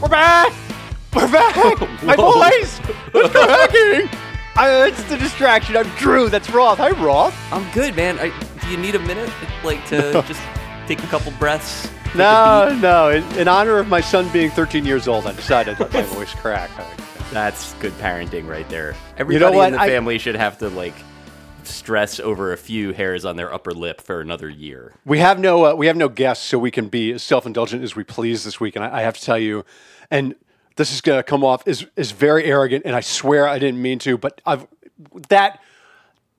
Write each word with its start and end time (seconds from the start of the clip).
We're 0.00 0.08
back! 0.08 0.52
We're 1.14 1.30
back! 1.30 2.02
My 2.02 2.16
boys! 2.16 2.80
Let's 3.12 3.32
go 3.34 3.46
hacking! 3.46 4.08
I, 4.56 4.86
it's 4.88 5.02
the 5.04 5.18
distraction. 5.18 5.76
I'm 5.76 5.88
Drew. 5.96 6.28
That's 6.30 6.48
Roth. 6.50 6.78
Hi, 6.78 6.90
Roth. 6.90 7.36
I'm 7.52 7.70
good, 7.72 7.94
man. 7.96 8.18
I, 8.18 8.32
do 8.62 8.70
you 8.70 8.76
need 8.78 8.94
a 8.94 8.98
minute, 8.98 9.30
like, 9.62 9.84
to 9.88 10.12
just 10.26 10.40
take 10.86 11.02
a 11.02 11.06
couple 11.06 11.32
breaths? 11.32 11.90
No, 12.12 12.76
no. 12.82 13.10
In, 13.10 13.22
in 13.38 13.46
honor 13.46 13.78
of 13.78 13.86
my 13.86 14.00
son 14.00 14.28
being 14.32 14.50
13 14.50 14.84
years 14.84 15.06
old, 15.06 15.28
I 15.28 15.32
decided 15.32 15.76
to 15.76 15.84
let 15.84 15.92
my 15.92 16.02
voice 16.14 16.34
crack. 16.34 16.68
That's 17.30 17.74
good 17.74 17.92
parenting 17.98 18.48
right 18.48 18.68
there. 18.68 18.96
Everybody 19.16 19.56
what? 19.56 19.68
in 19.68 19.74
the 19.74 19.80
I- 19.80 19.86
family 19.86 20.18
should 20.18 20.34
have 20.34 20.58
to 20.58 20.70
like 20.70 20.94
stress 21.66 22.20
over 22.20 22.52
a 22.52 22.56
few 22.56 22.92
hairs 22.92 23.24
on 23.24 23.36
their 23.36 23.52
upper 23.52 23.72
lip 23.72 24.00
for 24.00 24.20
another 24.20 24.48
year. 24.48 24.94
We 25.04 25.18
have 25.18 25.38
no 25.38 25.66
uh, 25.66 25.74
we 25.74 25.86
have 25.86 25.96
no 25.96 26.08
guests, 26.08 26.44
so 26.44 26.58
we 26.58 26.70
can 26.70 26.88
be 26.88 27.12
as 27.12 27.22
self 27.22 27.46
indulgent 27.46 27.82
as 27.82 27.96
we 27.96 28.04
please 28.04 28.44
this 28.44 28.60
week. 28.60 28.76
And 28.76 28.84
I, 28.84 28.98
I 28.98 29.02
have 29.02 29.16
to 29.16 29.24
tell 29.24 29.38
you, 29.38 29.64
and 30.10 30.34
this 30.76 30.92
is 30.92 31.00
going 31.00 31.18
to 31.18 31.22
come 31.22 31.44
off 31.44 31.66
as 31.66 31.86
is 31.96 32.12
very 32.12 32.44
arrogant, 32.44 32.84
and 32.84 32.94
I 32.94 33.00
swear 33.00 33.46
I 33.46 33.58
didn't 33.58 33.80
mean 33.82 33.98
to, 34.00 34.16
but 34.18 34.40
I've 34.46 34.66
that 35.28 35.60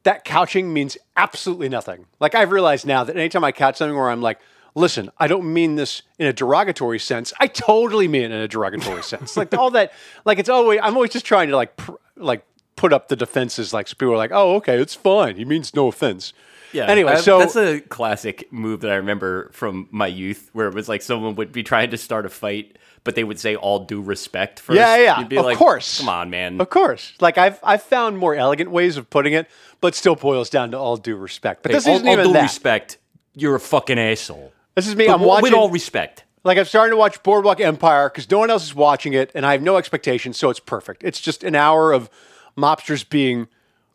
that 0.04 0.24
couching 0.24 0.74
means 0.74 0.98
absolutely 1.16 1.70
nothing. 1.70 2.06
Like 2.20 2.36
I've 2.36 2.52
realized 2.52 2.86
now 2.86 3.04
that 3.04 3.16
anytime 3.16 3.44
I 3.44 3.52
couch 3.52 3.78
something 3.78 3.96
where 3.96 4.10
I'm 4.10 4.22
like, 4.22 4.40
listen, 4.76 5.10
I 5.18 5.28
don't 5.28 5.52
mean 5.52 5.76
this 5.76 6.02
in 6.18 6.28
a 6.28 6.34
derogatory 6.34 7.00
sense. 7.00 7.34
I 7.40 7.48
totally 7.48 8.08
mean 8.08 8.24
it 8.24 8.32
in 8.32 8.40
a 8.42 8.48
derogatory 8.48 9.04
sense. 9.14 9.38
Like 9.38 9.54
all 9.54 9.72
that, 9.72 9.94
like 10.26 10.40
it's 10.40 10.50
always 10.50 10.80
I'm 10.82 10.96
always 10.96 11.12
just 11.12 11.26
trying 11.26 11.50
to 11.50 11.56
like 11.56 11.76
pr- 11.78 11.92
like 12.16 12.46
put 12.82 12.92
up 12.94 13.08
the 13.10 13.16
defenses. 13.16 13.74
Like 13.74 13.88
so 13.88 13.94
people 13.96 14.14
are 14.14 14.18
like, 14.18 14.32
oh, 14.34 14.56
okay, 14.56 14.78
it's 14.80 14.96
fine. 14.96 15.36
He 15.36 15.46
means 15.46 15.76
no 15.76 15.88
offense. 15.88 16.34
Yeah. 16.74 16.88
Anyway, 16.88 17.12
I- 17.14 17.22
so 17.22 17.38
that's 17.40 17.56
a 17.56 17.80
classic 17.82 18.52
move 18.52 18.82
that 18.82 18.92
I 18.92 18.96
remember 18.96 19.50
from 19.54 19.88
my 19.92 20.08
youth, 20.08 20.50
where 20.54 20.68
it 20.68 20.74
was 20.74 20.90
like 20.90 21.02
someone 21.02 21.36
would 21.36 21.52
be 21.52 21.64
trying 21.64 21.92
to 21.92 21.98
start 21.98 22.26
a 22.26 22.30
fight, 22.30 22.78
but 23.04 23.16
they 23.16 23.24
would 23.24 23.40
say 23.40 23.56
all 23.56 23.80
due 23.80 24.02
respect 24.02 24.60
first. 24.60 24.78
Yeah, 24.80 24.96
yeah, 24.98 25.20
You'd 25.20 25.30
be 25.30 25.38
of 25.38 25.46
like, 25.46 25.58
course. 25.58 26.00
come 26.00 26.10
on, 26.10 26.30
man. 26.30 26.60
Of 26.62 26.70
course. 26.70 27.14
Like 27.20 27.38
I've 27.38 27.60
I've 27.64 27.84
found 27.84 28.18
more 28.18 28.34
elegant 28.36 28.72
ways 28.72 28.98
of 28.98 29.10
putting 29.10 29.34
it, 29.34 29.48
but 29.82 29.96
still 29.96 30.16
boils 30.16 30.50
down 30.50 30.72
to 30.72 30.78
all 30.78 30.98
due 30.98 31.16
respect. 31.18 31.62
But 31.62 31.72
Hey, 31.72 31.78
this 31.78 31.88
all, 31.88 31.96
isn't 31.96 32.08
all 32.08 32.14
even 32.14 32.28
due 32.28 32.34
that. 32.34 32.44
respect, 32.44 32.98
you're 33.36 33.56
a 33.56 33.60
fucking 33.60 34.00
asshole. 34.00 34.52
This 34.76 34.88
is 34.88 34.96
me. 34.96 35.08
But 35.08 35.16
I'm 35.16 35.22
watching. 35.22 35.44
with 35.44 35.54
all 35.54 35.70
respect. 35.70 36.24
like 36.46 36.58
I'm 36.58 36.66
starting 36.66 36.92
to 36.94 36.98
watch 36.98 37.22
Boardwalk 37.22 37.60
Empire 37.60 38.10
because 38.10 38.32
no 38.32 38.40
one 38.40 38.50
else 38.50 38.64
is 38.64 38.74
watching 38.74 39.12
it, 39.14 39.30
and 39.36 39.46
I 39.46 39.52
have 39.52 39.62
no 39.62 39.76
expectations, 39.76 40.38
so 40.38 40.50
it's 40.50 40.62
perfect. 40.62 41.04
It's 41.04 41.20
just 41.20 41.44
an 41.44 41.54
hour 41.56 41.92
of 41.92 42.10
mobsters 42.62 43.08
being 43.08 43.48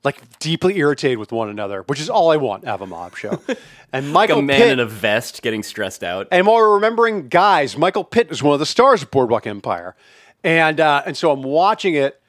like 0.05 0.39
deeply 0.39 0.77
irritated 0.79 1.19
with 1.19 1.33
one 1.33 1.49
another, 1.49 1.83
which 1.83 2.01
is 2.01 2.09
all 2.09 2.31
I 2.31 2.37
want 2.37 2.65
out 2.65 2.77
of 2.77 2.81
a 2.83 2.87
mob 2.87 3.17
show. 3.17 3.41
And 3.93 4.07
Like 4.13 4.31
Michael 4.31 4.41
a 4.41 4.43
man 4.43 4.59
Pitt, 4.61 4.73
in 4.73 4.81
a 4.81 4.85
vest 4.85 5.43
getting 5.43 5.63
stressed 5.63 6.03
out. 6.03 6.27
and 6.33 6.45
while 6.47 6.57
we're 6.57 6.75
remembering 6.75 7.29
guys, 7.29 7.77
Michael 7.79 8.03
Pitt 8.03 8.31
is 8.33 8.43
one 8.43 8.53
of 8.53 8.59
the 8.59 8.67
stars 8.67 9.01
of 9.03 9.13
Boardwalk 9.13 9.47
Empire, 9.47 9.95
and 10.43 10.81
uh, 10.81 11.03
and 11.07 11.17
so 11.17 11.31
I'm 11.31 11.43
watching 11.45 11.95
it, 11.95 12.21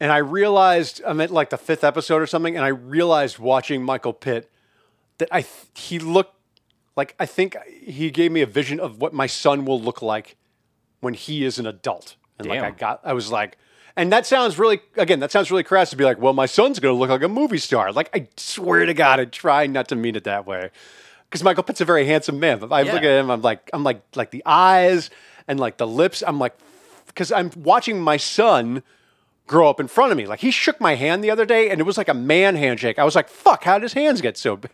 and 0.00 0.10
I 0.10 0.18
realized 0.18 1.00
I'm 1.06 1.20
at 1.20 1.30
like 1.30 1.50
the 1.50 1.56
fifth 1.56 1.84
episode 1.84 2.20
or 2.20 2.26
something, 2.26 2.56
and 2.56 2.64
I 2.64 2.68
realized 2.68 3.38
watching 3.38 3.84
Michael 3.84 4.12
Pitt 4.12 4.50
that 5.18 5.28
I 5.30 5.42
th- 5.42 5.52
he 5.76 6.00
looked 6.00 6.34
like 6.96 7.14
I 7.20 7.26
think 7.26 7.56
he 7.80 8.10
gave 8.10 8.32
me 8.32 8.42
a 8.42 8.46
vision 8.46 8.80
of 8.80 9.00
what 9.00 9.14
my 9.14 9.28
son 9.28 9.64
will 9.64 9.80
look 9.80 10.02
like 10.02 10.36
when 11.00 11.14
he 11.14 11.44
is 11.44 11.60
an 11.60 11.66
adult, 11.66 12.16
and 12.40 12.48
like 12.48 12.60
I 12.60 12.70
got 12.72 13.00
I 13.04 13.12
was 13.12 13.30
like. 13.30 13.56
And 13.96 14.12
that 14.12 14.26
sounds 14.26 14.58
really, 14.58 14.80
again, 14.96 15.20
that 15.20 15.30
sounds 15.30 15.50
really 15.50 15.62
crass 15.62 15.90
to 15.90 15.96
be 15.96 16.04
like, 16.04 16.18
well, 16.18 16.32
my 16.32 16.46
son's 16.46 16.80
going 16.80 16.94
to 16.94 16.98
look 16.98 17.10
like 17.10 17.22
a 17.22 17.28
movie 17.28 17.58
star. 17.58 17.92
Like, 17.92 18.10
I 18.12 18.26
swear 18.36 18.84
to 18.86 18.94
God, 18.94 19.20
I 19.20 19.24
try 19.26 19.66
not 19.66 19.88
to 19.88 19.96
mean 19.96 20.16
it 20.16 20.24
that 20.24 20.46
way 20.46 20.70
because 21.30 21.44
Michael 21.44 21.62
Pitt's 21.62 21.80
a 21.80 21.84
very 21.84 22.06
handsome 22.06 22.40
man. 22.40 22.58
But 22.58 22.72
I 22.72 22.82
look 22.82 23.02
at 23.02 23.04
him, 23.04 23.30
I'm 23.30 23.42
like, 23.42 23.70
I'm 23.72 23.84
like, 23.84 24.02
like 24.16 24.30
the 24.30 24.42
eyes 24.46 25.10
and 25.46 25.60
like 25.60 25.76
the 25.76 25.86
lips. 25.86 26.22
I'm 26.26 26.38
like, 26.38 26.56
because 27.06 27.30
I'm 27.30 27.50
watching 27.56 28.00
my 28.00 28.16
son 28.16 28.82
grow 29.46 29.68
up 29.68 29.78
in 29.78 29.88
front 29.88 30.10
of 30.10 30.18
me. 30.18 30.26
Like 30.26 30.40
he 30.40 30.50
shook 30.50 30.80
my 30.80 30.94
hand 30.94 31.22
the 31.22 31.30
other 31.30 31.44
day, 31.44 31.70
and 31.70 31.80
it 31.80 31.84
was 31.84 31.98
like 31.98 32.08
a 32.08 32.14
man 32.14 32.56
handshake. 32.56 32.98
I 32.98 33.04
was 33.04 33.14
like, 33.14 33.28
fuck, 33.28 33.64
how 33.64 33.78
did 33.78 33.82
his 33.82 33.92
hands 33.92 34.20
get 34.20 34.36
so 34.36 34.56
big? 34.56 34.72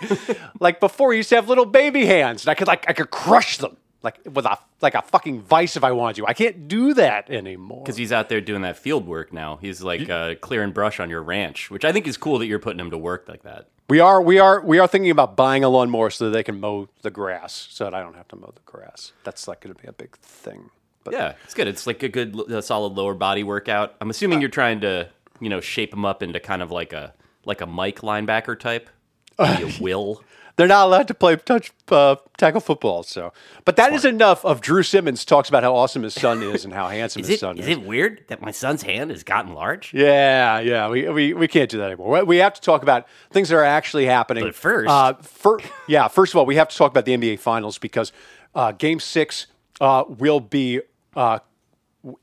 like 0.60 0.80
before, 0.80 1.12
he 1.12 1.18
used 1.18 1.28
to 1.30 1.36
have 1.36 1.48
little 1.48 1.66
baby 1.66 2.06
hands, 2.06 2.44
and 2.44 2.50
I 2.50 2.54
could 2.54 2.68
like 2.68 2.88
I 2.88 2.92
could 2.92 3.10
crush 3.10 3.58
them 3.58 3.76
like 4.02 4.20
with 4.24 4.44
a 4.46 4.58
like 4.80 4.94
a 4.94 5.02
fucking 5.02 5.42
vice 5.42 5.76
if 5.76 5.84
I 5.84 5.92
wanted 5.92 6.16
to. 6.16 6.26
I 6.26 6.32
can't 6.32 6.68
do 6.68 6.94
that 6.94 7.30
anymore. 7.30 7.82
Because 7.82 7.96
he's 7.96 8.12
out 8.12 8.28
there 8.28 8.40
doing 8.40 8.62
that 8.62 8.76
field 8.76 9.06
work 9.06 9.32
now. 9.32 9.56
He's 9.60 9.82
like 9.82 10.08
uh, 10.08 10.36
clearing 10.36 10.72
brush 10.72 11.00
on 11.00 11.10
your 11.10 11.22
ranch, 11.22 11.70
which 11.70 11.84
I 11.84 11.92
think 11.92 12.06
is 12.06 12.16
cool 12.16 12.38
that 12.38 12.46
you're 12.46 12.58
putting 12.58 12.80
him 12.80 12.90
to 12.90 12.98
work 12.98 13.28
like 13.28 13.42
that. 13.42 13.68
We 13.88 14.00
are 14.00 14.20
we 14.20 14.38
are 14.38 14.60
we 14.60 14.78
are 14.78 14.86
thinking 14.86 15.10
about 15.10 15.36
buying 15.36 15.64
a 15.64 15.68
lawnmower 15.68 16.10
so 16.10 16.26
that 16.26 16.30
they 16.30 16.42
can 16.42 16.60
mow 16.60 16.88
the 17.02 17.10
grass, 17.10 17.68
so 17.70 17.84
that 17.84 17.94
I 17.94 18.02
don't 18.02 18.14
have 18.16 18.28
to 18.28 18.36
mow 18.36 18.52
the 18.54 18.60
grass. 18.70 19.12
That's 19.24 19.48
like 19.48 19.60
going 19.60 19.74
to 19.74 19.82
be 19.82 19.88
a 19.88 19.92
big 19.92 20.16
thing. 20.18 20.70
But 21.04 21.14
Yeah, 21.14 21.34
it's 21.44 21.54
good. 21.54 21.68
It's 21.68 21.86
like 21.86 22.02
a 22.02 22.08
good, 22.08 22.38
uh 22.52 22.60
solid 22.60 22.92
lower 22.92 23.14
body 23.14 23.42
workout. 23.42 23.94
I'm 24.00 24.10
assuming 24.10 24.40
you're 24.40 24.50
trying 24.50 24.82
to, 24.82 25.08
you 25.40 25.48
know, 25.48 25.60
shape 25.60 25.94
him 25.94 26.04
up 26.04 26.22
into 26.22 26.38
kind 26.38 26.60
of 26.60 26.70
like 26.70 26.92
a 26.92 27.14
like 27.46 27.62
a 27.62 27.66
Mike 27.66 28.00
linebacker 28.00 28.58
type. 28.58 28.90
Maybe 29.38 29.74
a 29.74 29.82
Will. 29.82 30.22
They're 30.58 30.66
not 30.66 30.86
allowed 30.86 31.06
to 31.06 31.14
play 31.14 31.36
touch 31.36 31.70
uh, 31.88 32.16
tackle 32.36 32.60
football. 32.60 33.04
So, 33.04 33.32
but 33.64 33.76
that 33.76 33.92
is 33.92 34.04
enough. 34.04 34.44
Of 34.44 34.60
Drew 34.60 34.82
Simmons 34.82 35.24
talks 35.24 35.48
about 35.48 35.62
how 35.62 35.74
awesome 35.74 36.02
his 36.02 36.14
son 36.14 36.42
is 36.42 36.64
and 36.64 36.74
how 36.74 36.88
handsome 36.90 37.22
his 37.22 37.30
it, 37.30 37.40
son 37.40 37.58
is 37.58 37.68
is. 37.68 37.76
it 37.78 37.82
weird 37.82 38.24
that 38.26 38.42
my 38.42 38.50
son's 38.50 38.82
hand 38.82 39.12
has 39.12 39.22
gotten 39.22 39.54
large? 39.54 39.94
Yeah, 39.94 40.58
yeah, 40.58 40.88
we, 40.88 41.08
we, 41.08 41.32
we 41.32 41.46
can't 41.46 41.70
do 41.70 41.78
that 41.78 41.86
anymore. 41.86 42.24
We 42.24 42.38
have 42.38 42.54
to 42.54 42.60
talk 42.60 42.82
about 42.82 43.06
things 43.30 43.50
that 43.50 43.54
are 43.56 43.62
actually 43.64 44.06
happening. 44.06 44.42
But 44.42 44.56
first- 44.56 44.90
uh, 44.90 45.14
fir- 45.14 45.60
yeah, 45.86 46.08
first 46.08 46.34
of 46.34 46.38
all, 46.38 46.44
we 46.44 46.56
have 46.56 46.68
to 46.68 46.76
talk 46.76 46.90
about 46.90 47.04
the 47.04 47.16
NBA 47.16 47.38
Finals 47.38 47.78
because 47.78 48.10
uh, 48.56 48.72
Game 48.72 48.98
Six 48.98 49.46
uh, 49.80 50.04
will 50.08 50.40
be. 50.40 50.80
Uh, 51.14 51.38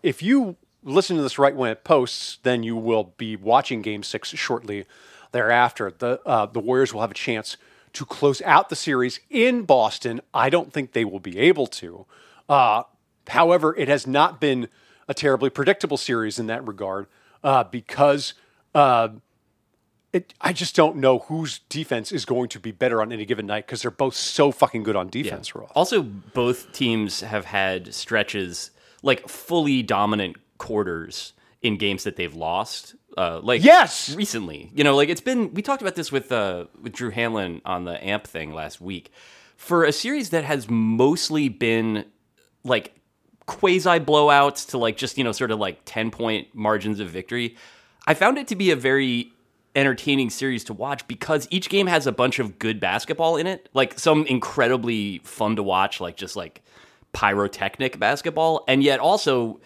if 0.04 0.22
you 0.22 0.58
listen 0.84 1.16
to 1.16 1.22
this 1.22 1.40
right 1.40 1.56
when 1.56 1.72
it 1.72 1.86
posts, 1.86 2.40
then 2.44 2.64
you 2.64 2.76
will 2.76 3.14
be 3.16 3.38
watching 3.38 3.82
Game 3.82 4.04
Six 4.04 4.30
shortly 4.30 4.86
thereafter. 5.32 5.94
The 5.98 6.20
uh, 6.26 6.48
the 6.48 6.60
Warriors 6.60 6.94
will 6.94 7.00
have 7.02 7.12
a 7.12 7.16
chance 7.16 7.56
to 7.96 8.06
close 8.06 8.42
out 8.44 8.70
the 8.70 8.76
series 8.76 9.20
in 9.30 9.64
Boston. 9.64 10.22
I 10.34 10.50
don't 10.50 10.72
think 10.72 10.92
they 10.92 11.06
will 11.06 11.20
be 11.20 11.38
able 11.40 11.68
to. 11.68 12.06
Uh, 12.48 12.84
however, 13.28 13.76
it 13.76 13.88
has 13.88 14.06
not 14.06 14.40
been 14.40 14.68
a 15.08 15.14
terribly 15.14 15.50
predictable 15.50 15.98
series 15.98 16.40
in 16.40 16.48
that 16.48 16.66
regard 16.68 17.08
uh, 17.44 17.64
because 17.64 18.34
uh, 18.74 19.10
it, 20.14 20.34
I 20.40 20.54
just 20.54 20.76
don't 20.76 20.98
know 20.98 21.20
whose 21.20 21.60
defense 21.70 22.12
is 22.12 22.26
going 22.26 22.50
to 22.50 22.60
be 22.60 22.72
better 22.72 23.02
on 23.02 23.12
any 23.12 23.26
given 23.26 23.46
night 23.46 23.66
because 23.66 23.82
they're 23.82 23.92
both 23.92 24.16
so 24.16 24.52
fucking 24.52 24.84
good 24.84 24.96
on 24.96 25.10
defense, 25.10 25.54
Roth. 25.56 25.72
Also, 25.76 26.02
both 26.02 26.72
teams 26.72 27.22
have 27.22 27.46
had 27.46 27.94
stretches 27.94 28.72
like 29.04 29.28
fully 29.28 29.84
dominant 29.84 30.38
quarters 30.58 31.34
in 31.66 31.78
games 31.78 32.04
that 32.04 32.16
they've 32.16 32.36
lost. 32.36 32.96
Uh, 33.18 33.40
like 33.42 33.64
Yes! 33.64 34.14
recently, 34.16 34.70
you 34.76 34.84
know, 34.84 34.96
like 34.96 35.10
it's 35.10 35.22
been. 35.22 35.54
We 35.54 35.62
talked 35.62 35.82
about 35.82 35.96
this 35.96 36.12
with 36.12 36.32
uh, 36.32 36.66
with 36.82 36.94
Drew 36.94 37.12
Hanlen 37.12 37.62
on 37.66 37.86
the 37.86 38.04
Amp 38.06 38.28
thing 38.28 38.54
last 38.54 38.80
week. 38.80 39.12
For 39.58 39.84
a 39.86 39.92
series 39.92 40.30
that 40.30 40.44
has 40.44 40.70
mostly 40.70 41.50
been 41.50 42.06
like 42.64 42.94
quasi 43.48 44.00
blowouts 44.00 44.68
to 44.70 44.78
like 44.78 44.98
just 44.98 45.18
you 45.18 45.24
know 45.24 45.32
sort 45.32 45.52
of 45.52 45.60
like 45.60 45.80
10 45.86 46.10
point 46.12 46.48
margins 46.56 47.00
of 47.00 47.08
victory 47.12 47.56
i 48.08 48.14
found 48.16 48.40
it 48.40 48.48
to 48.48 48.56
be 48.56 48.72
a 48.72 48.76
very 48.76 49.32
entertaining 49.76 50.32
series 50.32 50.64
to 50.64 50.74
watch 50.74 51.08
because 51.08 51.48
each 51.52 51.70
game 51.70 51.86
has 51.86 52.08
a 52.08 52.12
bunch 52.12 52.40
of 52.40 52.58
good 52.58 52.80
basketball 52.80 53.38
in 53.38 53.46
it 53.46 53.70
like 53.76 54.00
some 54.00 54.26
incredibly 54.26 55.20
fun 55.20 55.56
to 55.56 55.62
watch 55.62 56.02
like 56.02 56.18
just 56.18 56.36
like 56.36 56.64
pyrotechnic 57.14 58.00
basketball 58.00 58.64
and 58.68 58.82
yet 58.82 59.00
also 59.00 59.60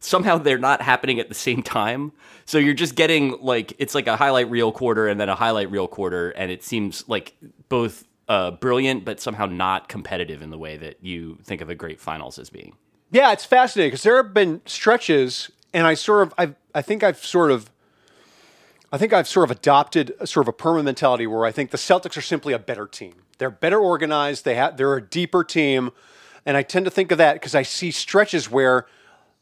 somehow 0.00 0.38
they're 0.38 0.58
not 0.58 0.82
happening 0.82 1.18
at 1.18 1.28
the 1.28 1.34
same 1.34 1.62
time 1.62 2.12
so 2.44 2.58
you're 2.58 2.74
just 2.74 2.94
getting 2.94 3.36
like 3.40 3.72
it's 3.78 3.94
like 3.94 4.06
a 4.06 4.16
highlight 4.16 4.50
reel 4.50 4.72
quarter 4.72 5.08
and 5.08 5.20
then 5.20 5.28
a 5.28 5.34
highlight 5.34 5.70
reel 5.70 5.88
quarter 5.88 6.30
and 6.30 6.50
it 6.50 6.62
seems 6.62 7.08
like 7.08 7.34
both 7.68 8.04
uh, 8.28 8.50
brilliant 8.50 9.04
but 9.04 9.20
somehow 9.20 9.46
not 9.46 9.88
competitive 9.88 10.42
in 10.42 10.50
the 10.50 10.58
way 10.58 10.76
that 10.76 10.96
you 11.02 11.38
think 11.44 11.60
of 11.60 11.68
a 11.70 11.74
great 11.74 12.00
finals 12.00 12.38
as 12.38 12.50
being 12.50 12.74
Yeah, 13.10 13.32
it's 13.32 13.44
fascinating 13.44 13.90
because 13.90 14.02
there 14.02 14.16
have 14.16 14.34
been 14.34 14.60
stretches, 14.66 15.50
and 15.72 15.86
I 15.86 15.94
sort 15.94 16.22
of, 16.26 16.34
I, 16.36 16.54
I 16.74 16.82
think 16.82 17.02
I've 17.04 17.24
sort 17.24 17.50
of, 17.52 17.70
I 18.92 18.98
think 18.98 19.12
I've 19.12 19.28
sort 19.28 19.44
of 19.44 19.56
adopted 19.56 20.12
a 20.18 20.26
sort 20.26 20.44
of 20.44 20.48
a 20.48 20.52
permanent 20.52 20.86
mentality 20.86 21.26
where 21.26 21.44
I 21.44 21.52
think 21.52 21.70
the 21.70 21.78
Celtics 21.78 22.16
are 22.16 22.22
simply 22.22 22.52
a 22.52 22.58
better 22.58 22.86
team. 22.86 23.14
They're 23.38 23.50
better 23.50 23.78
organized. 23.78 24.44
They 24.44 24.56
have, 24.56 24.76
they're 24.76 24.96
a 24.96 25.02
deeper 25.02 25.44
team, 25.44 25.90
and 26.44 26.56
I 26.56 26.62
tend 26.62 26.84
to 26.86 26.90
think 26.90 27.12
of 27.12 27.18
that 27.18 27.34
because 27.34 27.54
I 27.54 27.62
see 27.62 27.90
stretches 27.90 28.50
where 28.50 28.86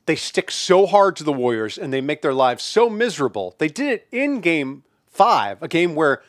they 0.06 0.17
stick 0.17 0.51
so 0.51 0.87
hard 0.87 1.17
to 1.17 1.25
the 1.25 1.33
Warriors 1.33 1.79
and 1.79 1.93
they 1.93 2.01
make 2.01 2.23
their 2.23 2.35
lives 2.35 2.62
so 2.62 2.91
miserable. 2.91 3.55
They 3.59 3.69
did 3.69 3.93
it 3.93 4.09
in 4.12 4.41
Game 4.41 4.85
Five, 5.06 5.62
a 5.62 5.69
game 5.69 5.95
where 5.95 6.23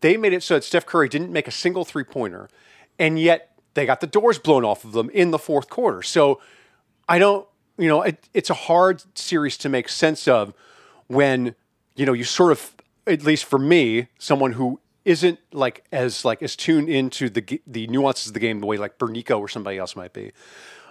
they 0.00 0.16
made 0.16 0.32
it 0.32 0.42
so 0.42 0.54
that 0.54 0.64
Steph 0.64 0.84
Curry 0.84 1.08
didn't 1.08 1.32
make 1.32 1.46
a 1.46 1.52
single 1.52 1.84
three 1.84 2.04
pointer, 2.04 2.48
and 2.98 3.18
yet 3.18 3.56
they 3.74 3.86
got 3.86 4.00
the 4.00 4.06
doors 4.06 4.38
blown 4.38 4.64
off 4.64 4.84
of 4.84 4.92
them 4.92 5.08
in 5.10 5.30
the 5.30 5.38
fourth 5.38 5.70
quarter. 5.70 6.02
So 6.02 6.40
I 7.08 7.18
don't, 7.18 7.46
you 7.78 7.88
know, 7.88 8.02
it, 8.02 8.28
it's 8.34 8.50
a 8.50 8.54
hard 8.54 9.02
series 9.16 9.56
to 9.58 9.68
make 9.68 9.88
sense 9.88 10.26
of 10.26 10.52
when 11.06 11.54
you 11.94 12.04
know 12.04 12.12
you 12.12 12.24
sort 12.24 12.52
of, 12.52 12.74
at 13.06 13.22
least 13.22 13.44
for 13.44 13.58
me, 13.58 14.08
someone 14.18 14.52
who 14.52 14.80
isn't 15.04 15.38
like 15.52 15.84
as 15.92 16.24
like 16.24 16.42
as 16.42 16.56
tuned 16.56 16.88
into 16.88 17.28
the 17.28 17.60
the 17.66 17.86
nuances 17.86 18.28
of 18.28 18.34
the 18.34 18.40
game 18.40 18.60
the 18.60 18.66
way 18.66 18.76
like 18.76 18.98
Bernico 18.98 19.38
or 19.38 19.48
somebody 19.48 19.78
else 19.78 19.96
might 19.96 20.12
be. 20.12 20.32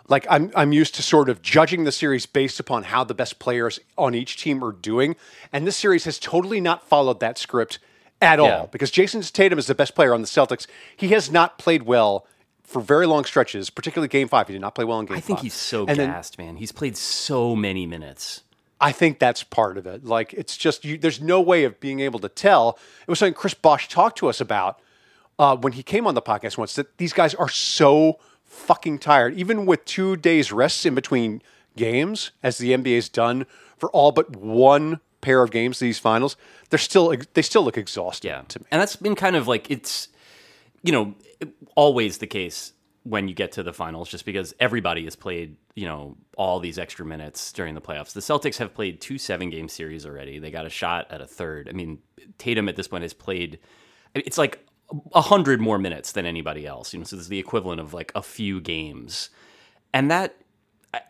Like 0.07 0.25
I'm 0.29 0.51
I'm 0.55 0.73
used 0.73 0.95
to 0.95 1.03
sort 1.03 1.29
of 1.29 1.41
judging 1.41 1.83
the 1.83 1.91
series 1.91 2.25
based 2.25 2.59
upon 2.59 2.83
how 2.83 3.03
the 3.03 3.13
best 3.13 3.39
players 3.39 3.79
on 3.97 4.13
each 4.15 4.37
team 4.41 4.63
are 4.63 4.71
doing, 4.71 5.15
and 5.53 5.65
this 5.65 5.77
series 5.77 6.05
has 6.05 6.19
totally 6.19 6.59
not 6.61 6.87
followed 6.87 7.19
that 7.21 7.37
script 7.37 7.79
at 8.21 8.39
Yeah. 8.39 8.59
all. 8.59 8.67
Because 8.67 8.91
Jayson 8.91 9.21
Tatum 9.31 9.57
is 9.59 9.67
the 9.67 9.75
best 9.75 9.95
player 9.95 10.13
on 10.13 10.21
the 10.21 10.27
Celtics. 10.27 10.67
He 10.95 11.09
has 11.09 11.31
not 11.31 11.57
played 11.57 11.83
well 11.83 12.25
for 12.63 12.81
very 12.81 13.05
long 13.05 13.25
stretches, 13.25 13.69
particularly 13.69 14.07
Game 14.07 14.27
Five. 14.27 14.47
He 14.47 14.53
did 14.53 14.61
not 14.61 14.75
play 14.75 14.85
well 14.85 14.99
in 14.99 15.05
Game 15.05 15.15
five. 15.15 15.23
I 15.23 15.27
think 15.27 15.39
Five. 15.39 15.43
he's 15.43 15.53
so 15.53 15.85
And 15.87 15.97
then- 15.99 16.23
man. 16.37 16.57
He's 16.57 16.71
played 16.71 16.97
so 16.97 17.55
many 17.55 17.85
minutes. 17.85 18.41
I 18.79 18.91
think 18.91 19.19
that's 19.19 19.43
part 19.43 19.77
of 19.77 19.85
it. 19.85 20.05
Like 20.05 20.33
it's 20.33 20.57
just 20.57 20.83
you, 20.83 20.97
there's 20.97 21.21
no 21.21 21.39
way 21.39 21.63
of 21.65 21.79
being 21.79 21.99
able 21.99 22.19
to 22.19 22.29
tell. 22.29 22.79
It 23.05 23.09
was 23.09 23.19
something 23.19 23.35
Chris 23.35 23.53
Bosh 23.53 23.87
talked 23.87 24.17
to 24.17 24.27
us 24.27 24.41
about 24.41 24.79
uh, 25.37 25.55
when 25.55 25.73
he 25.73 25.83
came 25.83 26.07
on 26.07 26.15
the 26.15 26.21
podcast 26.21 26.57
once. 26.57 26.73
That 26.73 26.97
these 26.97 27.13
guys 27.13 27.35
are 27.35 27.47
so 27.49 28.19
fucking 28.51 28.99
tired, 28.99 29.33
even 29.35 29.65
with 29.65 29.85
two 29.85 30.15
days 30.15 30.51
rests 30.51 30.85
in 30.85 30.93
between 30.93 31.41
games, 31.75 32.31
as 32.43 32.57
the 32.57 32.71
NBA's 32.71 33.09
done 33.09 33.45
for 33.77 33.89
all 33.91 34.11
but 34.11 34.35
one 34.35 34.99
pair 35.21 35.41
of 35.41 35.51
games 35.51 35.79
these 35.79 35.99
finals. 35.99 36.35
They're 36.69 36.79
still 36.79 37.15
they 37.33 37.41
still 37.41 37.63
look 37.63 37.77
exhausted. 37.77 38.27
Yeah. 38.27 38.41
to 38.47 38.59
me. 38.59 38.65
And 38.71 38.81
that's 38.81 38.95
been 38.95 39.15
kind 39.15 39.35
of 39.35 39.47
like 39.47 39.69
it's 39.71 40.09
you 40.83 40.91
know, 40.91 41.15
always 41.75 42.17
the 42.17 42.27
case 42.27 42.73
when 43.03 43.27
you 43.27 43.33
get 43.33 43.53
to 43.53 43.63
the 43.63 43.73
finals 43.73 44.09
just 44.09 44.25
because 44.25 44.53
everybody 44.59 45.03
has 45.05 45.15
played, 45.15 45.55
you 45.75 45.87
know, 45.87 46.17
all 46.37 46.59
these 46.59 46.77
extra 46.77 47.05
minutes 47.05 47.51
during 47.51 47.73
the 47.73 47.81
playoffs. 47.81 48.13
The 48.13 48.19
Celtics 48.19 48.57
have 48.57 48.73
played 48.73 49.01
two 49.01 49.15
7-game 49.15 49.69
series 49.69 50.05
already. 50.05 50.37
They 50.39 50.51
got 50.51 50.65
a 50.65 50.69
shot 50.69 51.07
at 51.09 51.21
a 51.21 51.25
third. 51.25 51.67
I 51.67 51.71
mean, 51.71 51.99
Tatum 52.37 52.69
at 52.69 52.75
this 52.75 52.87
point 52.87 53.03
has 53.03 53.13
played 53.13 53.59
it's 54.13 54.37
like 54.37 54.65
a 55.13 55.21
hundred 55.21 55.61
more 55.61 55.77
minutes 55.77 56.11
than 56.11 56.25
anybody 56.25 56.65
else. 56.65 56.93
You 56.93 56.99
know, 56.99 57.05
so 57.05 57.15
this 57.15 57.23
is 57.23 57.29
the 57.29 57.39
equivalent 57.39 57.79
of 57.79 57.93
like 57.93 58.11
a 58.15 58.21
few 58.21 58.61
games, 58.61 59.29
and 59.93 60.11
that, 60.11 60.35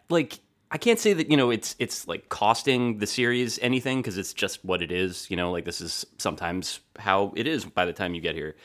like, 0.09 0.39
I 0.71 0.77
can't 0.77 0.99
say 0.99 1.13
that 1.13 1.29
you 1.29 1.37
know 1.37 1.49
it's 1.49 1.75
it's 1.79 2.07
like 2.07 2.29
costing 2.29 2.99
the 2.99 3.07
series 3.07 3.59
anything 3.59 3.99
because 3.99 4.17
it's 4.17 4.33
just 4.33 4.63
what 4.63 4.81
it 4.81 4.91
is. 4.91 5.29
You 5.29 5.37
know, 5.37 5.51
like 5.51 5.65
this 5.65 5.81
is 5.81 6.05
sometimes 6.17 6.79
how 6.97 7.33
it 7.35 7.47
is 7.47 7.65
by 7.65 7.85
the 7.85 7.93
time 7.93 8.13
you 8.13 8.21
get 8.21 8.35
here. 8.35 8.55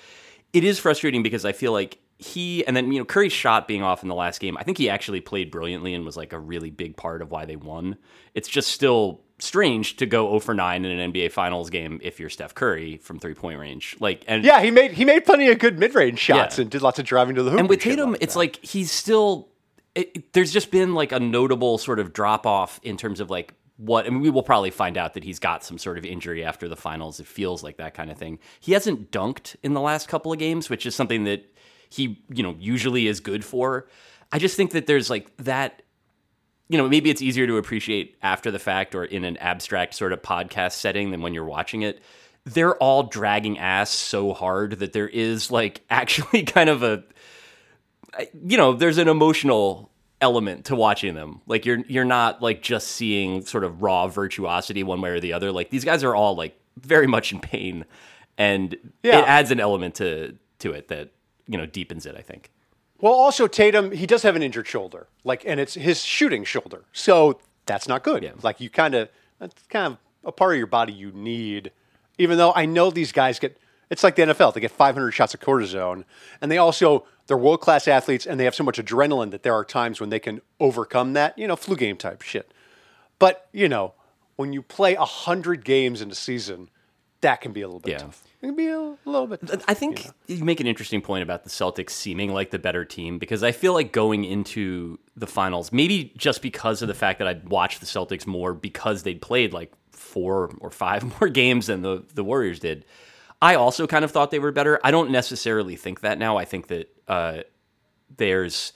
It 0.52 0.64
is 0.64 0.78
frustrating 0.78 1.22
because 1.22 1.44
I 1.44 1.52
feel 1.52 1.72
like 1.72 1.98
he 2.18 2.66
and 2.66 2.76
then 2.76 2.90
you 2.92 2.98
know 2.98 3.04
Curry's 3.04 3.32
shot 3.32 3.68
being 3.68 3.82
off 3.82 4.02
in 4.02 4.08
the 4.08 4.14
last 4.14 4.40
game. 4.40 4.56
I 4.56 4.62
think 4.62 4.78
he 4.78 4.88
actually 4.88 5.20
played 5.20 5.50
brilliantly 5.50 5.94
and 5.94 6.04
was 6.04 6.16
like 6.16 6.32
a 6.32 6.38
really 6.38 6.70
big 6.70 6.96
part 6.96 7.22
of 7.22 7.30
why 7.30 7.44
they 7.44 7.56
won. 7.56 7.96
It's 8.34 8.48
just 8.48 8.70
still 8.70 9.22
strange 9.38 9.96
to 9.96 10.06
go 10.06 10.26
0 10.28 10.40
for 10.40 10.54
9 10.54 10.84
in 10.84 10.98
an 10.98 11.12
NBA 11.12 11.30
Finals 11.32 11.70
game 11.70 12.00
if 12.02 12.18
you're 12.18 12.30
Steph 12.30 12.54
Curry 12.54 12.96
from 12.98 13.18
three 13.18 13.34
point 13.34 13.58
range. 13.58 13.96
Like 14.00 14.24
and 14.26 14.44
Yeah, 14.44 14.62
he 14.62 14.70
made 14.70 14.92
he 14.92 15.04
made 15.04 15.24
plenty 15.24 15.48
of 15.50 15.58
good 15.58 15.78
mid 15.78 15.94
range 15.94 16.18
shots 16.18 16.58
Yeah. 16.58 16.62
and 16.62 16.70
did 16.70 16.82
lots 16.82 16.98
of 16.98 17.04
driving 17.04 17.34
to 17.36 17.42
the 17.42 17.50
hoop. 17.50 17.60
and 17.60 17.68
with 17.68 17.82
shit 17.82 17.92
Tatum, 17.96 18.12
like 18.12 18.22
it's 18.22 18.34
that. 18.34 18.38
like 18.38 18.64
he's 18.64 18.90
still. 18.90 19.48
It- 19.94 20.32
there's 20.34 20.52
just 20.52 20.70
been 20.70 20.94
like 20.94 21.12
a 21.12 21.20
notable 21.20 21.78
sort 21.78 21.98
of 21.98 22.12
drop 22.12 22.46
off 22.46 22.78
in 22.82 22.96
terms 22.96 23.20
of 23.20 23.30
like 23.30 23.54
what. 23.78 24.06
I 24.06 24.10
mean, 24.10 24.20
we 24.20 24.30
will 24.30 24.42
probably 24.42 24.70
find 24.70 24.96
out 24.98 25.14
that 25.14 25.24
he's 25.24 25.38
got 25.38 25.64
some 25.64 25.78
sort 25.78 25.96
of 25.98 26.04
injury 26.04 26.44
after 26.44 26.68
the 26.68 26.76
finals. 26.76 27.18
It 27.20 27.26
feels 27.26 27.62
like 27.62 27.76
that 27.78 27.94
kind 27.94 28.10
of 28.10 28.18
thing. 28.18 28.38
He 28.60 28.72
hasn't 28.72 29.10
dunked 29.10 29.56
in 29.62 29.72
the 29.74 29.80
last 29.80 30.08
couple 30.08 30.32
of 30.32 30.38
games, 30.38 30.68
which 30.70 30.84
is 30.86 30.94
something 30.94 31.24
that 31.24 31.44
he 31.88 32.22
you 32.34 32.42
know 32.42 32.56
usually 32.58 33.06
is 33.06 33.20
good 33.20 33.44
for. 33.44 33.86
I 34.32 34.38
just 34.38 34.56
think 34.56 34.72
that 34.72 34.86
there's 34.86 35.08
like 35.10 35.34
that. 35.38 35.82
You 36.68 36.78
know, 36.78 36.88
maybe 36.88 37.10
it's 37.10 37.22
easier 37.22 37.46
to 37.46 37.56
appreciate 37.58 38.16
after 38.22 38.50
the 38.50 38.58
fact 38.58 38.94
or 38.94 39.04
in 39.04 39.24
an 39.24 39.36
abstract 39.36 39.94
sort 39.94 40.12
of 40.12 40.20
podcast 40.22 40.72
setting 40.72 41.10
than 41.12 41.22
when 41.22 41.32
you're 41.34 41.44
watching 41.44 41.82
it. 41.82 42.02
They're 42.44 42.76
all 42.76 43.04
dragging 43.04 43.58
ass 43.58 43.90
so 43.90 44.32
hard 44.34 44.78
that 44.80 44.92
there 44.92 45.08
is 45.08 45.50
like 45.50 45.82
actually 45.90 46.42
kind 46.42 46.68
of 46.68 46.82
a 46.82 47.04
you 48.46 48.56
know, 48.56 48.72
there's 48.72 48.98
an 48.98 49.08
emotional 49.08 49.90
element 50.20 50.64
to 50.66 50.74
watching 50.76 51.14
them. 51.14 51.40
Like 51.46 51.66
you're 51.66 51.80
you're 51.86 52.04
not 52.04 52.40
like 52.40 52.62
just 52.62 52.88
seeing 52.88 53.44
sort 53.44 53.62
of 53.64 53.82
raw 53.82 54.08
virtuosity 54.08 54.82
one 54.82 55.00
way 55.00 55.10
or 55.10 55.20
the 55.20 55.32
other. 55.34 55.52
Like 55.52 55.70
these 55.70 55.84
guys 55.84 56.02
are 56.02 56.14
all 56.14 56.34
like 56.34 56.58
very 56.80 57.06
much 57.06 57.32
in 57.32 57.40
pain, 57.40 57.84
and 58.38 58.76
Yeah. 59.02 59.18
it 59.20 59.24
adds 59.28 59.50
an 59.50 59.60
element 59.60 59.96
to 59.96 60.36
to 60.60 60.72
it 60.72 60.88
that 60.88 61.10
you 61.46 61.58
know 61.58 61.66
deepens 61.66 62.06
it. 62.06 62.14
I 62.16 62.22
think. 62.22 62.50
Well, 63.00 63.12
also 63.12 63.46
Tatum, 63.46 63.90
he 63.92 64.06
does 64.06 64.22
have 64.22 64.36
an 64.36 64.42
injured 64.42 64.66
shoulder, 64.66 65.06
like, 65.24 65.44
and 65.46 65.60
it's 65.60 65.74
his 65.74 66.02
shooting 66.02 66.44
shoulder, 66.44 66.84
so 66.92 67.38
that's 67.66 67.86
not 67.88 68.02
good. 68.02 68.22
Yeah. 68.22 68.32
Like, 68.42 68.60
you 68.60 68.70
kind 68.70 68.94
of 68.94 69.08
that's 69.38 69.54
kind 69.68 69.92
of 69.92 69.98
a 70.24 70.32
part 70.32 70.52
of 70.52 70.58
your 70.58 70.66
body 70.66 70.92
you 70.92 71.12
need. 71.12 71.72
Even 72.18 72.38
though 72.38 72.52
I 72.54 72.64
know 72.64 72.90
these 72.90 73.12
guys 73.12 73.38
get, 73.38 73.58
it's 73.90 74.02
like 74.02 74.16
the 74.16 74.22
NFL, 74.22 74.54
they 74.54 74.60
get 74.60 74.70
500 74.70 75.10
shots 75.12 75.34
of 75.34 75.40
cortisone, 75.40 76.04
and 76.40 76.50
they 76.50 76.56
also 76.58 77.04
they're 77.26 77.36
world 77.36 77.60
class 77.60 77.86
athletes, 77.86 78.24
and 78.24 78.40
they 78.40 78.44
have 78.44 78.54
so 78.54 78.64
much 78.64 78.78
adrenaline 78.78 79.30
that 79.32 79.42
there 79.42 79.52
are 79.54 79.64
times 79.64 80.00
when 80.00 80.08
they 80.10 80.18
can 80.20 80.40
overcome 80.58 81.12
that, 81.12 81.38
you 81.38 81.46
know, 81.46 81.56
flu 81.56 81.76
game 81.76 81.96
type 81.98 82.22
shit. 82.22 82.50
But 83.18 83.48
you 83.52 83.68
know, 83.68 83.92
when 84.36 84.52
you 84.54 84.62
play 84.62 84.94
hundred 84.98 85.64
games 85.64 86.00
in 86.00 86.10
a 86.10 86.14
season, 86.14 86.70
that 87.20 87.40
can 87.42 87.52
be 87.52 87.60
a 87.60 87.66
little 87.66 87.80
bit 87.80 87.92
Yeah. 87.92 87.98
tough. 87.98 88.22
It 88.46 88.50
can 88.50 88.56
be 88.56 88.68
a 88.68 88.96
little 89.04 89.26
bit. 89.26 89.44
Tough. 89.44 89.64
I 89.66 89.74
think 89.74 90.06
you 90.28 90.44
make 90.44 90.60
an 90.60 90.68
interesting 90.68 91.00
point 91.00 91.24
about 91.24 91.42
the 91.42 91.50
Celtics 91.50 91.90
seeming 91.90 92.32
like 92.32 92.52
the 92.52 92.60
better 92.60 92.84
team 92.84 93.18
because 93.18 93.42
I 93.42 93.50
feel 93.50 93.72
like 93.72 93.90
going 93.90 94.22
into 94.22 95.00
the 95.16 95.26
finals, 95.26 95.72
maybe 95.72 96.12
just 96.16 96.42
because 96.42 96.80
of 96.80 96.86
the 96.86 96.94
fact 96.94 97.18
that 97.18 97.26
I'd 97.26 97.48
watched 97.48 97.80
the 97.80 97.86
Celtics 97.86 98.24
more 98.24 98.54
because 98.54 99.02
they'd 99.02 99.20
played 99.20 99.52
like 99.52 99.72
four 99.90 100.52
or 100.60 100.70
five 100.70 101.02
more 101.20 101.28
games 101.28 101.66
than 101.66 101.82
the, 101.82 102.04
the 102.14 102.22
Warriors 102.22 102.60
did. 102.60 102.84
I 103.42 103.56
also 103.56 103.84
kind 103.88 104.04
of 104.04 104.12
thought 104.12 104.30
they 104.30 104.38
were 104.38 104.52
better. 104.52 104.78
I 104.84 104.92
don't 104.92 105.10
necessarily 105.10 105.74
think 105.74 106.02
that 106.02 106.16
now. 106.16 106.36
I 106.36 106.44
think 106.44 106.68
that 106.68 106.88
uh, 107.08 107.38
there's 108.16 108.72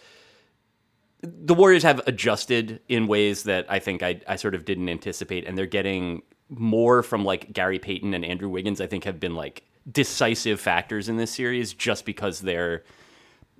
the 1.22 1.54
Warriors 1.54 1.84
have 1.84 2.00
adjusted 2.08 2.80
in 2.88 3.06
ways 3.06 3.44
that 3.44 3.66
I 3.68 3.78
think 3.78 4.02
I, 4.02 4.20
I 4.26 4.34
sort 4.34 4.56
of 4.56 4.64
didn't 4.64 4.88
anticipate, 4.88 5.46
and 5.46 5.56
they're 5.56 5.66
getting 5.66 6.22
more 6.50 7.02
from 7.02 7.24
like 7.24 7.52
Gary 7.52 7.78
Payton 7.78 8.12
and 8.14 8.24
Andrew 8.24 8.48
Wiggins. 8.48 8.80
I 8.80 8.86
think 8.86 9.04
have 9.04 9.18
been 9.20 9.34
like 9.34 9.62
decisive 9.90 10.60
factors 10.60 11.08
in 11.08 11.16
this 11.16 11.30
series 11.30 11.72
just 11.72 12.04
because 12.04 12.40
they're 12.40 12.84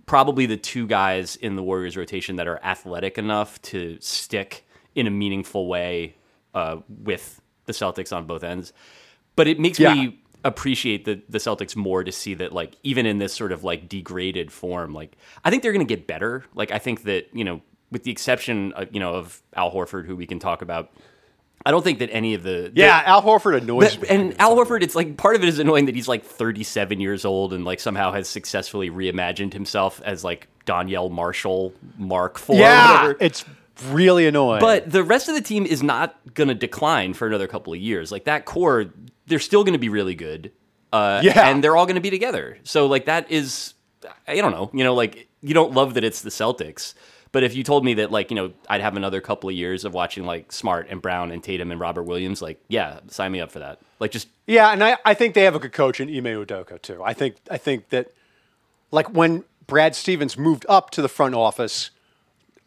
probably 0.07 0.47
the 0.47 0.57
two 0.57 0.87
guys 0.87 1.37
in 1.37 1.57
the 1.57 1.63
Warriors 1.63 1.97
rotation 1.97 2.37
that 2.37 2.49
are 2.49 2.59
athletic 2.65 3.17
enough 3.17 3.61
to 3.63 3.97
stick 4.01 4.67
in 4.95 5.07
a 5.07 5.11
meaningful 5.11 5.69
way 5.69 6.17
uh, 6.55 6.77
with 6.89 7.41
the 7.67 7.73
Celtics 7.73 8.15
on 8.15 8.27
both 8.27 8.43
ends. 8.43 8.73
But 9.37 9.47
it 9.47 9.61
makes 9.61 9.79
Yeah. 9.79 9.95
me 9.95 10.19
appreciate 10.43 11.05
the 11.05 11.21
the 11.29 11.39
Celtics 11.39 11.77
more 11.77 12.03
to 12.03 12.11
see 12.11 12.33
that 12.35 12.53
like 12.53 12.75
even 12.83 13.07
in 13.07 13.19
this 13.19 13.33
sort 13.33 13.53
of 13.53 13.63
like 13.63 13.89
degraded 13.89 14.51
form, 14.51 14.93
like 14.95 15.17
I 15.45 15.51
think 15.51 15.63
they're 15.63 15.73
going 15.73 15.87
to 15.87 15.97
get 15.97 16.07
better. 16.07 16.45
Like 16.55 16.71
I 16.73 16.79
think 16.79 17.05
that 17.05 17.29
you 17.33 17.45
know, 17.45 17.61
with 17.93 18.03
the 18.05 18.11
exception 18.11 18.73
of, 18.73 18.89
you 18.93 19.01
know 19.01 19.15
of 19.15 19.43
Al 19.55 19.71
Horford, 19.71 20.07
who 20.07 20.17
we 20.17 20.27
can 20.27 20.39
talk 20.39 20.63
about, 20.63 20.91
I 21.64 21.70
don't 21.70 21.82
think 21.84 21.98
that 21.98 22.10
any 22.10 22.34
of 22.34 22.43
the 22.43 22.72
Yeah, 22.74 23.02
Al 23.05 23.22
Horford 23.22 23.56
annoys 23.60 23.98
me. 23.98 24.08
and 24.08 24.40
Al 24.40 24.56
Horford, 24.56 24.82
it's 24.82 24.94
like 24.94 25.17
part 25.17 25.36
of 25.36 25.43
it 25.43 25.48
is 25.48 25.58
annoying 25.58 25.86
that 25.86 25.94
he's 25.94 26.08
like 26.08 26.24
37 26.24 27.00
years 27.00 27.24
old 27.24 27.52
and 27.52 27.64
like 27.64 27.81
somehow 27.81 28.12
has 28.12 28.29
successfully 28.29 28.88
reimagined 28.90 29.52
himself 29.52 30.00
as 30.05 30.24
like 30.24 30.48
Donyell 30.67 31.10
Marshall 31.10 31.74
Mark 31.98 32.40
or 32.48 32.56
yeah, 32.56 33.02
whatever. 33.02 33.17
it's 33.20 33.44
really 33.90 34.26
annoying. 34.26 34.60
But 34.60 34.90
the 34.90 35.02
rest 35.05 35.29
of 35.29 35.34
the 35.34 35.43
team 35.43 35.67
is 35.67 35.82
not 35.82 36.17
going 36.34 36.48
to 36.48 36.55
decline 36.55 37.12
for 37.14 37.26
another 37.26 37.46
couple 37.46 37.72
of 37.74 37.79
years. 37.79 38.10
Like 38.10 38.24
that 38.24 38.46
core, 38.46 38.86
they're 39.26 39.38
still 39.38 39.62
going 39.64 39.74
to 39.74 39.79
be 39.79 39.88
really 39.90 40.14
good. 40.14 40.52
Uh, 40.93 41.20
Yeah. 41.22 41.48
And 41.48 41.62
they're 41.62 41.76
all 41.76 41.86
going 41.86 41.94
to 41.96 42.00
be 42.00 42.10
together. 42.10 42.58
So, 42.64 42.86
like, 42.86 43.05
that 43.05 43.31
is, 43.31 43.74
I 44.26 44.36
don't 44.36 44.50
know, 44.50 44.70
you 44.72 44.82
know, 44.82 44.94
like, 44.94 45.29
you 45.40 45.55
don't 45.55 45.72
love 45.72 45.94
that 45.94 46.05
it's 46.05 46.22
the 46.22 46.31
Celtics. 46.31 46.94
But 47.32 47.44
if 47.44 47.55
you 47.55 47.63
told 47.63 47.84
me 47.84 47.94
that, 47.94 48.10
like, 48.10 48.31
you 48.31 48.34
know, 48.34 48.53
I'd 48.69 48.81
have 48.81 48.96
another 48.96 49.20
couple 49.20 49.49
of 49.49 49.55
years 49.55 49.84
of 49.84 49.94
watching, 49.94 50.25
like, 50.25 50.51
Smart 50.51 50.89
and 50.91 51.01
Brown 51.01 51.31
and 51.31 51.43
Tatum 51.43 51.70
and 51.70 51.81
Robert 51.81 52.03
Williams, 52.03 52.43
like, 52.43 52.60
yeah, 52.67 53.01
sign 53.06 53.31
me 53.31 53.41
up 53.41 53.53
for 53.53 53.60
that. 53.60 53.79
Like, 54.01 54.10
just, 54.10 54.29
Yeah, 54.46 54.72
and 54.72 54.82
I, 54.82 54.99
I 55.05 55.15
think 55.15 55.34
they 55.34 55.44
have 55.44 55.55
a 55.55 55.60
good 55.60 55.72
coach 55.72 56.01
in 56.01 56.08
Ime 56.08 56.25
Udoka 56.25 56.82
too. 56.82 57.03
I 57.05 57.13
think 57.13 57.37
I 57.49 57.56
think 57.56 57.91
that 57.91 58.13
like 58.91 59.13
when 59.13 59.44
Brad 59.67 59.94
Stevens 59.94 60.37
moved 60.37 60.67
up 60.69 60.91
to 60.91 61.03
the 61.03 61.08
front 61.08 61.34
office, 61.34 61.91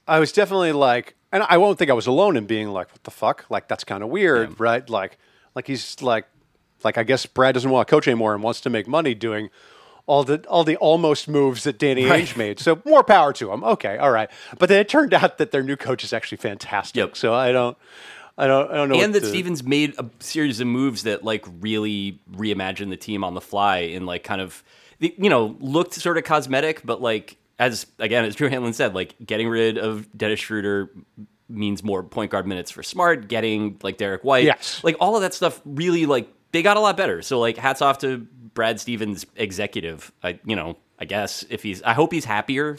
I 0.08 0.20
was 0.20 0.32
definitely 0.32 0.72
like, 0.72 1.16
and 1.32 1.44
I 1.44 1.58
won't 1.58 1.78
think 1.78 1.92
I 1.92 1.94
was 1.94 2.08
alone 2.08 2.38
in 2.38 2.46
being 2.46 2.70
like, 2.70 2.92
what 2.92 3.04
the 3.04 3.12
fuck? 3.12 3.46
Like 3.50 3.68
that's 3.68 3.84
kind 3.84 4.04
of 4.04 4.10
weird, 4.10 4.60
right? 4.60 4.90
Like, 4.90 5.18
like 5.56 5.68
he's 5.68 6.02
like, 6.02 6.26
like 6.84 6.98
I 6.98 7.04
guess 7.04 7.26
Brad 7.26 7.54
doesn't 7.54 7.70
want 7.70 7.88
to 7.88 7.92
coach 7.92 8.08
anymore 8.08 8.34
and 8.34 8.44
wants 8.44 8.62
to 8.62 8.70
make 8.70 8.88
money 8.88 9.14
doing 9.14 9.50
all 10.06 10.24
the 10.24 10.44
all 10.48 10.64
the 10.64 10.76
almost 10.78 11.28
moves 11.28 11.64
that 11.64 11.78
Danny 11.80 12.06
Right. 12.06 12.26
Ainge 12.26 12.36
made. 12.36 12.60
So 12.60 12.82
more 12.86 13.04
power 13.04 13.32
to 13.34 13.52
him. 13.52 13.64
Okay, 13.64 13.98
all 13.98 14.12
right. 14.12 14.30
But 14.60 14.70
then 14.70 14.80
it 14.80 14.90
turned 14.90 15.14
out 15.14 15.38
that 15.38 15.52
their 15.52 15.64
new 15.64 15.78
coach 15.78 16.04
is 16.04 16.12
actually 16.14 16.38
fantastic. 16.40 16.98
Yep. 16.98 17.16
So 17.18 17.34
I 17.34 17.52
don't, 17.52 17.78
I 18.38 18.48
don't, 18.48 18.70
I 18.72 18.76
don't 18.76 18.90
know. 18.90 19.00
and 19.02 19.14
that 19.16 19.22
to- 19.22 19.26
Stevens 19.28 19.64
made 19.64 19.94
a 19.98 20.10
series 20.20 20.60
of 20.60 20.68
moves 20.68 21.04
that 21.04 21.24
like 21.24 21.46
really 21.62 22.20
reimagined 22.32 22.90
the 22.90 22.98
team 22.98 23.24
on 23.24 23.34
the 23.34 23.42
fly 23.42 23.78
and 23.78 24.06
like 24.06 24.24
kind 24.24 24.42
of 24.42 24.64
you 25.00 25.30
know 25.30 25.56
looked 25.60 25.94
sort 25.94 26.18
of 26.18 26.24
cosmetic, 26.26 26.82
but 26.86 27.02
like 27.02 27.38
as 27.60 27.86
again 28.00 28.26
as 28.26 28.36
Drew 28.36 28.50
Hanlen 28.50 28.74
said, 28.74 28.94
like 28.96 29.16
getting 29.26 29.48
rid 29.48 29.78
of 29.78 30.08
Dennis 30.18 30.40
Schroeder 30.42 30.90
means 31.50 31.84
more 31.84 32.04
point 32.04 32.32
guard 32.32 32.48
minutes 32.48 32.72
for 32.72 32.84
Smart. 32.84 33.28
Getting 33.28 33.78
like 33.84 33.98
Derrick 33.98 34.24
White, 34.24 34.46
Yes. 34.46 34.82
like 34.84 34.98
all 35.00 35.16
of 35.16 35.22
that 35.22 35.34
stuff 35.34 35.62
really 35.66 36.06
like 36.06 36.28
they 36.54 36.62
got 36.62 36.78
a 36.78 36.80
lot 36.80 36.96
better. 36.96 37.22
So 37.22 37.40
like 37.40 37.58
hats 37.58 37.82
off 37.82 37.98
to 38.00 38.20
Brad 38.54 38.80
Stevens, 38.80 39.26
executive. 39.36 40.12
I 40.24 40.40
you 40.46 40.56
know 40.56 40.78
I 40.98 41.06
guess 41.06 41.44
if 41.50 41.64
he's 41.64 41.84
I 41.84 41.94
hope 41.94 42.14
he's 42.14 42.26
happier 42.26 42.78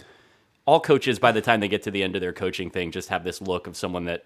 all 0.66 0.80
coaches 0.80 1.18
by 1.18 1.32
the 1.32 1.42
time 1.42 1.60
they 1.60 1.68
get 1.68 1.82
to 1.82 1.90
the 1.90 2.02
end 2.02 2.14
of 2.14 2.20
their 2.20 2.32
coaching 2.32 2.70
thing 2.70 2.90
just 2.90 3.10
have 3.10 3.24
this 3.24 3.40
look 3.40 3.66
of 3.66 3.76
someone 3.76 4.06
that 4.06 4.24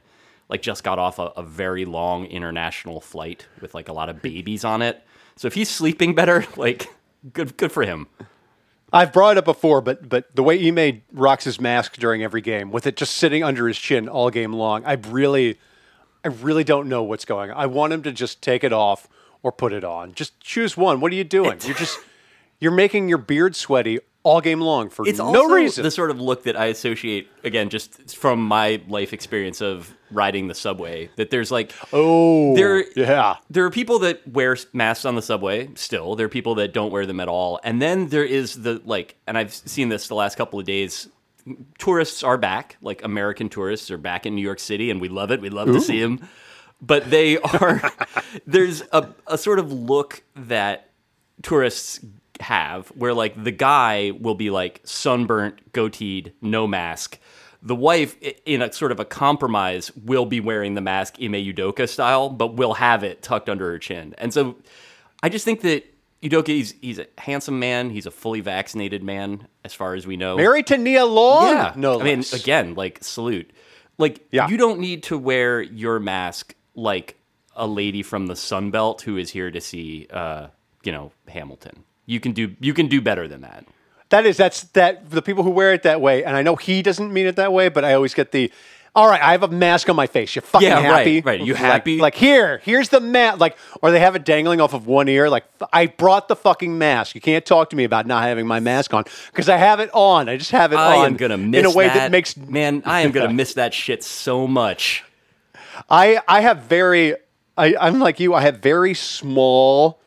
like 0.49 0.62
just 0.62 0.85
got 0.85 0.99
off 0.99 1.19
a, 1.19 1.33
a 1.37 1.43
very 1.43 1.85
long 1.85 2.26
international 2.26 3.00
flight 3.00 3.47
with 3.61 3.75
like 3.75 3.88
a 3.88 3.93
lot 3.93 4.09
of 4.09 4.23
babies 4.23 4.64
on 4.64 4.83
it. 4.83 5.02
So 5.37 5.47
if 5.47 5.55
he's 5.55 5.69
sleeping 5.69 6.14
better, 6.14 6.47
like 6.57 6.88
good 7.33 7.57
good 7.57 7.73
for 7.73 7.83
him. 7.83 8.07
I've 8.90 9.12
brought 9.12 9.33
it 9.33 9.38
up 9.38 9.45
before, 9.45 9.83
but 9.83 10.09
but 10.09 10.35
the 10.35 10.43
way 10.43 10.67
Ime 10.67 11.02
rocks 11.12 11.45
his 11.45 11.61
mask 11.61 11.97
during 11.97 12.23
every 12.23 12.40
game, 12.40 12.71
with 12.71 12.87
it 12.87 12.97
just 12.97 13.14
sitting 13.14 13.45
under 13.45 13.69
his 13.69 13.76
chin 13.78 14.09
all 14.09 14.31
game 14.31 14.55
long, 14.55 14.83
I 14.87 14.95
really, 14.95 15.59
I 16.25 16.28
really 16.28 16.64
don't 16.64 16.88
know 16.88 17.02
what's 17.02 17.26
going 17.26 17.50
on. 17.50 17.57
I 17.57 17.67
want 17.67 17.93
him 17.93 18.02
to 18.05 18.12
just 18.12 18.40
take 18.40 18.64
it 18.64 18.73
off 18.73 19.07
or 19.42 19.52
put 19.52 19.73
it 19.73 19.85
on. 19.85 20.14
Just 20.14 20.38
choose 20.40 20.76
one. 20.76 21.00
What 21.00 21.12
are 21.12 21.16
you 21.16 21.25
doing? 21.25 21.59
You're 21.62 21.76
just 21.76 21.99
you're 22.61 22.73
making 22.73 23.09
your 23.09 23.18
beard 23.18 23.54
sweaty 23.54 24.00
all 24.25 24.40
game 24.40 24.61
long 24.61 24.90
for 24.90 25.07
It's 25.07 25.18
no 25.18 25.26
also 25.26 25.54
reason. 25.54 25.83
the 25.85 25.90
sort 25.90 26.11
of 26.11 26.21
look 26.21 26.42
that 26.42 26.57
I 26.57 26.66
associate 26.66 27.30
again 27.45 27.71
just 27.71 28.16
from 28.16 28.47
my 28.47 28.83
life 28.88 29.12
experience 29.12 29.61
of 29.61 29.95
riding 30.11 30.49
the 30.49 30.54
subway. 30.54 31.09
That 31.16 31.30
there's 31.30 31.50
like 31.50 31.73
oh, 31.92 32.54
there 32.54 32.85
yeah. 32.97 33.37
there 33.49 33.64
are 33.64 33.71
people 33.71 34.00
that 34.00 34.26
wear 34.26 34.57
masks 34.73 35.04
on 35.04 35.14
the 35.14 35.23
subway 35.23 35.71
still 35.75 36.16
there 36.16 36.26
are 36.26 36.30
people 36.30 36.57
that 36.57 36.73
don't 36.73 36.90
wear 36.90 37.07
them 37.07 37.21
at 37.21 37.28
all 37.28 37.61
and 37.62 37.80
then 37.80 38.09
there 38.09 38.25
is 38.25 38.62
the 38.62 38.80
like 38.85 39.16
and 39.26 39.37
i've 39.38 39.52
seen 39.52 39.88
this 39.88 40.09
the 40.09 40.14
last 40.14 40.37
couple 40.37 40.59
of 40.59 40.64
days 40.64 41.09
tourists 41.78 42.23
are 42.23 42.38
back 42.38 42.76
like 42.80 43.04
american 43.04 43.49
tourists 43.49 43.90
are 43.90 43.99
back 43.99 44.26
in 44.26 44.35
new 44.35 44.42
york 44.42 44.59
city 44.59 44.90
and 44.90 45.00
we 45.00 45.09
love 45.09 45.30
it 45.30 45.40
we 45.40 45.50
love 45.50 45.68
to 45.68 45.80
see 45.80 46.00
them 46.00 46.26
but 46.81 47.11
they 47.11 47.39
are 47.39 47.83
there's 48.47 48.83
a, 48.93 49.09
a 49.27 49.37
sort 49.39 49.59
of 49.59 49.73
look 49.73 50.23
that 50.37 50.91
tourists 51.43 52.01
have 52.41 52.89
where 52.89 53.15
like 53.15 53.43
the 53.43 53.51
guy 53.51 54.13
will 54.21 54.35
be 54.35 54.51
like 54.51 54.81
sunburnt 54.85 55.73
goateed 55.73 56.33
no 56.41 56.67
mask 56.67 57.19
the 57.61 57.75
wife 57.75 58.17
in 58.47 58.63
a 58.63 58.73
sort 58.73 58.93
of 58.93 59.01
a 59.01 59.05
compromise 59.05 59.91
will 59.97 60.25
be 60.27 60.39
wearing 60.39 60.75
the 60.75 60.81
mask 60.81 61.17
Ime 61.21 61.33
Udoka 61.33 61.89
style 61.89 62.29
but 62.31 62.55
will 62.55 62.75
have 62.75 63.03
it 63.03 63.23
tucked 63.23 63.49
under 63.49 63.69
her 63.71 63.79
chin 63.79 64.15
and 64.19 64.33
so 64.33 64.55
i 65.23 65.29
just 65.29 65.45
think 65.45 65.63
that 65.63 65.85
Udoka 66.23 66.49
he's, 66.49 66.75
he's 66.81 66.99
a 67.01 67.07
handsome 67.19 67.59
man 67.59 67.91
he's 67.91 68.07
a 68.07 68.11
fully 68.13 68.41
vaccinated 68.41 69.03
man 69.03 69.49
as 69.65 69.75
far 69.75 69.95
as 69.95 70.07
we 70.07 70.17
know 70.17 70.37
Married 70.37 70.69
to 70.69 70.77
Nia 70.79 71.05
Long. 71.07 71.49
yeah. 71.53 71.73
no. 71.77 72.01
I 72.01 72.05
mean, 72.05 72.25
again, 72.33 72.75
like 72.75 73.03
salute. 73.03 73.51
Like 73.99 74.27
Yeah. 74.31 74.49
you 74.49 74.57
don't 74.57 74.79
need 74.81 75.03
to 75.05 75.19
wear 75.19 75.61
your 75.61 75.99
mask 76.01 76.55
like 76.79 77.17
a 77.57 77.67
lady 77.67 78.03
from 78.03 78.27
the 78.29 78.37
Sun 78.37 78.71
Belt 78.71 79.03
who 79.03 79.17
is 79.17 79.31
here 79.31 79.51
to 79.51 79.61
see 79.61 80.07
uh, 80.11 80.47
you 80.85 80.93
know, 80.93 81.11
Hamilton. 81.29 81.85
You 82.07 82.21
can 82.21 82.33
do 82.33 82.55
you 82.61 82.73
can 82.73 82.87
do 82.89 83.01
better 83.01 83.27
than 83.29 83.41
that. 83.43 83.65
That 84.11 84.25
is 84.25 84.37
that's 84.37 84.63
that 84.73 85.11
the 85.11 85.21
people 85.23 85.43
who 85.45 85.51
wear 85.51 85.73
it 85.75 85.83
that 85.83 86.01
way, 86.01 86.25
and 86.25 86.35
I 86.37 86.43
know 86.43 86.57
he 86.57 86.81
doesn't 86.83 87.13
mean 87.13 87.27
it 87.27 87.37
that 87.37 87.53
way, 87.53 87.69
but 87.69 87.85
I 87.85 87.95
always 87.95 88.15
get 88.15 88.33
the. 88.33 88.51
All 88.95 89.07
right, 89.07 89.23
I 89.23 89.33
have 89.33 89.43
a 89.45 89.49
mask 89.49 89.89
on 89.91 89.95
my 89.97 90.07
face. 90.09 90.35
You 90.35 90.41
fucking 90.43 90.67
Yeah, 90.67 90.81
happy? 90.81 91.21
right. 91.21 91.39
You 91.41 91.53
Like- 91.53 91.63
happy? 91.63 91.99
Like, 92.01 92.15
here, 92.17 92.61
here's 92.65 92.89
the 92.89 92.99
mask. 93.01 93.39
Like, 93.39 93.57
or 93.83 93.91
they 93.93 94.01
have 94.01 94.17
it 94.17 94.25
dangling 94.25 94.61
off 94.61 94.73
of 94.73 94.87
one 94.89 95.09
ear. 95.09 95.29
Like, 95.29 95.45
I 95.73 95.87
brought 95.87 96.27
the 96.27 96.35
fucking 96.35 96.77
mask. 96.79 97.15
You 97.15 97.21
can't 97.21 97.45
talk 97.45 97.71
to 97.71 97.77
me 97.77 97.85
about 97.85 98.07
not 98.07 98.23
having 98.25 98.47
my 98.47 98.59
mask 98.61 98.95
on 98.95 99.05
because 99.31 99.49
I 99.49 99.57
have 99.59 99.79
it 99.79 99.91
on. 99.93 100.29
I 100.29 100.37
just 100.39 100.51
have 100.53 100.73
it 100.73 100.77
I 100.77 100.97
on 101.01 101.07
am 101.07 101.17
gonna 101.17 101.37
miss 101.37 101.61
in 101.61 101.67
a 101.67 101.71
way 101.71 101.87
that. 101.87 101.95
that, 101.95 102.11
makes 102.11 102.37
man. 102.37 102.83
I 102.87 103.03
am 103.03 103.13
gonna 103.13 103.33
miss 103.43 103.55
that 103.55 103.73
shit 103.75 104.03
so 104.03 104.47
much. 104.49 105.05
I 105.89 106.21
I 106.29 106.41
have 106.41 106.63
very 106.63 107.15
I, 107.57 107.75
I'm 107.81 107.99
like 107.99 108.21
you. 108.21 108.35
I 108.35 108.43
have 108.43 108.59
very 108.59 108.95
small 108.95 110.01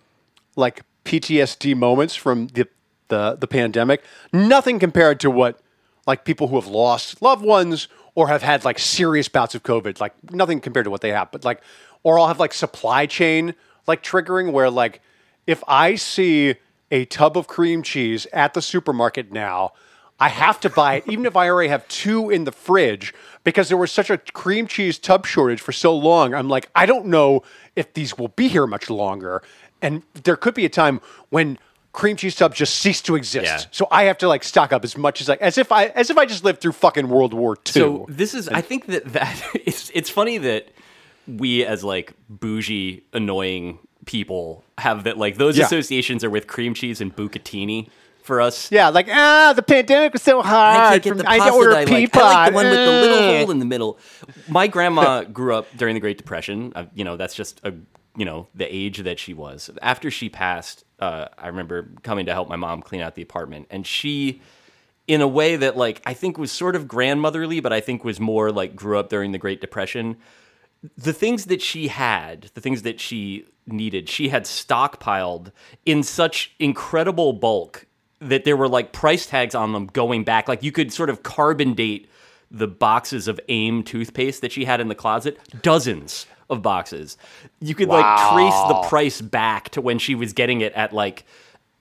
like 0.55 0.83
PTSD 1.05 1.75
moments 1.75 2.15
from 2.15 2.47
the 2.47 2.67
the 3.09 3.37
the 3.39 3.47
pandemic. 3.47 4.03
Nothing 4.31 4.79
compared 4.79 5.19
to 5.19 5.29
what 5.29 5.59
like 6.07 6.25
people 6.25 6.47
who 6.47 6.55
have 6.55 6.67
lost 6.67 7.21
loved 7.21 7.43
ones 7.43 7.87
or 8.15 8.27
have 8.27 8.41
had 8.41 8.65
like 8.65 8.79
serious 8.79 9.27
bouts 9.27 9.53
of 9.53 9.63
COVID. 9.63 9.99
Like 9.99 10.13
nothing 10.31 10.59
compared 10.61 10.85
to 10.85 10.89
what 10.89 11.01
they 11.01 11.11
have. 11.11 11.31
But 11.31 11.43
like 11.43 11.61
or 12.03 12.17
I'll 12.17 12.27
have 12.27 12.39
like 12.39 12.53
supply 12.53 13.05
chain 13.05 13.53
like 13.87 14.03
triggering 14.03 14.51
where 14.51 14.69
like 14.69 15.01
if 15.45 15.63
I 15.67 15.95
see 15.95 16.55
a 16.89 17.05
tub 17.05 17.37
of 17.37 17.47
cream 17.47 17.83
cheese 17.83 18.27
at 18.33 18.53
the 18.53 18.61
supermarket 18.61 19.31
now, 19.31 19.73
I 20.21 20.29
have 20.29 20.59
to 20.61 20.69
buy 20.69 20.95
it, 20.95 21.03
even 21.07 21.25
if 21.25 21.35
I 21.35 21.49
already 21.49 21.69
have 21.69 21.85
two 21.87 22.29
in 22.29 22.43
the 22.43 22.51
fridge, 22.51 23.13
because 23.43 23.67
there 23.69 23.77
was 23.77 23.91
such 23.91 24.09
a 24.11 24.17
cream 24.19 24.67
cheese 24.67 24.99
tub 24.99 25.25
shortage 25.25 25.59
for 25.59 25.71
so 25.71 25.95
long. 25.95 26.33
I'm 26.35 26.47
like, 26.47 26.69
I 26.75 26.85
don't 26.85 27.07
know 27.07 27.41
if 27.75 27.91
these 27.93 28.17
will 28.17 28.27
be 28.29 28.47
here 28.47 28.67
much 28.67 28.89
longer. 28.89 29.41
And 29.81 30.03
there 30.23 30.35
could 30.37 30.53
be 30.53 30.63
a 30.63 30.69
time 30.69 31.01
when 31.29 31.57
cream 31.91 32.15
cheese 32.17 32.35
tubs 32.35 32.55
just 32.55 32.75
cease 32.75 33.01
to 33.01 33.15
exist. 33.15 33.45
Yeah. 33.45 33.63
So 33.71 33.87
I 33.91 34.03
have 34.03 34.17
to 34.19 34.27
like 34.27 34.43
stock 34.43 34.71
up 34.71 34.83
as 34.83 34.95
much 34.95 35.21
as 35.21 35.27
like 35.27 35.41
as 35.41 35.57
if 35.57 35.71
I 35.71 35.85
as 35.87 36.09
if 36.11 36.17
I 36.19 36.25
just 36.25 36.43
lived 36.43 36.61
through 36.61 36.73
fucking 36.73 37.09
World 37.09 37.33
War 37.33 37.55
II. 37.55 37.71
So 37.73 38.05
this 38.07 38.35
is, 38.35 38.47
I 38.47 38.61
think 38.61 38.85
that 38.85 39.05
that 39.13 39.41
it's 39.65 39.89
it's 39.95 40.09
funny 40.11 40.37
that 40.37 40.67
we 41.27 41.65
as 41.65 41.83
like 41.83 42.13
bougie, 42.29 43.03
annoying 43.11 43.79
people 44.05 44.63
have 44.77 45.03
that 45.05 45.17
like 45.17 45.37
those 45.37 45.57
Yeah. 45.57 45.65
associations 45.65 46.23
are 46.23 46.29
with 46.29 46.45
cream 46.47 46.73
cheese 46.75 47.01
and 47.01 47.15
bucatini 47.15 47.89
for 48.23 48.41
us. 48.41 48.71
yeah, 48.71 48.89
like 48.89 49.07
ah, 49.09 49.53
the 49.55 49.63
pandemic 49.63 50.13
was 50.13 50.21
so 50.21 50.41
hard. 50.41 50.79
I 50.79 50.89
can't 50.89 51.03
get 51.03 51.09
for 51.11 51.17
the. 51.17 51.29
I 51.29 51.39
pasta 51.39 51.53
order 51.53 51.69
that 51.71 51.77
I 51.77 51.83
like. 51.83 52.15
I 52.15 52.21
like 52.21 52.51
the 52.51 52.55
one 52.55 52.65
with 52.65 52.73
the 52.73 53.01
little 53.01 53.37
hole 53.37 53.51
in 53.51 53.59
the 53.59 53.65
middle. 53.65 53.99
My 54.47 54.67
grandma 54.75 55.23
grew 55.23 55.55
up 55.55 55.67
during 55.77 55.93
the 55.93 55.99
Great 55.99 56.17
Depression. 56.17 56.73
Uh, 56.75 56.85
you 56.93 57.03
know, 57.03 57.17
that's 57.17 57.35
just 57.35 57.59
a 57.63 57.73
you 58.15 58.25
know 58.25 58.47
the 58.55 58.73
age 58.73 58.99
that 58.99 59.19
she 59.19 59.33
was. 59.33 59.69
After 59.81 60.11
she 60.11 60.29
passed, 60.29 60.83
uh, 60.99 61.27
I 61.37 61.47
remember 61.47 61.89
coming 62.03 62.25
to 62.25 62.33
help 62.33 62.49
my 62.49 62.55
mom 62.55 62.81
clean 62.81 63.01
out 63.01 63.15
the 63.15 63.21
apartment, 63.21 63.67
and 63.69 63.85
she, 63.85 64.41
in 65.07 65.21
a 65.21 65.27
way 65.27 65.55
that 65.55 65.77
like 65.77 66.01
I 66.05 66.13
think 66.13 66.37
was 66.37 66.51
sort 66.51 66.75
of 66.75 66.87
grandmotherly, 66.87 67.59
but 67.59 67.73
I 67.73 67.81
think 67.81 68.03
was 68.03 68.19
more 68.19 68.51
like 68.51 68.75
grew 68.75 68.99
up 68.99 69.09
during 69.09 69.31
the 69.31 69.37
Great 69.37 69.61
Depression. 69.61 70.17
The 70.97 71.13
things 71.13 71.45
that 71.45 71.61
she 71.61 71.89
had, 71.89 72.49
the 72.55 72.61
things 72.61 72.81
that 72.81 72.99
she 72.99 73.45
needed, 73.67 74.09
she 74.09 74.29
had 74.29 74.45
stockpiled 74.45 75.51
in 75.85 76.01
such 76.03 76.55
incredible 76.59 77.33
bulk 77.33 77.85
that 78.21 78.45
there 78.45 78.55
were 78.55 78.69
like 78.69 78.93
price 78.93 79.25
tags 79.25 79.55
on 79.55 79.73
them 79.73 79.87
going 79.87 80.23
back. 80.23 80.47
Like 80.47 80.63
you 80.63 80.71
could 80.71 80.93
sort 80.93 81.09
of 81.09 81.23
carbon 81.23 81.73
date 81.73 82.09
the 82.49 82.67
boxes 82.67 83.27
of 83.27 83.39
AIM 83.49 83.83
toothpaste 83.83 84.41
that 84.41 84.51
she 84.51 84.65
had 84.65 84.79
in 84.79 84.87
the 84.89 84.95
closet, 84.95 85.39
dozens 85.61 86.27
of 86.49 86.61
boxes. 86.61 87.17
You 87.59 87.73
could 87.73 87.87
like 87.87 88.31
trace 88.33 88.53
the 88.67 88.85
price 88.87 89.21
back 89.21 89.69
to 89.69 89.81
when 89.81 89.99
she 89.99 90.15
was 90.15 90.33
getting 90.33 90.61
it 90.61 90.73
at 90.73 90.93
like 90.93 91.25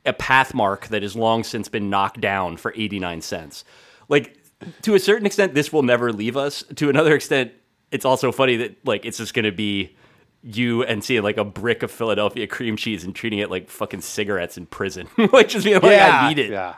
a 0.06 0.12
Pathmark 0.12 0.88
that 0.88 1.02
has 1.02 1.14
long 1.14 1.44
since 1.44 1.68
been 1.68 1.90
knocked 1.90 2.20
down 2.20 2.56
for 2.56 2.72
89 2.74 3.20
cents. 3.20 3.64
Like 4.08 4.38
to 4.82 4.94
a 4.94 5.00
certain 5.00 5.26
extent 5.26 5.54
this 5.54 5.72
will 5.72 5.82
never 5.82 6.12
leave 6.12 6.36
us. 6.36 6.64
To 6.76 6.88
another 6.88 7.14
extent 7.14 7.52
it's 7.90 8.04
also 8.04 8.30
funny 8.32 8.56
that 8.56 8.76
like 8.86 9.04
it's 9.04 9.18
just 9.18 9.34
going 9.34 9.44
to 9.44 9.52
be 9.52 9.96
you 10.42 10.82
and 10.84 11.04
seeing 11.04 11.22
like 11.22 11.36
a 11.36 11.44
brick 11.44 11.82
of 11.82 11.90
Philadelphia 11.90 12.46
cream 12.46 12.76
cheese 12.76 13.04
and 13.04 13.14
treating 13.14 13.38
it 13.40 13.50
like 13.50 13.68
fucking 13.68 14.00
cigarettes 14.00 14.56
in 14.56 14.66
prison. 14.66 15.08
like 15.32 15.48
just 15.48 15.64
being 15.64 15.80
like 15.80 16.00
I 16.00 16.28
need 16.28 16.38
it. 16.38 16.50
Yeah, 16.50 16.76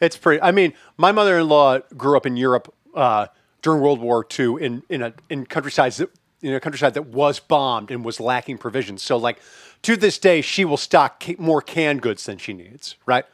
it's 0.00 0.16
pretty. 0.16 0.40
I 0.40 0.52
mean, 0.52 0.72
my 0.96 1.10
mother-in-law 1.12 1.80
grew 1.96 2.16
up 2.16 2.26
in 2.26 2.36
Europe 2.36 2.72
uh, 2.94 3.26
during 3.62 3.80
World 3.82 4.00
War 4.00 4.26
II 4.38 4.56
in 4.64 4.82
in 4.88 5.02
a 5.02 5.12
in 5.28 5.44
countrysides 5.46 5.96
that 5.96 6.10
in 6.42 6.54
a 6.54 6.60
countryside 6.60 6.94
that 6.94 7.06
was 7.06 7.40
bombed 7.40 7.90
and 7.90 8.04
was 8.04 8.20
lacking 8.20 8.58
provisions. 8.58 9.02
So, 9.02 9.16
like 9.16 9.38
to 9.82 9.96
this 9.96 10.18
day, 10.18 10.40
she 10.40 10.64
will 10.64 10.76
stock 10.76 11.22
ca- 11.22 11.36
more 11.38 11.60
canned 11.62 12.00
goods 12.02 12.26
than 12.26 12.38
she 12.38 12.52
needs. 12.52 12.96
Right, 13.06 13.24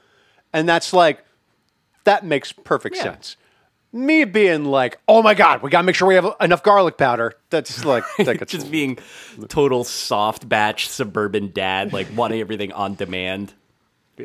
and 0.53 0.69
that's 0.69 0.93
like 0.93 1.25
that 2.05 2.25
makes 2.25 2.51
perfect 2.53 2.97
Yeah. 2.97 3.03
sense. 3.03 3.37
Me 3.93 4.25
being 4.25 4.65
like, 4.65 4.99
oh 5.09 5.23
my 5.23 5.35
god, 5.35 5.63
we 5.63 5.71
gotta 5.71 5.85
make 5.85 5.97
sure 5.97 6.07
we 6.07 6.15
have 6.15 6.35
enough 6.41 6.63
garlic 6.63 6.97
powder. 6.97 7.35
That's 7.51 7.85
like 7.85 8.05
just 8.47 8.71
being 8.71 8.99
total 9.49 9.83
soft 9.83 10.49
batch 10.49 10.89
suburban 10.89 11.51
dad, 11.53 11.93
like 11.93 12.07
wanting 12.15 12.41
everything 12.41 12.73
on 12.73 12.95
demand. 12.95 13.55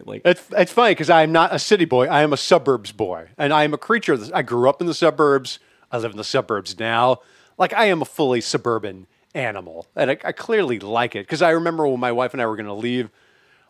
Like, 0.04 0.24
It's, 0.26 0.44
it's 0.52 0.72
funny 0.74 0.92
because 0.92 1.10
I 1.10 1.24
am 1.24 1.32
not 1.32 1.54
a 1.54 1.60
city 1.60 1.86
boy. 1.86 2.08
I 2.08 2.22
am 2.22 2.34
a 2.34 2.38
suburbs 2.38 2.92
boy. 2.92 3.30
And 3.38 3.54
I 3.54 3.64
am 3.64 3.74
a 3.74 3.78
creature 3.78 4.14
of 4.14 4.20
this. 4.20 4.32
I 4.34 4.42
grew 4.42 4.68
up 4.70 4.82
in 4.82 4.88
the 4.88 4.94
suburbs. 4.94 5.60
I 5.92 5.98
live 5.98 6.12
in 6.12 6.18
the 6.18 6.24
suburbs 6.24 6.78
now. 6.78 7.20
Like, 7.58 7.74
I 7.74 7.86
am 7.86 8.02
a 8.02 8.06
fully 8.06 8.42
suburban 8.42 9.08
animal. 9.34 9.88
And 9.96 10.12
I, 10.12 10.18
I 10.24 10.32
clearly 10.32 10.80
like 10.80 11.16
it 11.16 11.26
because 11.26 11.42
I 11.42 11.52
remember 11.52 11.88
when 11.88 12.00
my 12.00 12.12
wife 12.12 12.34
and 12.34 12.42
I 12.42 12.46
were 12.46 12.56
going 12.58 12.66
to 12.66 12.74
leave, 12.74 13.10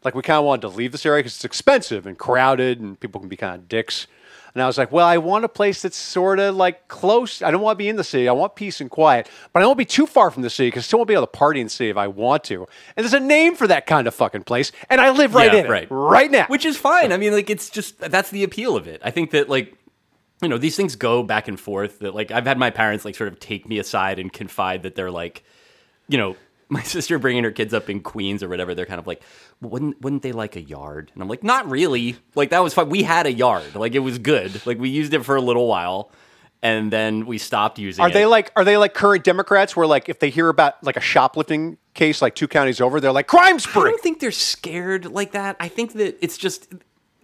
like, 0.03 0.15
we 0.15 0.23
kind 0.23 0.39
of 0.39 0.45
wanted 0.45 0.61
to 0.61 0.69
leave 0.69 0.91
this 0.91 1.05
area 1.05 1.19
because 1.19 1.35
it's 1.35 1.45
expensive 1.45 2.07
and 2.07 2.17
crowded 2.17 2.79
and 2.79 2.99
people 2.99 3.19
can 3.19 3.29
be 3.29 3.37
kind 3.37 3.55
of 3.55 3.67
dicks. 3.69 4.07
And 4.55 4.61
I 4.63 4.67
was 4.67 4.77
like, 4.77 4.91
well, 4.91 5.05
I 5.05 5.17
want 5.17 5.43
a 5.45 5.49
place 5.49 5.81
that's 5.81 5.97
sort 5.97 6.39
of 6.39 6.55
like 6.55 6.87
close. 6.87 7.41
I 7.41 7.51
don't 7.51 7.61
want 7.61 7.75
to 7.75 7.77
be 7.77 7.89
in 7.89 7.97
the 7.97 8.03
city. 8.05 8.27
I 8.29 8.31
want 8.31 8.55
peace 8.55 8.79
and 8.81 8.89
quiet, 8.89 9.29
but 9.51 9.59
I 9.59 9.61
don't 9.61 9.67
want 9.69 9.77
to 9.77 9.81
be 9.81 9.85
too 9.85 10.07
far 10.07 10.31
from 10.31 10.43
the 10.43 10.49
city 10.49 10.67
because 10.67 10.83
I 10.83 10.87
still 10.87 10.99
want 10.99 11.07
to 11.07 11.11
be 11.11 11.15
able 11.15 11.27
to 11.27 11.31
party 11.31 11.59
in 11.59 11.65
the 11.67 11.69
city 11.71 11.89
if 11.89 11.97
I 11.97 12.07
want 12.07 12.45
to. 12.45 12.65
And 12.95 13.03
there's 13.03 13.13
a 13.13 13.19
name 13.19 13.55
for 13.55 13.67
that 13.67 13.85
kind 13.85 14.07
of 14.07 14.15
fucking 14.15 14.43
place, 14.43 14.71
and 14.89 14.99
I 15.01 15.09
live 15.11 15.35
right 15.35 15.51
Yeah, 15.53 15.59
in 15.59 15.65
it 15.65 15.69
right. 15.69 15.87
right 15.91 16.31
now. 16.31 16.45
which 16.47 16.65
is 16.65 16.77
fine. 16.77 17.11
I 17.11 17.17
mean, 17.17 17.33
like 17.33 17.49
it's 17.49 17.69
just 17.69 17.99
that's 17.99 18.31
the 18.31 18.43
appeal 18.45 18.75
of 18.77 18.87
it. 18.87 19.01
I 19.03 19.11
think 19.11 19.31
that 19.31 19.49
like 19.49 19.75
you 20.41 20.47
know 20.47 20.57
these 20.57 20.77
things 20.77 20.95
go 20.95 21.21
back 21.21 21.47
and 21.49 21.59
forth. 21.59 21.99
That 21.99 22.15
like 22.15 22.31
I've 22.31 22.45
had 22.47 22.57
my 22.57 22.69
parents 22.69 23.03
like 23.03 23.15
sort 23.15 23.27
of 23.27 23.39
take 23.41 23.67
me 23.67 23.77
aside 23.77 24.19
and 24.19 24.31
confide 24.31 24.83
that 24.83 24.95
they're 24.95 25.11
like 25.11 25.43
you 26.07 26.17
know 26.17 26.37
my 26.69 26.81
sister 26.83 27.19
bringing 27.19 27.43
her 27.43 27.51
kids 27.51 27.73
up 27.73 27.89
in 27.89 28.01
Queens 28.01 28.43
or 28.43 28.49
whatever, 28.49 28.73
they're 28.75 28.85
kind 28.85 28.99
of 28.99 29.07
like, 29.07 29.21
wouldn't 29.61 30.01
wouldn't 30.01 30.23
they 30.23 30.31
like 30.31 30.55
a 30.55 30.61
yard? 30.61 31.11
And 31.13 31.21
I'm 31.21 31.29
like, 31.29 31.43
not 31.43 31.69
really. 31.69 32.17
Like 32.35 32.49
that 32.49 32.59
was 32.59 32.73
fine. 32.73 32.89
We 32.89 33.03
had 33.03 33.25
a 33.25 33.31
yard. 33.31 33.75
Like 33.75 33.95
it 33.95 33.99
was 33.99 34.17
good. 34.17 34.65
Like 34.65 34.79
we 34.79 34.89
used 34.89 35.13
it 35.13 35.23
for 35.23 35.35
a 35.35 35.41
little 35.41 35.67
while, 35.67 36.11
and 36.61 36.91
then 36.91 37.25
we 37.25 37.37
stopped 37.37 37.77
using 37.79 38.03
Are 38.03 38.09
it. 38.09 38.13
they 38.13 38.25
like 38.25 38.51
are 38.55 38.63
they 38.63 38.77
like 38.77 38.93
current 38.93 39.23
Democrats 39.23 39.75
where 39.75 39.87
like 39.87 40.09
if 40.09 40.19
they 40.19 40.29
hear 40.29 40.49
about 40.49 40.83
like 40.83 40.97
a 40.97 41.01
shoplifting 41.01 41.77
case 41.93 42.21
like 42.21 42.35
two 42.35 42.47
counties 42.47 42.81
over, 42.81 42.99
they're 42.99 43.11
like 43.11 43.27
crime 43.27 43.59
spree. 43.59 43.83
I 43.83 43.91
don't 43.91 44.01
think 44.01 44.19
they're 44.19 44.31
scared 44.31 45.05
like 45.05 45.31
that. 45.33 45.55
I 45.59 45.67
think 45.67 45.93
that 45.93 46.17
it's 46.21 46.37
just 46.37 46.73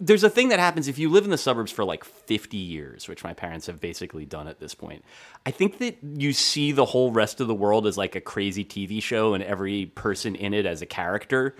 there's 0.00 0.24
a 0.24 0.30
thing 0.30 0.48
that 0.48 0.58
happens 0.58 0.88
if 0.88 0.98
you 0.98 1.08
live 1.08 1.24
in 1.24 1.30
the 1.30 1.38
suburbs 1.38 1.70
for 1.70 1.84
like 1.84 2.04
50 2.04 2.56
years, 2.56 3.08
which 3.08 3.22
my 3.22 3.34
parents 3.34 3.66
have 3.66 3.80
basically 3.80 4.24
done 4.24 4.48
at 4.48 4.58
this 4.58 4.74
point. 4.74 5.04
I 5.46 5.50
think 5.50 5.78
that 5.78 5.98
you 6.02 6.32
see 6.32 6.72
the 6.72 6.84
whole 6.84 7.12
rest 7.12 7.40
of 7.40 7.46
the 7.46 7.54
world 7.54 7.86
as 7.86 7.96
like 7.96 8.16
a 8.16 8.20
crazy 8.20 8.64
TV 8.64 9.02
show 9.02 9.34
and 9.34 9.44
every 9.44 9.86
person 9.86 10.34
in 10.34 10.54
it 10.54 10.66
as 10.66 10.82
a 10.82 10.86
character. 10.86 11.54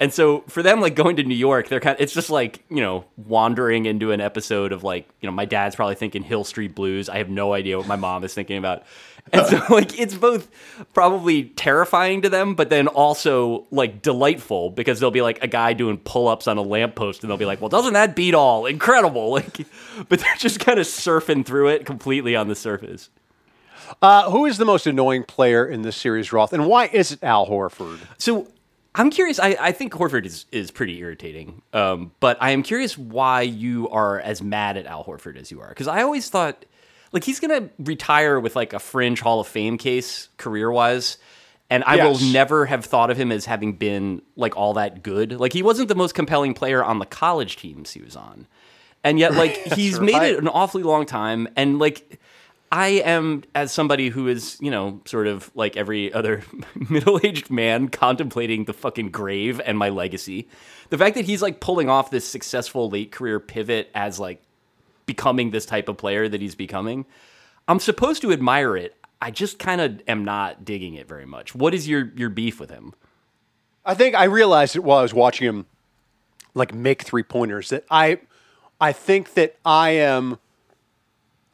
And 0.00 0.12
so 0.12 0.40
for 0.48 0.62
them, 0.62 0.80
like 0.80 0.96
going 0.96 1.16
to 1.16 1.22
New 1.22 1.36
York, 1.36 1.68
they're 1.68 1.80
kind 1.80 1.94
of, 1.96 2.00
it's 2.00 2.12
just 2.12 2.28
like, 2.28 2.64
you 2.68 2.80
know, 2.80 3.04
wandering 3.16 3.86
into 3.86 4.10
an 4.10 4.20
episode 4.20 4.72
of 4.72 4.82
like, 4.82 5.08
you 5.20 5.28
know, 5.28 5.32
my 5.32 5.44
dad's 5.44 5.76
probably 5.76 5.94
thinking 5.94 6.22
Hill 6.22 6.42
Street 6.42 6.74
Blues. 6.74 7.08
I 7.08 7.18
have 7.18 7.28
no 7.28 7.52
idea 7.52 7.78
what 7.78 7.86
my 7.86 7.96
mom 7.96 8.24
is 8.24 8.34
thinking 8.34 8.56
about. 8.56 8.82
And 9.32 9.46
so 9.46 9.62
like 9.70 9.98
it's 9.98 10.14
both 10.16 10.50
probably 10.92 11.44
terrifying 11.44 12.22
to 12.22 12.28
them, 12.28 12.54
but 12.54 12.70
then 12.70 12.88
also 12.88 13.66
like 13.70 14.02
delightful 14.02 14.70
because 14.70 14.98
they'll 14.98 15.12
be 15.12 15.22
like 15.22 15.42
a 15.44 15.46
guy 15.46 15.74
doing 15.74 15.98
pull-ups 15.98 16.48
on 16.48 16.58
a 16.58 16.62
lamppost 16.62 17.22
and 17.22 17.30
they'll 17.30 17.38
be 17.38 17.46
like, 17.46 17.60
well, 17.60 17.70
doesn't 17.70 17.92
that 17.92 18.16
beat 18.16 18.34
all? 18.34 18.66
Incredible. 18.66 19.14
Like, 19.34 19.66
but 20.08 20.20
they're 20.20 20.36
just 20.38 20.60
kind 20.60 20.78
of 20.78 20.86
surfing 20.86 21.44
through 21.44 21.68
it 21.68 21.84
completely 21.84 22.36
on 22.36 22.46
the 22.46 22.54
surface. 22.54 23.10
Uh, 24.00 24.30
who 24.30 24.46
is 24.46 24.58
the 24.58 24.64
most 24.64 24.86
annoying 24.86 25.24
player 25.24 25.66
in 25.66 25.82
this 25.82 25.96
series, 25.96 26.32
Roth, 26.32 26.52
and 26.52 26.66
why 26.66 26.86
is 26.86 27.10
it 27.10 27.22
Al 27.22 27.46
Horford? 27.46 27.98
So 28.16 28.46
I'm 28.94 29.10
curious. 29.10 29.38
I, 29.40 29.56
I 29.60 29.72
think 29.72 29.92
Horford 29.92 30.24
is, 30.24 30.46
is 30.52 30.70
pretty 30.70 30.98
irritating, 30.98 31.62
um, 31.72 32.12
but 32.20 32.36
I 32.40 32.50
am 32.50 32.62
curious 32.62 32.96
why 32.96 33.42
you 33.42 33.88
are 33.88 34.20
as 34.20 34.40
mad 34.40 34.76
at 34.76 34.86
Al 34.86 35.04
Horford 35.04 35.36
as 35.36 35.50
you 35.50 35.60
are. 35.60 35.68
Because 35.68 35.88
I 35.88 36.02
always 36.02 36.28
thought, 36.30 36.64
like, 37.12 37.24
he's 37.24 37.40
going 37.40 37.62
to 37.64 37.70
retire 37.80 38.38
with 38.38 38.54
like 38.54 38.72
a 38.72 38.78
fringe 38.78 39.20
Hall 39.20 39.40
of 39.40 39.48
Fame 39.48 39.78
case 39.78 40.28
career 40.36 40.70
wise. 40.70 41.18
And 41.70 41.82
I 41.86 41.96
Yes. 41.96 42.20
will 42.20 42.28
never 42.32 42.66
have 42.66 42.84
thought 42.84 43.10
of 43.10 43.16
him 43.16 43.32
as 43.32 43.46
having 43.46 43.72
been 43.72 44.22
like 44.36 44.56
all 44.56 44.74
that 44.74 45.02
good. 45.02 45.32
Like, 45.32 45.52
he 45.52 45.62
wasn't 45.62 45.88
the 45.88 45.94
most 45.96 46.14
compelling 46.14 46.54
player 46.54 46.84
on 46.84 46.98
the 47.00 47.06
college 47.06 47.56
teams 47.56 47.90
he 47.92 48.02
was 48.02 48.14
on. 48.14 48.46
And 49.02 49.18
yet, 49.18 49.34
like, 49.34 49.56
he's 49.74 49.98
made 49.98 50.14
right. 50.14 50.32
it 50.34 50.38
an 50.38 50.46
awfully 50.46 50.82
long 50.84 51.04
time. 51.04 51.48
And, 51.56 51.78
like, 51.80 52.20
I 52.72 52.88
am, 52.88 53.44
as 53.54 53.72
somebody 53.72 54.08
who 54.08 54.26
is, 54.26 54.58
you 54.60 54.70
know, 54.70 55.00
sort 55.04 55.26
of 55.26 55.50
like 55.54 55.76
every 55.76 56.12
other 56.12 56.42
middle 56.90 57.20
aged 57.22 57.50
man 57.50 57.88
contemplating 57.88 58.64
the 58.64 58.72
fucking 58.72 59.10
grave 59.10 59.60
and 59.64 59.78
my 59.78 59.90
legacy, 59.90 60.48
the 60.90 60.98
fact 60.98 61.14
that 61.14 61.24
he's 61.24 61.42
like 61.42 61.60
pulling 61.60 61.88
off 61.88 62.10
this 62.10 62.26
successful 62.26 62.88
late 62.90 63.12
career 63.12 63.38
pivot 63.38 63.90
as 63.94 64.18
like 64.18 64.42
becoming 65.06 65.50
this 65.50 65.66
type 65.66 65.88
of 65.88 65.96
player 65.96 66.28
that 66.28 66.40
he's 66.40 66.54
becoming, 66.54 67.04
I'm 67.68 67.80
supposed 67.80 68.22
to 68.22 68.32
admire 68.32 68.76
it. 68.76 68.96
I 69.20 69.30
just 69.30 69.58
kind 69.58 69.80
of 69.80 70.02
am 70.08 70.24
not 70.24 70.64
digging 70.64 70.94
it 70.94 71.08
very 71.08 71.26
much. 71.26 71.54
What 71.54 71.74
is 71.74 71.88
your, 71.88 72.12
your 72.16 72.28
beef 72.28 72.60
with 72.60 72.70
him? 72.70 72.92
I 73.84 73.94
think 73.94 74.14
I 74.14 74.24
realized 74.24 74.76
it 74.76 74.84
while 74.84 74.98
I 74.98 75.02
was 75.02 75.14
watching 75.14 75.46
him 75.46 75.66
like 76.54 76.72
make 76.72 77.02
three 77.02 77.22
pointers 77.22 77.68
that 77.70 77.84
I 77.90 78.20
I 78.80 78.92
think 78.92 79.34
that 79.34 79.56
I 79.64 79.90
am 79.90 80.38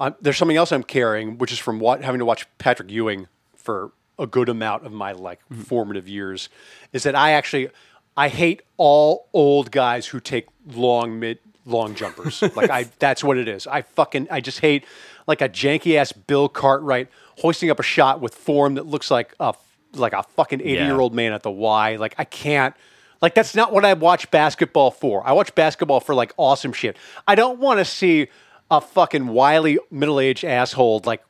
I'm, 0.00 0.14
there's 0.20 0.38
something 0.38 0.56
else 0.56 0.72
I'm 0.72 0.82
carrying, 0.82 1.38
which 1.38 1.52
is 1.52 1.58
from 1.58 1.78
what, 1.78 2.02
having 2.02 2.18
to 2.18 2.24
watch 2.24 2.46
Patrick 2.58 2.90
Ewing 2.90 3.28
for 3.54 3.92
a 4.18 4.26
good 4.26 4.48
amount 4.48 4.84
of 4.86 4.92
my 4.92 5.12
like 5.12 5.40
mm-hmm. 5.44 5.62
formative 5.62 6.08
years, 6.08 6.48
is 6.92 7.04
that 7.04 7.14
I 7.14 7.32
actually 7.32 7.70
I 8.16 8.28
hate 8.28 8.62
all 8.76 9.28
old 9.32 9.70
guys 9.70 10.06
who 10.06 10.20
take 10.20 10.46
long 10.66 11.20
mid 11.20 11.38
long 11.66 11.94
jumpers. 11.94 12.42
like 12.56 12.70
I 12.70 12.86
that's 12.98 13.22
what 13.22 13.36
it 13.36 13.46
is. 13.46 13.66
I 13.66 13.82
fucking 13.82 14.28
I 14.30 14.40
just 14.40 14.60
hate 14.60 14.84
like 15.26 15.40
a 15.40 15.48
janky 15.48 15.96
ass 15.96 16.12
Bill 16.12 16.48
Cartwright 16.48 17.08
hoisting 17.38 17.70
up 17.70 17.78
a 17.78 17.84
shot 17.84 18.20
with 18.20 18.34
form 18.34 18.74
that 18.74 18.86
looks 18.86 19.10
like 19.10 19.34
a 19.38 19.54
like 19.94 20.12
a 20.12 20.22
fucking 20.22 20.60
80 20.60 20.70
year 20.72 21.00
old 21.00 21.14
man 21.14 21.32
at 21.32 21.42
the 21.42 21.50
Y. 21.50 21.96
Like 21.96 22.14
I 22.18 22.24
can't 22.24 22.74
like 23.22 23.34
that's 23.34 23.54
not 23.54 23.72
what 23.72 23.84
I 23.84 23.94
watch 23.94 24.30
basketball 24.30 24.90
for. 24.90 25.26
I 25.26 25.32
watch 25.32 25.54
basketball 25.54 26.00
for 26.00 26.14
like 26.14 26.32
awesome 26.36 26.72
shit. 26.72 26.96
I 27.28 27.34
don't 27.34 27.58
want 27.58 27.78
to 27.78 27.84
see 27.84 28.28
a 28.70 28.80
fucking 28.80 29.28
wily 29.28 29.78
middle-aged 29.90 30.44
asshole 30.44 31.02
like 31.04 31.22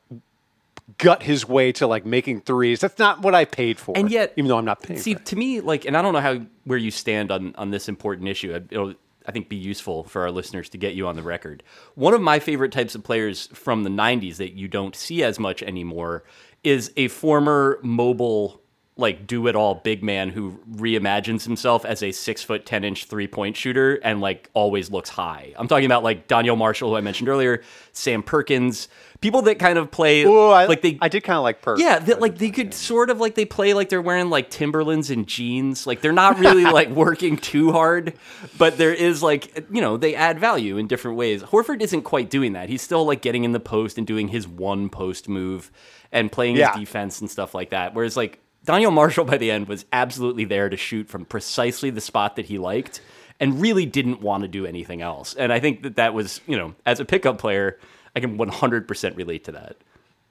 gut 0.97 1.23
his 1.23 1.47
way 1.47 1.71
to 1.73 1.87
like 1.87 2.05
making 2.05 2.41
threes. 2.41 2.79
That's 2.79 2.99
not 2.99 3.21
what 3.21 3.35
I 3.35 3.45
paid 3.45 3.79
for. 3.79 3.97
And 3.97 4.09
yet, 4.09 4.33
even 4.35 4.49
though 4.49 4.57
I'm 4.57 4.65
not 4.65 4.81
paying. 4.81 4.99
See, 4.99 5.13
for 5.13 5.19
it. 5.19 5.25
to 5.27 5.35
me, 5.35 5.61
like, 5.61 5.85
and 5.85 5.97
I 5.97 6.01
don't 6.01 6.13
know 6.13 6.19
how 6.19 6.41
where 6.65 6.77
you 6.77 6.91
stand 6.91 7.31
on 7.31 7.55
on 7.55 7.71
this 7.71 7.89
important 7.89 8.27
issue. 8.27 8.53
It'll, 8.69 8.93
I 9.25 9.31
think, 9.31 9.49
be 9.49 9.55
useful 9.55 10.03
for 10.03 10.21
our 10.21 10.31
listeners 10.31 10.69
to 10.69 10.77
get 10.77 10.93
you 10.93 11.07
on 11.07 11.15
the 11.15 11.23
record. 11.23 11.63
One 11.95 12.13
of 12.13 12.21
my 12.21 12.39
favorite 12.39 12.71
types 12.71 12.95
of 12.95 13.03
players 13.03 13.47
from 13.47 13.83
the 13.83 13.89
'90s 13.89 14.37
that 14.37 14.53
you 14.53 14.67
don't 14.67 14.95
see 14.95 15.23
as 15.23 15.39
much 15.39 15.63
anymore 15.63 16.23
is 16.63 16.91
a 16.97 17.07
former 17.07 17.79
mobile. 17.81 18.60
Like 18.97 19.25
do 19.25 19.47
it 19.47 19.55
all 19.55 19.75
big 19.75 20.03
man 20.03 20.29
who 20.29 20.59
reimagines 20.69 21.43
himself 21.45 21.85
as 21.85 22.03
a 22.03 22.11
six 22.11 22.43
foot 22.43 22.65
ten 22.65 22.83
inch 22.83 23.05
three 23.05 23.25
point 23.27 23.55
shooter 23.55 23.95
and 24.03 24.19
like 24.19 24.49
always 24.53 24.91
looks 24.91 25.09
high. 25.09 25.53
I'm 25.57 25.67
talking 25.67 25.85
about 25.85 26.03
like 26.03 26.27
Donyell 26.27 26.57
Marshall, 26.57 26.89
who 26.89 26.97
I 26.97 27.01
mentioned 27.01 27.29
earlier, 27.29 27.63
Sam 27.93 28.21
Perkins, 28.21 28.89
people 29.21 29.43
that 29.43 29.59
kind 29.59 29.77
of 29.79 29.91
play 29.91 30.23
Ooh, 30.23 30.49
I, 30.49 30.65
like 30.65 30.81
they 30.81 30.97
I 31.01 31.07
did 31.07 31.23
kind 31.23 31.37
of 31.37 31.43
like 31.43 31.61
Perk. 31.61 31.79
yeah, 31.79 31.99
that, 31.99 32.19
like 32.19 32.37
they 32.37 32.51
could 32.51 32.73
sort 32.73 33.09
of 33.09 33.19
like 33.21 33.35
they 33.35 33.45
play 33.45 33.73
like 33.73 33.87
they're 33.87 34.01
wearing 34.01 34.29
like 34.29 34.49
Timberlands 34.49 35.09
and 35.09 35.25
jeans. 35.25 35.87
Like 35.87 36.01
they're 36.01 36.11
not 36.11 36.37
really 36.37 36.65
like 36.79 36.89
working 36.89 37.37
too 37.37 37.71
hard, 37.71 38.13
but 38.57 38.77
there 38.77 38.93
is 38.93 39.23
like 39.23 39.65
you 39.71 39.79
know 39.81 39.95
they 39.95 40.15
add 40.15 40.37
value 40.37 40.75
in 40.77 40.87
different 40.87 41.15
ways. 41.15 41.41
Horford 41.43 41.81
isn't 41.81 42.01
quite 42.03 42.29
doing 42.29 42.53
that. 42.53 42.67
He's 42.67 42.81
still 42.81 43.05
like 43.05 43.21
getting 43.21 43.45
in 43.45 43.53
the 43.53 43.59
post 43.61 43.97
and 43.97 44.05
doing 44.05 44.27
his 44.27 44.47
one 44.49 44.89
post 44.89 45.29
move 45.29 45.71
and 46.11 46.29
playing 46.29 46.57
Yeah. 46.57 46.71
his 46.73 46.81
defense 46.81 47.21
and 47.21 47.31
stuff 47.31 47.55
like 47.55 47.69
that. 47.69 47.95
Whereas 47.95 48.17
like 48.17 48.39
Donyell 48.65 48.93
Marshall 48.93 49.25
by 49.25 49.37
the 49.37 49.51
end 49.51 49.67
was 49.67 49.85
absolutely 49.91 50.45
there 50.45 50.69
to 50.69 50.77
shoot 50.77 51.07
from 51.07 51.25
precisely 51.25 51.89
the 51.89 52.01
spot 52.01 52.35
that 52.35 52.45
he 52.45 52.57
liked 52.57 53.01
and 53.39 53.59
really 53.59 53.85
didn't 53.85 54.21
want 54.21 54.43
to 54.43 54.47
do 54.47 54.65
anything 54.65 55.01
else. 55.01 55.33
And 55.33 55.51
I 55.51 55.59
think 55.59 55.83
that 55.83 55.95
that 55.95 56.13
was 56.13 56.41
you 56.47 56.57
know 56.57 56.75
as 56.85 56.99
a 56.99 57.05
pickup 57.05 57.37
player, 57.37 57.79
I 58.15 58.19
can 58.19 58.37
100% 58.37 59.17
relate 59.17 59.43
to 59.45 59.51
that. 59.53 59.77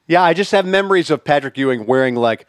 Yeah, 0.06 0.22
I 0.22 0.34
just 0.34 0.52
have 0.52 0.66
memories 0.66 1.10
of 1.10 1.24
Patrick 1.24 1.56
Ewing 1.56 1.86
wearing 1.86 2.14
like 2.16 2.46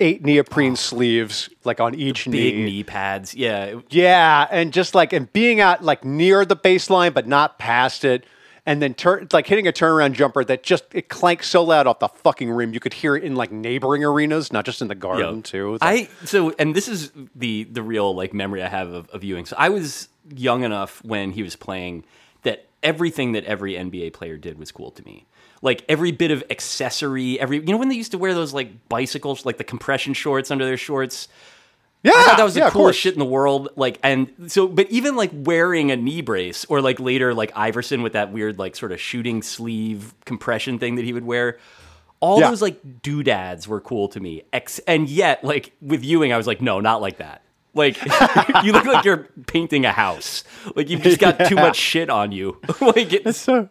eight 0.00 0.24
neoprene 0.24 0.72
oh. 0.72 0.76
sleeves, 0.76 1.48
like 1.64 1.80
on 1.80 1.94
each 1.94 2.26
Oh. 2.26 2.30
Big 2.30 2.54
knee. 2.54 2.64
knee 2.64 2.84
pads, 2.84 3.34
yeah. 3.34 3.80
Yeah, 3.90 4.46
and 4.50 4.72
just 4.72 4.94
like 4.94 5.12
and 5.12 5.32
being 5.32 5.60
out 5.60 5.82
like 5.82 6.04
near 6.04 6.44
the 6.44 6.56
baseline 6.56 7.14
but 7.14 7.26
not 7.26 7.58
past 7.58 8.04
it, 8.04 8.24
and 8.64 8.80
then 8.80 8.94
turn 8.94 9.28
like 9.32 9.46
hitting 9.46 9.66
a 9.66 9.72
turnaround 9.72 10.12
jumper 10.12 10.44
that 10.44 10.62
just 10.62 10.84
it 10.92 11.08
clanks 11.08 11.48
so 11.48 11.62
loud 11.64 11.86
off 11.86 11.98
the 11.98 12.08
fucking 12.08 12.50
rim 12.50 12.72
you 12.72 12.80
could 12.80 12.94
hear 12.94 13.16
it 13.16 13.24
in 13.24 13.34
like 13.34 13.50
neighboring 13.50 14.04
arenas, 14.04 14.52
not 14.52 14.64
just 14.64 14.80
in 14.80 14.88
the 14.88 14.94
garden 14.94 15.36
Yo, 15.36 15.40
too. 15.40 15.72
Like- 15.80 15.80
I 15.82 16.26
so 16.26 16.54
and 16.58 16.74
this 16.74 16.88
is 16.88 17.10
the 17.34 17.64
the 17.64 17.82
real 17.82 18.14
like 18.14 18.32
memory 18.32 18.62
I 18.62 18.68
have 18.68 18.92
of, 18.92 19.08
of 19.10 19.24
Ewing. 19.24 19.46
So 19.46 19.56
I 19.58 19.68
was 19.68 20.08
young 20.34 20.62
enough 20.62 21.04
when 21.04 21.32
he 21.32 21.42
was 21.42 21.56
playing 21.56 22.04
that 22.42 22.66
everything 22.82 23.32
that 23.32 23.44
every 23.44 23.74
NBA 23.74 24.12
player 24.12 24.36
did 24.36 24.58
was 24.58 24.70
cool 24.72 24.90
to 24.92 25.04
me. 25.04 25.26
Like 25.60 25.84
every 25.88 26.10
bit 26.10 26.30
of 26.30 26.42
accessory, 26.50 27.38
every 27.38 27.58
you 27.58 27.66
know 27.66 27.76
when 27.76 27.88
they 27.88 27.94
used 27.94 28.12
to 28.12 28.18
wear 28.18 28.34
those 28.34 28.52
like 28.52 28.88
bicycles, 28.88 29.44
like 29.46 29.58
the 29.58 29.64
compression 29.64 30.14
shorts 30.14 30.50
under 30.50 30.64
their 30.64 30.76
shorts. 30.76 31.28
Yeah, 32.02 32.12
I 32.16 32.22
thought 32.24 32.36
that 32.38 32.44
was 32.44 32.56
yeah, 32.56 32.64
the 32.66 32.70
coolest 32.70 32.98
shit 32.98 33.12
in 33.14 33.18
the 33.20 33.24
world. 33.24 33.68
Like, 33.76 33.98
and 34.02 34.28
so, 34.48 34.66
but 34.66 34.90
even 34.90 35.14
like 35.16 35.30
wearing 35.32 35.90
a 35.90 35.96
knee 35.96 36.20
brace, 36.20 36.64
or 36.66 36.80
like 36.80 36.98
later, 36.98 37.32
like 37.34 37.52
Iverson 37.54 38.02
with 38.02 38.14
that 38.14 38.32
weird, 38.32 38.58
like 38.58 38.74
sort 38.76 38.92
of 38.92 39.00
shooting 39.00 39.42
sleeve 39.42 40.14
compression 40.24 40.78
thing 40.78 40.96
that 40.96 41.04
he 41.04 41.12
would 41.12 41.24
wear. 41.24 41.58
All 42.20 42.40
Yeah. 42.40 42.50
those 42.50 42.62
like 42.62 43.02
doodads 43.02 43.66
were 43.68 43.80
cool 43.80 44.08
to 44.08 44.20
me. 44.20 44.42
Ex- 44.52 44.80
and 44.86 45.08
yet, 45.08 45.42
like 45.44 45.72
with 45.80 46.04
Ewing, 46.04 46.32
I 46.32 46.36
was 46.36 46.46
like, 46.46 46.60
no, 46.60 46.80
not 46.80 47.00
like 47.00 47.18
that. 47.18 47.42
Like, 47.74 47.96
you 48.64 48.72
look 48.72 48.84
like 48.84 49.04
you're 49.04 49.28
painting 49.46 49.84
a 49.86 49.92
house. 49.92 50.44
Like 50.76 50.90
you've 50.90 51.02
just 51.02 51.18
got 51.18 51.46
too 51.46 51.54
much 51.66 51.76
shit 51.76 52.10
on 52.10 52.30
you. 52.30 52.60
like, 52.80 53.12
it, 53.12 53.34
So, 53.34 53.68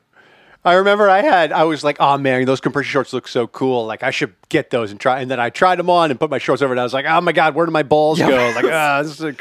I 0.64 0.74
remember 0.74 1.10
I 1.10 1.24
had 1.24 1.52
I 1.52 1.64
was 1.64 1.84
like, 1.84 1.98
oh 2.00 2.20
man, 2.20 2.46
those 2.46 2.62
compression 2.62 2.92
shorts 2.92 3.14
look 3.14 3.28
so 3.28 3.48
cool. 3.48 3.88
Like 3.88 4.04
I 4.04 4.12
should 4.12 4.36
get 4.50 4.70
those 4.70 4.92
and 4.92 5.00
try. 5.00 5.20
And 5.20 5.32
then 5.32 5.40
I 5.40 5.50
tried 5.50 5.80
them 5.80 5.90
on 5.90 6.12
and 6.12 6.20
put 6.20 6.30
my 6.30 6.38
shorts 6.38 6.62
over, 6.62 6.72
and 6.72 6.80
I 6.80 6.84
was 6.84 6.94
like, 6.94 7.06
oh 7.06 7.20
my 7.20 7.32
god, 7.32 7.56
where 7.56 7.66
do 7.66 7.72
my 7.72 7.82
balls 7.82 8.20
go? 8.20 8.28
Like 8.56 8.66
ah, 8.66 9.02
this 9.02 9.20
is, 9.20 9.22
a, 9.22 9.32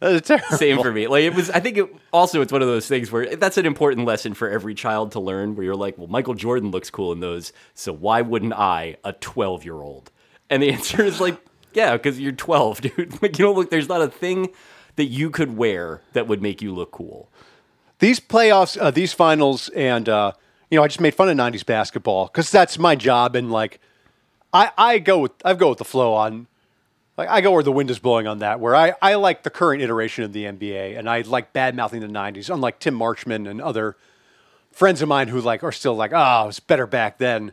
this 0.00 0.12
is 0.14 0.22
terrible. 0.22 0.56
same 0.56 0.80
for 0.80 0.92
me. 0.92 1.08
Like 1.08 1.24
it 1.24 1.34
was. 1.34 1.50
I 1.50 1.58
think 1.58 1.76
it 1.76 1.92
also 2.12 2.40
it's 2.40 2.52
one 2.52 2.62
of 2.62 2.68
those 2.68 2.86
things 2.86 3.10
where 3.10 3.34
that's 3.34 3.58
an 3.58 3.66
important 3.66 4.06
lesson 4.06 4.32
for 4.32 4.48
every 4.48 4.74
child 4.74 5.10
to 5.12 5.20
learn. 5.20 5.56
Where 5.56 5.64
you're 5.64 5.74
like, 5.74 5.98
well, 5.98 6.06
Michael 6.06 6.34
Jordan 6.34 6.70
looks 6.70 6.88
cool 6.88 7.10
in 7.10 7.18
those, 7.18 7.52
so 7.74 7.92
why 7.92 8.22
wouldn't 8.22 8.52
I, 8.52 8.96
a 9.02 9.12
12 9.14 9.64
year 9.64 9.74
old? 9.74 10.12
And 10.48 10.62
the 10.62 10.70
answer 10.70 11.02
is 11.02 11.20
like, 11.20 11.36
yeah, 11.74 11.96
because 11.96 12.20
you're 12.20 12.30
12, 12.30 12.80
dude. 12.96 13.22
Like 13.22 13.38
you 13.40 13.44
don't 13.44 13.56
look. 13.56 13.70
There's 13.70 13.88
not 13.88 14.02
a 14.02 14.08
thing 14.08 14.50
that 14.94 15.06
you 15.06 15.30
could 15.30 15.56
wear 15.56 16.02
that 16.12 16.28
would 16.28 16.40
make 16.42 16.62
you 16.62 16.72
look 16.72 16.92
cool. 16.92 17.28
these 17.98 18.20
playoffs, 18.20 18.80
uh, 18.80 18.92
these 18.92 19.12
finals, 19.12 19.68
and 19.70 20.08
uh, 20.08 20.32
you 20.70 20.76
know, 20.76 20.84
I 20.84 20.88
just 20.88 21.00
made 21.00 21.14
fun 21.14 21.28
of 21.28 21.36
'90s 21.36 21.66
basketball 21.66 22.26
because 22.26 22.50
that's 22.50 22.78
my 22.78 22.94
job, 22.94 23.36
and 23.36 23.50
like, 23.50 23.80
I 24.52 24.70
I 24.78 24.98
go 24.98 25.18
with 25.18 25.32
I 25.44 25.54
go 25.54 25.70
with 25.70 25.78
the 25.78 25.84
flow 25.84 26.14
on 26.14 26.46
like 27.20 27.28
I 27.28 27.42
go 27.42 27.50
where 27.52 27.62
the 27.62 27.70
wind 27.70 27.90
is 27.90 27.98
blowing 27.98 28.26
on 28.26 28.38
that. 28.38 28.60
Where 28.60 28.74
I, 28.74 28.94
I 29.02 29.14
like 29.16 29.42
the 29.42 29.50
current 29.50 29.82
iteration 29.82 30.24
of 30.24 30.32
the 30.32 30.44
NBA, 30.44 30.98
and 30.98 31.08
I 31.08 31.20
like 31.20 31.52
bad 31.52 31.76
mouthing 31.76 32.00
the 32.00 32.06
'90s, 32.06 32.52
unlike 32.52 32.78
Tim 32.78 32.94
Marchman 32.94 33.46
and 33.46 33.60
other 33.60 33.96
friends 34.72 35.02
of 35.02 35.08
mine 35.08 35.28
who 35.28 35.38
like 35.38 35.62
are 35.62 35.70
still 35.72 35.94
like, 35.94 36.12
oh, 36.14 36.44
it 36.44 36.46
was 36.46 36.60
better 36.60 36.86
back 36.86 37.18
then. 37.18 37.52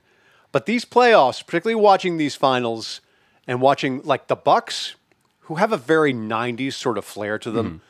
But 0.54 0.68
these 0.68 0.86
playoffs, 0.86 1.46
particularly 1.46 1.76
watching 1.76 2.16
these 2.16 2.34
finals 2.36 3.02
and 3.46 3.60
watching 3.60 4.02
like 4.04 4.28
the 4.28 4.38
Bucks, 4.38 4.96
who 5.42 5.56
have 5.56 5.74
a 5.74 5.78
very 5.78 6.14
'90s 6.14 6.74
sort 6.74 6.98
of 6.98 7.04
flair 7.04 7.38
to 7.40 7.52
them. 7.52 7.82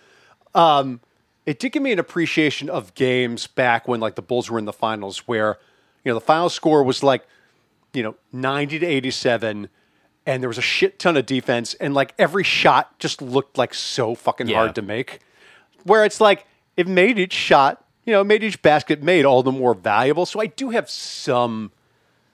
Um, 0.56 1.02
it 1.48 1.58
did 1.60 1.72
give 1.72 1.82
me 1.82 1.92
an 1.92 1.98
appreciation 1.98 2.70
of 2.70 2.94
games 2.94 3.48
back 3.48 3.88
when 3.88 4.00
like 4.00 4.14
the 4.16 4.22
Bulls 4.22 4.52
were 4.52 4.60
in 4.60 4.66
the 4.66 4.74
finals, 4.74 5.20
where 5.28 5.58
you 6.04 6.12
know 6.12 6.16
the 6.20 6.26
final 6.26 6.50
score 6.50 6.84
was 6.84 7.02
like 7.02 7.26
you 7.94 8.04
know 8.04 8.16
90 8.32 8.80
to 8.80 8.86
87 8.86 9.70
and 10.28 10.44
there 10.44 10.50
was 10.50 10.58
a 10.58 10.62
shit 10.62 11.00
ton 11.00 11.16
of 11.18 11.26
defense 11.26 11.74
and 11.76 11.94
like 11.94 12.14
every 12.20 12.44
shot 12.44 13.00
just 13.00 13.22
looked 13.22 13.58
like 13.58 13.74
so 13.74 14.14
fucking 14.14 14.48
Yeah. 14.48 14.58
hard 14.58 14.76
to 14.76 14.82
make 14.82 15.20
where 15.84 16.04
it's 16.06 16.20
like 16.22 16.46
it 16.76 16.86
made 16.88 17.18
each 17.18 17.34
shot 17.34 17.84
you 18.06 18.12
know 18.14 18.24
made 18.26 18.44
each 18.44 18.62
basket 18.62 19.02
made 19.02 19.24
all 19.26 19.42
the 19.42 19.54
more 19.54 19.74
valuable 19.74 20.26
so 20.26 20.40
i 20.42 20.46
do 20.48 20.70
have 20.72 20.90
some 20.90 21.72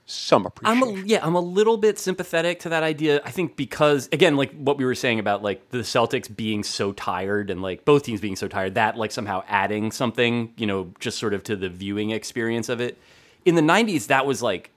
some 0.05 0.41
I'm 0.63 0.81
appreciation 0.81 1.05
a, 1.05 1.07
yeah, 1.07 1.25
I'm 1.25 1.35
a 1.35 1.39
little 1.39 1.77
bit 1.77 1.97
sympathetic 1.97 2.59
to 2.61 2.69
that 2.69 2.83
idea. 2.83 3.21
I 3.23 3.31
think 3.31 3.55
because 3.55 4.09
again, 4.11 4.35
like 4.35 4.53
what 4.53 4.77
we 4.77 4.83
were 4.85 4.95
saying 4.95 5.19
about 5.19 5.41
like 5.43 5.69
the 5.69 5.79
Celtics 5.79 6.33
being 6.33 6.63
so 6.63 6.91
tired 6.91 7.49
and 7.49 7.61
like 7.61 7.85
both 7.85 8.03
teams 8.03 8.19
being 8.19 8.35
so 8.35 8.47
tired, 8.47 8.75
that 8.75 8.97
like 8.97 9.11
somehow 9.11 9.43
adding 9.47 9.91
something, 9.91 10.53
you 10.57 10.67
know, 10.67 10.91
just 10.99 11.17
sort 11.19 11.33
of 11.33 11.43
to 11.43 11.55
the 11.55 11.69
viewing 11.69 12.11
experience 12.11 12.67
of 12.69 12.81
it. 12.81 12.97
In 13.45 13.55
the 13.55 13.61
90s, 13.61 14.07
that 14.07 14.25
was 14.25 14.41
like 14.41 14.71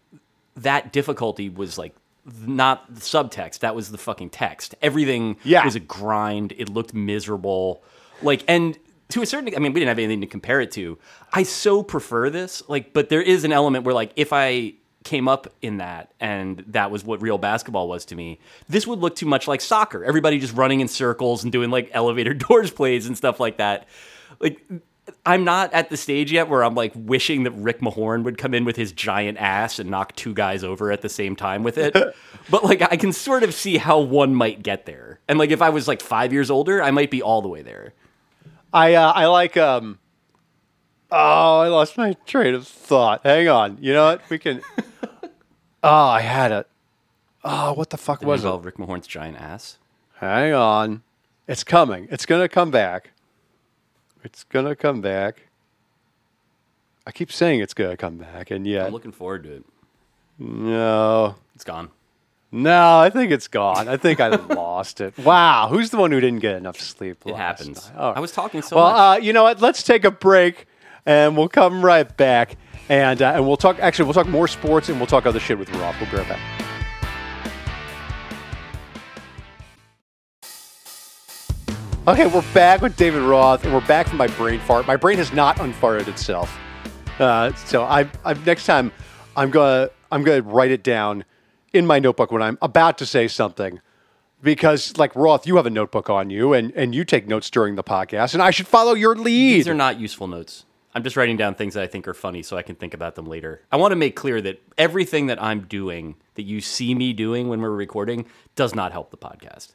that 0.56 0.92
difficulty 0.92 1.48
was 1.48 1.76
like 1.76 1.94
not 2.44 2.92
the 2.92 3.00
subtext, 3.00 3.60
that 3.60 3.74
was 3.74 3.90
the 3.90 3.98
fucking 3.98 4.30
text. 4.30 4.74
Everything 4.80 5.36
Yeah. 5.44 5.64
was 5.64 5.74
a 5.74 5.80
grind. 5.80 6.52
It 6.56 6.68
looked 6.68 6.94
miserable. 6.94 7.82
Like 8.22 8.44
and 8.46 8.78
to 9.10 9.22
a 9.22 9.26
certain 9.26 9.52
I 9.54 9.58
mean, 9.58 9.72
we 9.72 9.80
didn't 9.80 9.88
have 9.88 9.98
anything 9.98 10.20
to 10.20 10.26
compare 10.28 10.60
it 10.60 10.70
to. 10.72 10.98
I 11.32 11.42
so 11.42 11.82
prefer 11.82 12.30
this. 12.30 12.62
Like, 12.68 12.92
but 12.92 13.08
there 13.08 13.22
is 13.22 13.44
an 13.44 13.52
element 13.52 13.84
where 13.84 13.94
like 13.94 14.12
if 14.16 14.32
I 14.32 14.74
came 15.06 15.28
up 15.28 15.46
in 15.62 15.76
that 15.76 16.10
and 16.18 16.64
that 16.66 16.90
was 16.90 17.04
what 17.04 17.22
real 17.22 17.38
basketball 17.38 17.88
was 17.88 18.04
to 18.06 18.16
me, 18.16 18.40
this 18.68 18.88
would 18.88 18.98
look 18.98 19.14
too 19.14 19.24
much 19.24 19.46
like 19.46 19.60
soccer. 19.60 20.04
Everybody 20.04 20.40
just 20.40 20.52
running 20.54 20.80
in 20.80 20.88
circles 20.88 21.44
and 21.44 21.52
doing 21.52 21.70
like 21.70 21.88
elevator 21.92 22.34
doors 22.48 22.72
plays 22.72 23.06
and 23.06 23.16
stuff 23.16 23.38
like 23.38 23.58
that. 23.58 23.86
Like 24.40 24.60
I'm 25.24 25.44
not 25.44 25.72
at 25.72 25.90
the 25.90 25.96
stage 25.96 26.32
yet 26.32 26.48
where 26.48 26.64
I'm 26.64 26.74
like 26.74 26.90
wishing 26.96 27.44
that 27.44 27.52
Rick 27.52 27.80
Mahorn 27.80 28.24
would 28.24 28.36
come 28.36 28.52
in 28.52 28.64
with 28.64 28.74
his 28.74 28.90
giant 28.90 29.38
ass 29.38 29.78
and 29.78 29.88
knock 29.88 30.16
two 30.16 30.34
guys 30.34 30.64
over 30.64 30.90
at 30.90 31.02
the 31.02 31.08
same 31.08 31.36
time 31.36 31.62
with 31.62 31.78
it. 31.78 31.94
but 32.50 32.64
like 32.64 32.82
I 32.82 32.96
can 32.96 33.12
sort 33.12 33.44
of 33.44 33.54
see 33.54 33.76
how 33.76 34.00
one 34.00 34.34
might 34.34 34.64
get 34.64 34.86
there. 34.86 35.20
And 35.28 35.38
like 35.38 35.52
if 35.52 35.62
I 35.62 35.70
was 35.70 35.86
like 35.86 36.02
5 36.02 36.32
years 36.32 36.50
older, 36.50 36.82
I 36.82 36.90
might 36.90 37.12
be 37.12 37.22
all 37.22 37.42
the 37.42 37.48
way 37.48 37.62
there. 37.62 37.94
i 38.72 38.94
uh, 38.94 39.12
i 39.12 39.26
like 39.26 39.56
um 39.56 40.00
oh 41.10 41.60
i 41.60 41.68
lost 41.68 41.96
my 41.96 42.12
train 42.26 42.54
of 42.54 42.66
thought 42.66 43.20
hang 43.24 43.48
on 43.48 43.78
you 43.80 43.92
know 43.92 44.04
what 44.06 44.20
we 44.28 44.38
can 44.38 44.60
oh 45.82 46.06
i 46.08 46.20
had 46.20 46.52
it 46.52 46.66
oh 47.44 47.72
what 47.72 47.90
the 47.90 47.96
fuck 47.96 48.22
was 48.22 48.42
it 48.42 48.46
involve 48.46 48.64
Rick 48.64 48.76
Mahorn's 48.76 49.06
giant 49.06 49.36
ass. 49.40 49.78
Hang 50.18 50.54
on. 50.54 51.02
It's 51.46 51.62
coming. 51.62 52.08
It's 52.10 52.24
going 52.26 52.40
to 52.40 52.48
come 52.48 52.70
back. 52.70 53.10
It's 54.24 54.44
going 54.44 54.64
to 54.64 54.74
come 54.74 55.00
back. 55.00 55.46
I 57.06 57.12
keep 57.12 57.30
saying 57.30 57.60
it's 57.60 57.74
going 57.74 57.90
to 57.90 57.96
come 57.96 58.16
back, 58.16 58.50
and 58.50 58.66
yet, 58.66 58.86
I'm 58.86 58.92
looking 58.92 59.12
forward 59.12 59.44
to 59.44 59.56
it. 59.56 59.64
no. 60.38 61.36
It's 61.54 61.64
gone. 61.64 61.90
No, 62.50 62.98
I 62.98 63.10
think 63.10 63.30
it's 63.30 63.48
gone. 63.48 63.88
I 63.88 63.96
think 63.96 64.20
I 64.20 64.28
lost 64.54 65.00
it. 65.00 65.16
Wow. 65.18 65.68
Who's 65.70 65.90
the 65.90 65.98
one 65.98 66.10
who 66.10 66.20
didn't 66.20 66.40
get 66.40 66.56
enough 66.56 66.80
sleep? 66.80 67.18
It 67.26 67.36
happens. 67.36 67.90
right. 67.94 68.16
I 68.16 68.20
was 68.20 68.32
talking 68.32 68.62
so 68.62 68.76
well, 68.76 68.90
much. 68.90 69.20
uh, 69.20 69.22
you 69.22 69.32
know 69.32 69.42
what? 69.44 69.60
Let's 69.60 69.82
take 69.82 70.04
a 70.04 70.10
break, 70.10 70.66
and 71.06 71.36
we'll 71.36 71.48
come 71.48 71.84
right 71.84 72.14
back, 72.16 72.56
and 72.88 73.22
uh, 73.22 73.32
and 73.34 73.46
we'll 73.46 73.56
talk. 73.56 73.78
Actually, 73.78 74.06
we'll 74.06 74.14
talk 74.14 74.28
more 74.28 74.48
sports, 74.48 74.88
and 74.88 74.98
we'll 74.98 75.06
talk 75.06 75.24
other 75.24 75.40
shit 75.40 75.58
with 75.58 75.72
Rob. 75.76 75.94
We'll 76.00 76.10
be 76.10 76.16
right 76.16 76.28
back. 76.28 76.40
Okay, 82.08 82.26
we're 82.28 82.44
back 82.54 82.82
with 82.82 82.96
David 82.96 83.22
Roth, 83.22 83.64
and 83.64 83.74
we're 83.74 83.80
back 83.86 84.06
from 84.06 84.18
my 84.18 84.28
brain 84.28 84.60
fart. 84.60 84.86
My 84.86 84.94
brain 84.94 85.16
has 85.18 85.32
not 85.32 85.56
unfarted 85.56 86.06
itself. 86.06 86.56
Uh, 87.18 87.52
so 87.54 87.82
I, 87.82 88.08
I 88.24 88.34
next 88.34 88.66
time 88.66 88.92
I'm 89.36 89.50
gonna 89.50 89.90
I'm 90.12 90.22
gonna 90.22 90.42
write 90.42 90.70
it 90.70 90.84
down 90.84 91.24
in 91.72 91.86
my 91.86 91.98
notebook 91.98 92.30
when 92.30 92.42
I'm 92.42 92.58
about 92.62 92.98
to 92.98 93.06
say 93.06 93.26
something, 93.26 93.80
because 94.40 94.96
like 94.96 95.16
Roth, 95.16 95.48
you 95.48 95.56
have 95.56 95.66
a 95.66 95.70
notebook 95.70 96.08
on 96.08 96.30
you, 96.30 96.52
and 96.52 96.72
and 96.76 96.94
you 96.94 97.04
take 97.04 97.26
notes 97.26 97.50
during 97.50 97.74
the 97.74 97.82
podcast, 97.82 98.34
and 98.34 98.42
I 98.42 98.50
should 98.52 98.68
follow 98.68 98.94
your 98.94 99.16
lead. 99.16 99.54
These 99.54 99.68
are 99.68 99.74
not 99.74 99.98
useful 99.98 100.28
notes. 100.28 100.65
I'm 100.96 101.02
just 101.02 101.16
writing 101.16 101.36
down 101.36 101.54
things 101.54 101.74
that 101.74 101.82
I 101.82 101.86
think 101.86 102.08
are 102.08 102.14
funny 102.14 102.42
so 102.42 102.56
I 102.56 102.62
can 102.62 102.74
think 102.74 102.94
about 102.94 103.14
them 103.16 103.26
later. 103.26 103.60
I 103.70 103.76
want 103.76 103.92
to 103.92 103.96
make 103.96 104.16
clear 104.16 104.40
that 104.40 104.62
everything 104.78 105.26
that 105.26 105.40
I'm 105.42 105.60
doing, 105.66 106.16
that 106.36 106.44
you 106.44 106.60
see 106.62 106.94
me 106.94 107.12
doing 107.12 107.48
when 107.48 107.60
we're 107.60 107.70
recording, 107.70 108.24
does 108.54 108.74
not 108.74 108.92
help 108.92 109.10
the 109.10 109.18
podcast. 109.18 109.74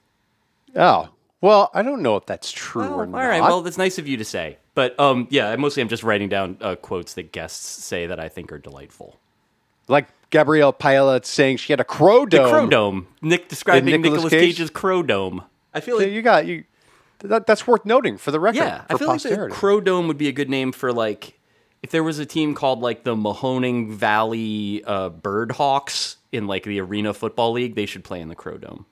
oh 0.76 1.10
well, 1.42 1.72
I 1.74 1.82
don't 1.82 2.02
know 2.04 2.18
if 2.18 2.26
that's 2.28 2.52
true 2.52 2.82
Well, 2.84 2.94
or 3.02 3.06
not. 3.08 3.18
right. 3.20 3.42
Well, 3.42 3.62
that's 3.62 3.78
nice 3.78 3.98
of 3.98 4.08
you 4.08 4.16
to 4.18 4.26
say. 4.26 4.58
But 4.76 5.00
um, 5.00 5.28
yeah, 5.32 5.56
mostly 5.56 5.82
I'm 5.82 5.90
just 5.90 6.04
writing 6.04 6.30
down 6.30 6.58
uh, 6.62 6.76
quotes 6.76 7.14
that 7.16 7.32
guests 7.32 7.84
say 7.84 8.06
that 8.08 8.20
I 8.20 8.28
think 8.30 8.52
are 8.52 8.60
delightful. 8.60 9.20
like 9.88 10.08
Gabrielle 10.32 10.72
Paella 10.74 11.24
saying 11.26 11.58
she 11.58 11.74
had 11.74 11.80
a 11.80 11.84
crow 11.84 12.26
dome. 12.26 12.50
Crow 12.50 12.68
Dome. 12.68 13.08
Nick 13.22 13.48
describing 13.50 13.86
Nicolas 13.86 14.12
Nicolas 14.14 14.30
Cage? 14.32 14.56
Cage's 14.58 14.70
Crow 14.70 15.04
Dome. 15.04 15.44
I 15.74 15.80
feel 15.82 15.98
So 15.98 16.04
like 16.06 16.14
you 16.14 16.22
got 16.22 16.46
you. 16.48 16.64
That, 17.24 17.46
that's 17.48 17.66
worth 17.68 17.86
noting 17.86 18.18
for 18.18 18.32
the 18.32 18.40
record. 18.40 18.58
Yeah, 18.58 18.82
for 18.86 18.94
I 18.94 18.98
feel 18.98 19.08
posterity. 19.08 19.42
like 19.42 19.50
the 19.52 19.56
Crow 19.56 19.82
Dome 19.82 20.08
would 20.08 20.18
be 20.18 20.28
a 20.28 20.32
good 20.32 20.50
name 20.50 20.72
for 20.72 20.92
like 20.94 21.40
if 21.84 21.90
there 21.92 22.04
was 22.04 22.20
a 22.20 22.26
team 22.26 22.54
called 22.56 22.80
like 22.80 23.04
the 23.04 23.16
Mahoning 23.16 23.92
Valley 23.92 24.84
uh, 24.86 25.10
Birdhawks 25.10 26.16
in 26.32 26.48
like 26.48 26.64
the 26.64 26.80
Arena 26.80 27.14
Football 27.14 27.54
League. 27.54 27.76
They 27.76 27.86
should 27.86 28.04
play 28.04 28.22
in 28.22 28.28
the 28.28 28.36
Crow 28.36 28.58
Dome. 28.58 28.86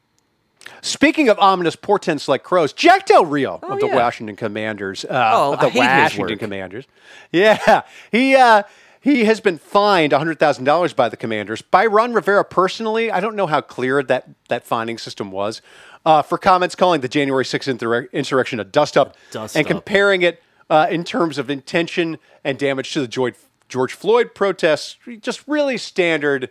Speaking 0.82 1.30
of 1.30 1.39
ominous 1.39 1.76
portents 1.76 2.28
like 2.28 2.44
crows, 2.44 2.74
Jack 2.74 3.06
Del 3.08 3.26
Rio 3.26 3.56
of 3.63 3.80
the 3.80 3.86
Oh, 3.86 3.89
yeah. 3.89 3.96
Washington 3.96 4.36
Commanders. 4.36 5.04
Uh, 5.06 5.32
Oh, 5.34 5.54
of 5.54 5.60
the 5.62 5.65
I 5.68 5.70
hate 5.70 5.82
his 5.82 6.20
Washington. 6.20 6.38
Commanders. 6.38 6.86
Yeah, 7.32 7.82
he 8.12 8.36
uh, 8.36 8.63
he 9.02 9.24
has 9.26 9.39
been 9.39 9.58
fined 9.58 10.13
hundred 10.13 10.38
thousand 10.39 10.65
dollars 10.65 10.94
by 10.94 11.10
the 11.10 11.18
Commanders 11.18 11.62
by 11.62 11.86
Ron 11.86 12.13
Rivera 12.13 12.44
personally. 12.46 13.10
I 13.12 13.20
don't 13.20 13.36
know 13.36 13.48
how 13.48 13.62
clear 13.62 14.04
that 14.04 14.28
that 14.50 14.63
finding 14.65 14.98
system 14.98 15.32
was 15.32 15.62
uh, 16.06 16.22
for 16.22 16.38
comments 16.38 16.76
calling 16.76 17.02
the 17.02 17.08
January 17.08 17.46
sixth 17.46 17.70
insurre- 17.70 18.12
insurrection 18.12 18.60
a 18.60 18.64
dust 18.64 18.98
up 18.98 19.16
Dust 19.32 19.56
and 19.56 19.66
up. 19.66 19.70
comparing 19.72 20.22
it 20.22 20.42
uh, 20.70 20.88
in 20.90 21.04
terms 21.04 21.38
of 21.38 21.50
intention 21.50 22.18
and 22.44 22.58
damage 22.58 22.94
to 22.94 23.02
the 23.02 23.08
George, 23.08 23.36
George 23.68 23.94
Floyd 23.94 24.34
protests. 24.36 24.98
Just 25.22 25.48
really 25.48 25.78
standard. 25.78 26.50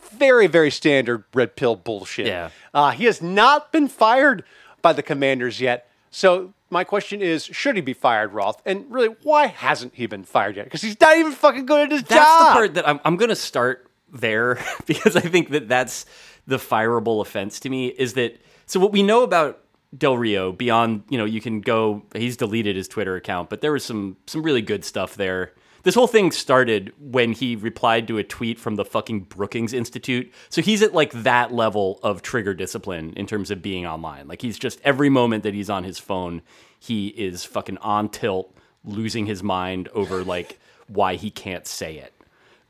Very, 0.00 0.46
very 0.46 0.70
standard 0.70 1.24
red 1.34 1.56
pill 1.56 1.76
bullshit. 1.76 2.26
Yeah. 2.28 2.50
Uh, 2.72 2.90
he 2.92 3.04
has 3.04 3.20
not 3.20 3.72
been 3.72 3.88
fired 3.88 4.44
by 4.80 4.92
the 4.92 5.02
commanders 5.02 5.60
yet. 5.60 5.90
So 6.10 6.54
my 6.70 6.84
question 6.84 7.20
is, 7.20 7.44
should 7.44 7.76
he 7.76 7.82
be 7.82 7.92
fired, 7.92 8.32
Roth? 8.32 8.62
And 8.64 8.90
really, 8.90 9.14
why 9.22 9.46
hasn't 9.46 9.94
he 9.94 10.06
been 10.06 10.24
fired 10.24 10.56
yet? 10.56 10.64
Because 10.64 10.82
he's 10.82 10.98
not 11.00 11.16
even 11.16 11.32
fucking 11.32 11.66
good 11.66 11.86
at 11.86 11.92
his 11.92 12.02
That's 12.02 12.14
job. 12.14 12.38
That's 12.40 12.48
the 12.48 12.52
part 12.52 12.74
that 12.74 12.88
I'm, 12.88 13.00
I'm 13.04 13.16
going 13.16 13.28
to 13.30 13.36
start 13.36 13.90
there 14.12 14.58
because 14.86 15.16
I 15.16 15.20
think 15.20 15.50
that 15.50 15.68
that's 15.68 16.06
the 16.46 16.56
fireable 16.56 17.20
offense 17.20 17.60
to 17.60 17.68
me 17.68 17.88
is 17.88 18.14
that 18.14 18.40
so 18.68 18.78
what 18.78 18.92
we 18.92 19.02
know 19.02 19.22
about 19.24 19.64
Del 19.96 20.16
Rio 20.16 20.52
beyond 20.52 21.02
you 21.08 21.18
know 21.18 21.24
you 21.24 21.40
can 21.40 21.60
go 21.60 22.02
he's 22.14 22.36
deleted 22.36 22.76
his 22.76 22.86
Twitter 22.86 23.16
account 23.16 23.50
but 23.50 23.62
there 23.62 23.72
was 23.72 23.84
some 23.84 24.16
some 24.26 24.42
really 24.42 24.62
good 24.62 24.84
stuff 24.84 25.16
there. 25.16 25.52
This 25.84 25.94
whole 25.94 26.06
thing 26.06 26.32
started 26.32 26.92
when 26.98 27.32
he 27.32 27.56
replied 27.56 28.08
to 28.08 28.18
a 28.18 28.24
tweet 28.24 28.58
from 28.58 28.74
the 28.74 28.84
fucking 28.84 29.20
Brookings 29.20 29.72
Institute. 29.72 30.30
So 30.50 30.60
he's 30.60 30.82
at 30.82 30.92
like 30.92 31.12
that 31.22 31.52
level 31.52 32.00
of 32.02 32.20
trigger 32.20 32.52
discipline 32.52 33.14
in 33.16 33.26
terms 33.26 33.50
of 33.50 33.62
being 33.62 33.86
online. 33.86 34.28
Like 34.28 34.42
he's 34.42 34.58
just 34.58 34.80
every 34.84 35.08
moment 35.08 35.44
that 35.44 35.54
he's 35.54 35.70
on 35.70 35.84
his 35.84 35.98
phone, 35.98 36.42
he 36.78 37.08
is 37.08 37.44
fucking 37.44 37.78
on 37.78 38.08
tilt, 38.10 38.54
losing 38.84 39.24
his 39.24 39.42
mind 39.42 39.88
over 39.94 40.24
like 40.24 40.58
why 40.88 41.14
he 41.14 41.30
can't 41.30 41.66
say 41.66 41.96
it. 41.96 42.12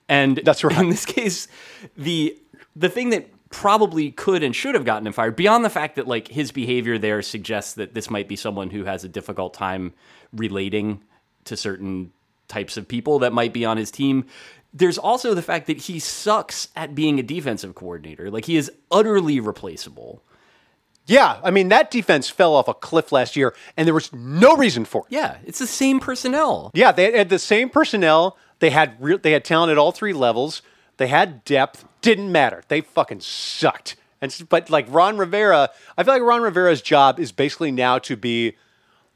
And 0.08 0.40
That's 0.44 0.62
right. 0.62 0.78
In 0.78 0.90
this 0.90 1.04
case, 1.04 1.48
the 1.96 2.38
the 2.76 2.88
thing 2.88 3.10
that 3.10 3.28
probably 3.50 4.10
could 4.10 4.42
and 4.42 4.54
should 4.54 4.74
have 4.74 4.84
gotten 4.84 5.06
him 5.06 5.12
fired, 5.12 5.36
beyond 5.36 5.64
the 5.64 5.70
fact 5.70 5.96
that 5.96 6.06
like 6.06 6.28
his 6.28 6.52
behavior 6.52 6.98
there 6.98 7.22
suggests 7.22 7.74
that 7.74 7.94
this 7.94 8.10
might 8.10 8.28
be 8.28 8.36
someone 8.36 8.70
who 8.70 8.84
has 8.84 9.04
a 9.04 9.08
difficult 9.08 9.54
time 9.54 9.92
relating 10.32 11.02
to 11.44 11.56
certain 11.56 12.12
types 12.46 12.76
of 12.76 12.88
people 12.88 13.20
that 13.20 13.32
might 13.32 13.52
be 13.52 13.64
on 13.64 13.76
his 13.76 13.90
team. 13.90 14.26
There's 14.74 14.98
also 14.98 15.34
the 15.34 15.42
fact 15.42 15.66
that 15.66 15.78
he 15.78 15.98
sucks 15.98 16.68
at 16.76 16.94
being 16.94 17.18
a 17.18 17.22
defensive 17.22 17.74
coordinator. 17.74 18.30
Like 18.30 18.44
he 18.44 18.56
is 18.56 18.70
utterly 18.90 19.40
replaceable. 19.40 20.22
Yeah, 21.06 21.40
I 21.42 21.50
mean 21.50 21.68
that 21.68 21.90
defense 21.90 22.28
fell 22.28 22.54
off 22.54 22.68
a 22.68 22.74
cliff 22.74 23.12
last 23.12 23.34
year, 23.34 23.54
and 23.78 23.86
there 23.86 23.94
was 23.94 24.12
no 24.12 24.56
reason 24.56 24.84
for 24.84 25.06
it. 25.06 25.14
Yeah, 25.14 25.38
it's 25.46 25.58
the 25.58 25.66
same 25.66 26.00
personnel. 26.00 26.70
Yeah, 26.74 26.92
they 26.92 27.16
had 27.16 27.30
the 27.30 27.38
same 27.38 27.70
personnel. 27.70 28.36
They 28.58 28.68
had 28.68 28.94
real, 29.00 29.16
they 29.16 29.32
had 29.32 29.44
talent 29.44 29.72
at 29.72 29.78
all 29.78 29.90
three 29.90 30.12
levels. 30.12 30.60
They 30.98 31.06
had 31.08 31.44
depth. 31.44 31.84
Didn't 32.02 32.30
matter. 32.30 32.62
They 32.68 32.80
fucking 32.82 33.20
sucked. 33.20 33.96
And 34.20 34.36
but 34.48 34.68
like 34.68 34.86
Ron 34.88 35.16
Rivera, 35.16 35.70
I 35.96 36.02
feel 36.02 36.14
like 36.14 36.22
Ron 36.22 36.42
Rivera's 36.42 36.82
job 36.82 37.18
is 37.18 37.32
basically 37.32 37.70
now 37.72 37.98
to 38.00 38.16
be 38.16 38.56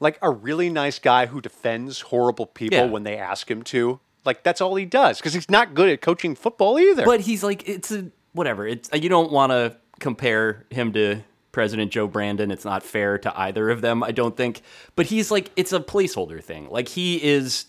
like 0.00 0.18
a 0.22 0.30
really 0.30 0.68
nice 0.70 0.98
guy 0.98 1.26
who 1.26 1.40
defends 1.40 2.00
horrible 2.02 2.46
people 2.46 2.78
Yeah. 2.78 2.84
when 2.86 3.02
they 3.02 3.16
ask 3.18 3.50
him 3.50 3.62
to. 3.64 4.00
Like 4.24 4.42
that's 4.44 4.60
all 4.60 4.76
he 4.76 4.84
does 4.84 5.18
because 5.18 5.34
he's 5.34 5.50
not 5.50 5.74
good 5.74 5.88
at 5.88 6.00
coaching 6.00 6.34
football 6.36 6.78
either. 6.78 7.04
But 7.04 7.20
he's 7.20 7.42
like, 7.42 7.68
it's 7.68 7.90
a 7.90 8.10
whatever. 8.32 8.66
It's 8.66 8.88
you 8.92 9.08
don't 9.08 9.32
want 9.32 9.50
to 9.50 9.76
compare 9.98 10.64
him 10.70 10.92
to 10.92 11.22
President 11.50 11.90
Joe 11.90 12.06
Brandon. 12.06 12.50
It's 12.52 12.64
not 12.64 12.84
fair 12.84 13.18
to 13.18 13.38
either 13.40 13.70
of 13.70 13.80
them, 13.80 14.02
I 14.04 14.12
don't 14.12 14.36
think. 14.36 14.62
But 14.94 15.06
he's 15.06 15.32
like, 15.32 15.50
it's 15.56 15.72
a 15.72 15.80
placeholder 15.80 16.42
thing. 16.42 16.68
Like 16.70 16.88
he 16.88 17.16
is 17.22 17.66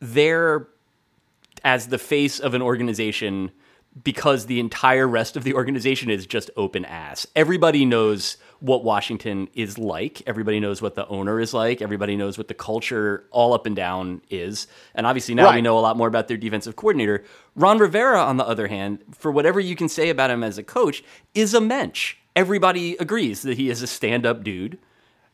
there 0.00 0.68
as 1.66 1.88
the 1.88 1.98
face 1.98 2.38
of 2.38 2.54
an 2.54 2.62
organization 2.62 3.50
because 4.04 4.46
the 4.46 4.60
entire 4.60 5.08
rest 5.08 5.36
of 5.36 5.42
the 5.42 5.54
organization 5.54 6.10
is 6.10 6.24
just 6.24 6.48
open 6.56 6.84
ass. 6.84 7.26
Everybody 7.34 7.84
knows 7.84 8.36
what 8.60 8.84
Washington 8.84 9.48
is 9.52 9.76
like. 9.76 10.22
Everybody 10.28 10.60
knows 10.60 10.80
what 10.80 10.94
the 10.94 11.08
owner 11.08 11.40
is 11.40 11.52
like. 11.52 11.82
Everybody 11.82 12.14
knows 12.14 12.38
what 12.38 12.46
the 12.46 12.54
culture 12.54 13.26
all 13.32 13.52
up 13.52 13.66
and 13.66 13.74
down 13.74 14.22
is. 14.30 14.68
And 14.94 15.08
obviously 15.08 15.34
now 15.34 15.52
we 15.52 15.60
know 15.60 15.76
a 15.76 15.80
lot 15.80 15.96
more 15.96 16.06
about 16.06 16.28
their 16.28 16.36
defensive 16.36 16.76
coordinator. 16.76 17.24
Ron 17.56 17.78
Rivera, 17.78 18.22
on 18.22 18.36
the 18.36 18.46
other 18.46 18.68
hand, 18.68 19.00
for 19.12 19.32
whatever 19.32 19.58
you 19.58 19.74
can 19.74 19.88
say 19.88 20.08
about 20.08 20.30
him 20.30 20.44
as 20.44 20.58
a 20.58 20.62
coach, 20.62 21.02
is 21.34 21.52
a 21.52 21.60
mensch. 21.60 22.14
Everybody 22.36 22.96
agrees 22.98 23.42
that 23.42 23.56
he 23.56 23.70
is 23.70 23.82
a 23.82 23.88
stand-up 23.88 24.44
dude. 24.44 24.78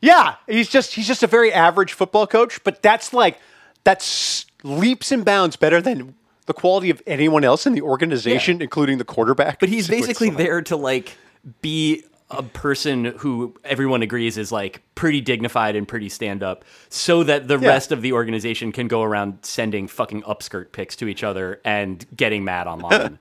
Yeah, 0.01 0.37
he's 0.47 0.69
just 0.69 0.95
he's 0.95 1.07
just 1.07 1.21
a 1.21 1.27
very 1.27 1.53
average 1.53 1.93
football 1.93 2.25
coach, 2.25 2.63
but 2.63 2.81
that's 2.81 3.13
like 3.13 3.39
that's 3.83 4.47
leaps 4.63 5.11
and 5.11 5.23
bounds 5.23 5.55
better 5.57 5.81
than 5.81 6.15
the 6.45 6.53
quality 6.53 6.89
of 6.89 7.01
anyone 7.07 7.43
else 7.43 7.65
in 7.65 7.73
the 7.73 7.81
organization, 7.81 8.61
including 8.61 8.97
the 8.97 9.05
quarterback. 9.05 9.59
But 9.59 9.69
he's 9.69 9.87
basically 9.87 10.29
there 10.29 10.61
to 10.63 10.75
like 10.75 11.15
be 11.61 12.03
a 12.29 12.41
person 12.41 13.05
who 13.19 13.53
everyone 13.63 14.01
agrees 14.01 14.37
is 14.39 14.51
like 14.51 14.81
pretty 14.95 15.21
dignified 15.21 15.75
and 15.75 15.87
pretty 15.87 16.09
stand 16.09 16.41
up 16.41 16.65
so 16.89 17.21
that 17.23 17.47
the 17.47 17.59
Yeah. 17.59 17.67
rest 17.67 17.91
of 17.91 18.01
the 18.01 18.13
organization 18.13 18.71
can 18.71 18.87
go 18.87 19.03
around 19.03 19.37
sending 19.43 19.87
fucking 19.87 20.23
upskirt 20.23 20.71
pics 20.71 20.95
to 20.97 21.07
each 21.07 21.23
other 21.23 21.61
and 21.63 22.05
getting 22.15 22.43
mad 22.43 22.65
online. 22.67 23.19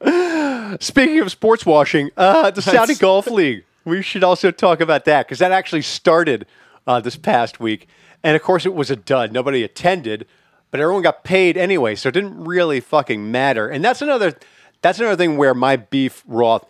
Speaking 0.80 1.20
of 1.20 1.30
sports 1.30 1.64
washing, 1.64 2.10
uh, 2.16 2.50
the 2.50 2.62
Saudi 2.62 2.94
Golf 2.98 3.28
League. 3.28 3.64
We 3.84 4.02
should 4.02 4.24
also 4.24 4.50
talk 4.50 4.80
about 4.80 5.04
that 5.06 5.26
because 5.26 5.38
that 5.40 5.52
actually 5.52 5.82
started 5.82 6.46
uh, 6.86 7.00
this 7.00 7.16
past 7.16 7.60
week, 7.60 7.88
and 8.24 8.34
of 8.36 8.42
course 8.42 8.64
it 8.66 8.74
was 8.74 8.90
a 8.90 8.96
dud. 8.96 9.32
Nobody 9.32 9.62
attended, 9.62 10.26
but 10.72 10.80
everyone 10.80 11.02
got 11.02 11.22
paid 11.22 11.56
anyway, 11.56 11.94
so 11.94 12.08
it 12.08 12.12
didn't 12.12 12.42
really 12.42 12.80
fucking 12.80 13.30
matter. 13.30 13.68
And 13.68 13.84
that's 13.84 14.02
another. 14.02 14.36
That's 14.80 14.98
another 14.98 15.14
thing 15.14 15.36
where 15.36 15.54
my 15.54 15.76
beef, 15.76 16.24
Roth, 16.26 16.64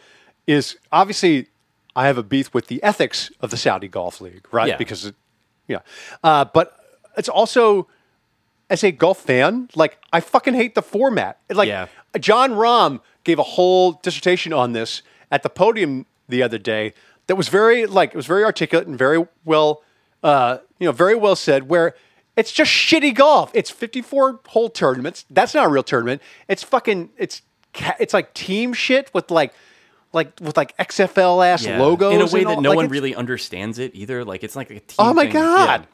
is 0.47 0.77
obviously 0.93 1.47
I 1.97 2.09
have 2.09 2.19
a 2.19 2.23
beef 2.23 2.53
with 2.53 2.67
the 2.67 2.83
ethics 2.83 3.31
of 3.41 3.51
the 3.51 3.57
Saudi 3.57 3.89
Golf 3.89 4.21
League, 4.21 4.47
right? 4.53 4.69
Yeah. 4.69 4.77
Because, 4.77 5.07
it, 5.07 5.15
yeah, 5.67 5.79
uh, 6.23 6.45
but 6.45 6.77
it's 7.17 7.31
also 7.31 7.89
as 8.69 8.83
a 8.83 8.91
golf 8.91 9.19
fan, 9.21 9.69
like 9.75 9.99
I 10.13 10.21
fucking 10.21 10.55
hate 10.55 10.75
the 10.75 10.83
format. 10.83 11.39
Like 11.51 11.69
Yeah. 11.69 11.87
Jon 12.19 12.53
Rahm 12.53 13.01
gave 13.25 13.39
a 13.39 13.43
whole 13.43 13.93
dissertation 13.93 14.53
on 14.53 14.73
this 14.73 15.03
at 15.31 15.43
the 15.43 15.51
podium 15.51 16.07
the 16.29 16.43
other 16.43 16.59
day. 16.59 16.93
That 17.29 17.37
was 17.37 17.49
very 17.49 17.87
like 17.87 18.11
it 18.11 18.17
was 18.17 18.27
very 18.27 18.45
articulate 18.45 18.87
and 18.87 18.99
very 18.99 19.27
well, 19.45 19.83
uh, 20.23 20.59
you 20.79 20.87
know, 20.87 20.93
very 20.93 21.15
well 21.15 21.37
said. 21.37 21.69
Where 21.69 21.95
it's 22.37 22.53
just 22.53 22.71
shitty 22.71 23.15
golf. 23.15 23.51
It's 23.55 23.71
fifty-four 23.71 24.41
hole 24.49 24.71
tournaments. 24.71 25.25
That's 25.31 25.55
not 25.55 25.67
a 25.67 25.69
real 25.69 25.83
tournament. 25.83 26.23
It's 26.49 26.63
fucking. 26.63 27.11
It's 27.17 27.43
it's 27.99 28.15
like 28.15 28.35
team 28.35 28.73
shit 28.73 29.13
with 29.15 29.31
like. 29.31 29.53
Like 30.15 30.39
with 30.43 30.59
like 30.59 30.77
XFL 30.77 31.43
ass 31.43 31.65
Yeah. 31.65 31.81
logos 31.81 32.13
in 32.13 32.21
a 32.21 32.27
way 32.27 32.45
that 32.45 32.61
no 32.61 32.69
like, 32.69 32.77
one 32.77 32.89
really 32.89 33.15
understands 33.15 33.79
it 33.79 33.93
either. 33.95 34.27
Like 34.27 34.45
it's 34.45 34.55
like 34.55 34.69
a 34.69 34.75
team. 34.81 34.97
Oh 34.99 35.15
my 35.15 35.23
thing. 35.23 35.33
god! 35.33 35.81
Yeah. 35.81 35.87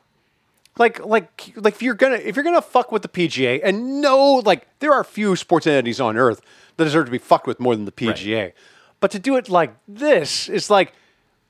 Like, 0.77 1.05
like, 1.07 1.53
like, 1.55 1.75
if 1.75 1.83
you're 1.83 1.95
gonna 1.95 2.17
if 2.17 2.35
you're 2.35 2.45
gonna 2.45 2.61
fuck 2.61 2.91
with 2.91 3.03
the 3.03 3.09
PGA, 3.09 3.61
and 3.63 4.01
no, 4.01 4.43
like, 4.45 4.67
there 4.81 4.93
are 4.93 5.05
few 5.05 5.37
sports 5.37 5.69
entities 5.69 6.01
on 6.01 6.17
earth 6.17 6.41
that 6.79 6.85
deserve 6.85 7.05
to 7.07 7.13
be 7.13 7.19
fucked 7.19 7.47
with 7.47 7.61
more 7.61 7.77
than 7.77 7.85
the 7.85 7.93
PGA. 7.93 8.55
But 8.99 9.13
to 9.13 9.21
do 9.21 9.37
it 9.37 9.49
like 9.49 9.73
this 9.87 10.49
is 10.49 10.69
like 10.69 10.95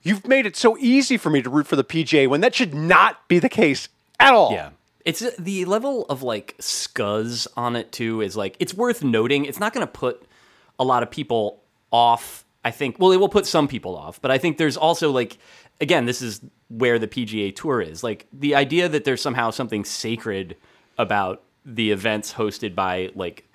you've 0.03 0.27
made 0.27 0.45
it 0.45 0.55
so 0.55 0.77
easy 0.77 1.17
for 1.17 1.31
me 1.31 1.41
to 1.41 1.49
root 1.49 1.67
for 1.67 1.77
the 1.77 1.85
PGA 1.85 2.29
when 2.29 2.43
that 2.43 2.55
should 2.55 2.75
not 2.75 3.27
be 3.29 3.39
the 3.39 3.49
case 3.49 3.89
at 4.21 4.35
all. 4.35 4.53
Yeah. 4.53 4.71
It's 5.09 5.25
the 5.39 5.65
level 5.65 6.05
of 6.11 6.23
like 6.23 6.55
scuzz 6.59 7.47
on 7.57 7.77
it 7.77 7.93
too 7.93 8.21
is 8.21 8.37
like 8.37 8.57
it's 8.59 8.75
worth 8.75 9.03
noting. 9.03 9.47
It's 9.47 9.59
not 9.59 9.73
going 9.73 9.87
to 9.87 9.91
put 9.91 10.23
a 10.79 10.85
lot 10.85 11.03
of 11.03 11.11
people 11.11 11.63
off. 11.91 12.45
I 12.63 12.71
think 12.73 12.99
well, 12.99 13.11
it 13.13 13.17
will 13.17 13.31
put 13.31 13.47
some 13.47 13.69
people 13.69 13.97
off, 13.97 14.21
but 14.21 14.31
I 14.31 14.37
think 14.37 14.59
there's 14.59 14.77
also 14.77 15.11
like 15.11 15.39
again, 15.81 16.05
this 16.05 16.21
is 16.21 16.43
where 16.69 16.99
the 16.99 17.09
PGA 17.09 17.57
Tour 17.57 17.81
is. 17.81 18.05
Like 18.05 18.27
the 18.35 18.55
idea 18.55 18.87
that 18.87 19.05
there's 19.05 19.23
somehow 19.23 19.49
something 19.49 19.83
sacred 19.83 20.59
about 20.99 21.43
the 21.65 21.91
events 21.91 22.35
hosted 22.35 22.75
by 22.75 23.09
like 23.15 23.49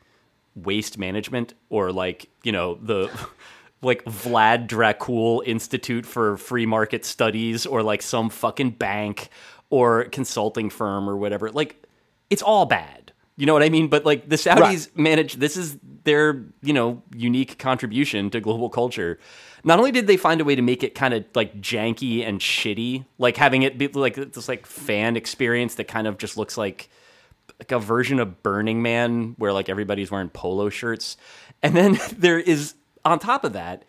waste 0.56 0.98
management 0.98 1.54
or 1.70 1.92
like, 1.92 2.30
you 2.42 2.52
know, 2.52 2.80
the 2.82 3.12
like 3.84 4.04
Vlad 4.06 4.68
Dracul 4.68 5.44
Institute 5.46 6.08
for 6.08 6.36
Free 6.38 6.66
Market 6.66 7.06
Studies 7.06 7.68
or 7.68 7.84
like 7.84 8.02
some 8.02 8.32
fucking 8.32 8.72
bank 8.72 9.30
or 9.74 10.04
consulting 10.04 10.70
firm 10.70 11.10
or 11.10 11.18
whatever. 11.18 11.50
Like 11.50 11.84
it's 12.30 12.44
all 12.44 12.68
bad. 12.68 13.12
You 13.36 13.48
know 13.48 13.54
what 13.54 13.64
I 13.64 13.70
mean? 13.70 13.88
But 13.88 14.06
like 14.06 14.30
the 14.30 14.36
Saudis 14.36 14.96
manage 14.96 15.34
this 15.34 15.58
is 15.58 15.80
their, 16.04 16.46
you 16.62 16.74
know, 16.74 17.02
unique 17.16 17.58
contribution 17.58 18.30
to 18.30 18.40
global 18.40 18.70
culture. 18.70 19.18
Not 19.64 19.80
only 19.80 19.92
did 19.92 20.06
they 20.06 20.16
find 20.16 20.40
a 20.42 20.44
way 20.44 20.54
to 20.54 20.62
make 20.62 20.84
it 20.84 20.94
kind 20.94 21.16
of 21.16 21.26
like 21.34 21.60
janky 21.60 22.24
and 22.24 22.40
shitty, 22.40 23.06
like 23.18 23.36
having 23.36 23.64
it 23.64 23.80
be 23.80 23.88
like 23.88 24.14
this 24.14 24.48
like 24.48 24.68
fan 24.68 25.16
experience 25.16 25.74
that 25.76 25.88
kind 25.88 26.06
of 26.06 26.20
just 26.20 26.38
looks 26.38 26.56
like 26.56 26.88
like 27.58 27.72
a 27.72 27.80
version 27.80 28.20
of 28.20 28.44
Burning 28.44 28.84
Man 28.84 29.34
where 29.40 29.54
like 29.54 29.70
everybody's 29.70 30.12
wearing 30.12 30.30
polo 30.30 30.70
shirts. 30.70 31.18
And 31.64 31.76
then 31.76 32.00
there 32.16 32.38
is 32.38 32.76
on 33.04 33.18
top 33.18 33.44
of 33.44 33.54
that, 33.54 33.86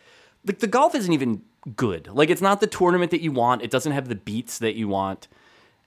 like 0.46 0.60
the 0.60 0.66
golf 0.66 0.94
isn't 0.94 1.12
even 1.12 1.42
good. 1.76 2.08
Like 2.08 2.30
it's 2.30 2.40
not 2.40 2.60
the 2.60 2.66
tournament 2.66 3.10
that 3.10 3.20
you 3.20 3.32
want. 3.32 3.60
It 3.60 3.70
doesn't 3.70 3.92
have 3.92 4.08
the 4.08 4.14
beats 4.14 4.60
that 4.60 4.76
you 4.76 4.88
want. 4.88 5.28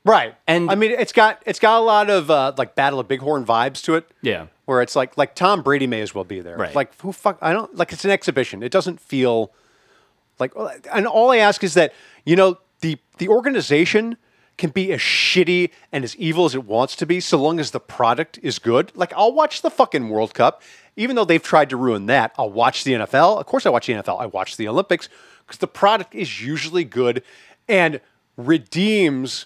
Right. 0.07 0.35
And- 0.47 0.71
I 0.71 0.75
mean, 0.75 0.91
it's 0.91 1.13
got 1.13 1.41
it's 1.45 1.59
got 1.59 1.77
a 1.79 1.83
lot 1.83 2.09
of 2.09 2.31
uh, 2.31 2.53
like 2.57 2.75
Battle 2.75 2.99
of 2.99 3.07
Bighorn 3.07 3.45
vibes 3.45 3.83
to 3.83 3.95
it. 3.95 4.09
Yeah. 4.21 4.47
where 4.65 4.81
it's 4.81 4.95
like 4.95 5.17
like 5.17 5.35
Tom 5.35 5.61
Brady 5.61 5.87
may 5.87 6.01
as 6.01 6.15
well 6.15 6.23
be 6.23 6.39
there. 6.41 6.57
Right. 6.57 6.73
Like 6.75 6.99
who 7.01 7.11
fuck? 7.11 7.37
I 7.41 7.53
don't 7.53 7.75
like 7.75 7.93
it's 7.93 8.05
an 8.05 8.11
exhibition. 8.11 8.63
It 8.63 8.71
doesn't 8.71 8.99
feel 8.99 9.51
like. 10.39 10.51
And 10.93 11.05
all 11.07 11.31
I 11.31 11.37
ask 11.37 11.63
is 11.63 11.73
that 11.75 11.93
you 12.25 12.35
know 12.35 12.57
the 12.81 12.97
the 13.17 13.27
organization 13.27 14.17
can 14.57 14.71
be 14.71 14.91
as 14.91 14.99
shitty 14.99 15.69
and 15.91 16.03
as 16.03 16.15
evil 16.15 16.45
as 16.45 16.55
it 16.55 16.65
wants 16.65 16.95
to 16.95 17.05
be, 17.05 17.19
so 17.19 17.37
long 17.39 17.59
as 17.59 17.69
the 17.69 17.79
product 17.79 18.39
is 18.41 18.57
good. 18.57 18.91
Like 18.95 19.13
I'll 19.15 19.31
watch 19.33 19.61
the 19.61 19.69
fucking 19.69 20.09
World 20.09 20.33
Cup, 20.33 20.63
even 20.95 21.15
though 21.15 21.25
they've 21.25 21.43
tried 21.43 21.69
to 21.69 21.77
ruin 21.77 22.07
that. 22.07 22.33
I'll 22.39 22.49
watch 22.51 22.83
the 22.83 22.93
NFL. 22.93 23.39
Of 23.39 23.45
course, 23.45 23.67
I 23.67 23.69
watch 23.69 23.85
the 23.85 23.93
NFL. 23.93 24.19
I 24.19 24.25
watch 24.25 24.57
the 24.57 24.67
Olympics 24.67 25.09
because 25.45 25.59
the 25.59 25.67
product 25.67 26.15
is 26.15 26.41
usually 26.41 26.83
good 26.83 27.21
and 27.69 28.01
redeems 28.35 29.45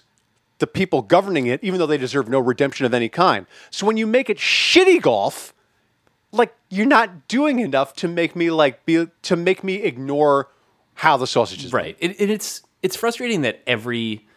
the 0.62 0.66
people 0.68 1.02
governing 1.02 1.48
it, 1.48 1.58
even 1.64 1.80
though 1.80 1.88
they 1.88 1.98
deserve 1.98 2.28
no 2.28 2.38
redemption 2.38 2.86
of 2.86 2.94
any 2.94 3.08
kind. 3.08 3.46
So 3.72 3.84
when 3.84 3.96
you 3.96 4.06
make 4.06 4.30
it 4.30 4.38
shitty 4.38 5.02
golf, 5.02 5.52
like 6.30 6.54
you're 6.68 6.86
not 6.86 7.26
doing 7.26 7.58
enough 7.58 7.94
to 7.94 8.06
make 8.06 8.36
me 8.36 8.48
like 8.52 8.86
be 8.86 9.08
to 9.22 9.34
make 9.34 9.64
me 9.64 9.82
ignore 9.82 10.50
how 10.94 11.16
the 11.16 11.26
sausage 11.26 11.64
is 11.64 11.72
Right. 11.72 11.96
It, 11.98 12.12
it, 12.20 12.30
it's 12.30 12.62
it's 12.80 12.94
frustrating 12.94 13.40
that 13.40 13.60
every 13.66 14.28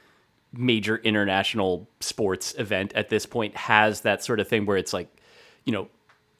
major 0.51 0.97
international 0.97 1.87
sports 1.99 2.55
event 2.57 2.91
at 2.93 3.09
this 3.09 3.27
point 3.27 3.55
has 3.55 4.01
that 4.01 4.23
sort 4.23 4.39
of 4.39 4.47
thing 4.47 4.65
where 4.65 4.77
it's 4.77 4.93
like, 4.93 5.15
you 5.63 5.73
know, 5.73 5.89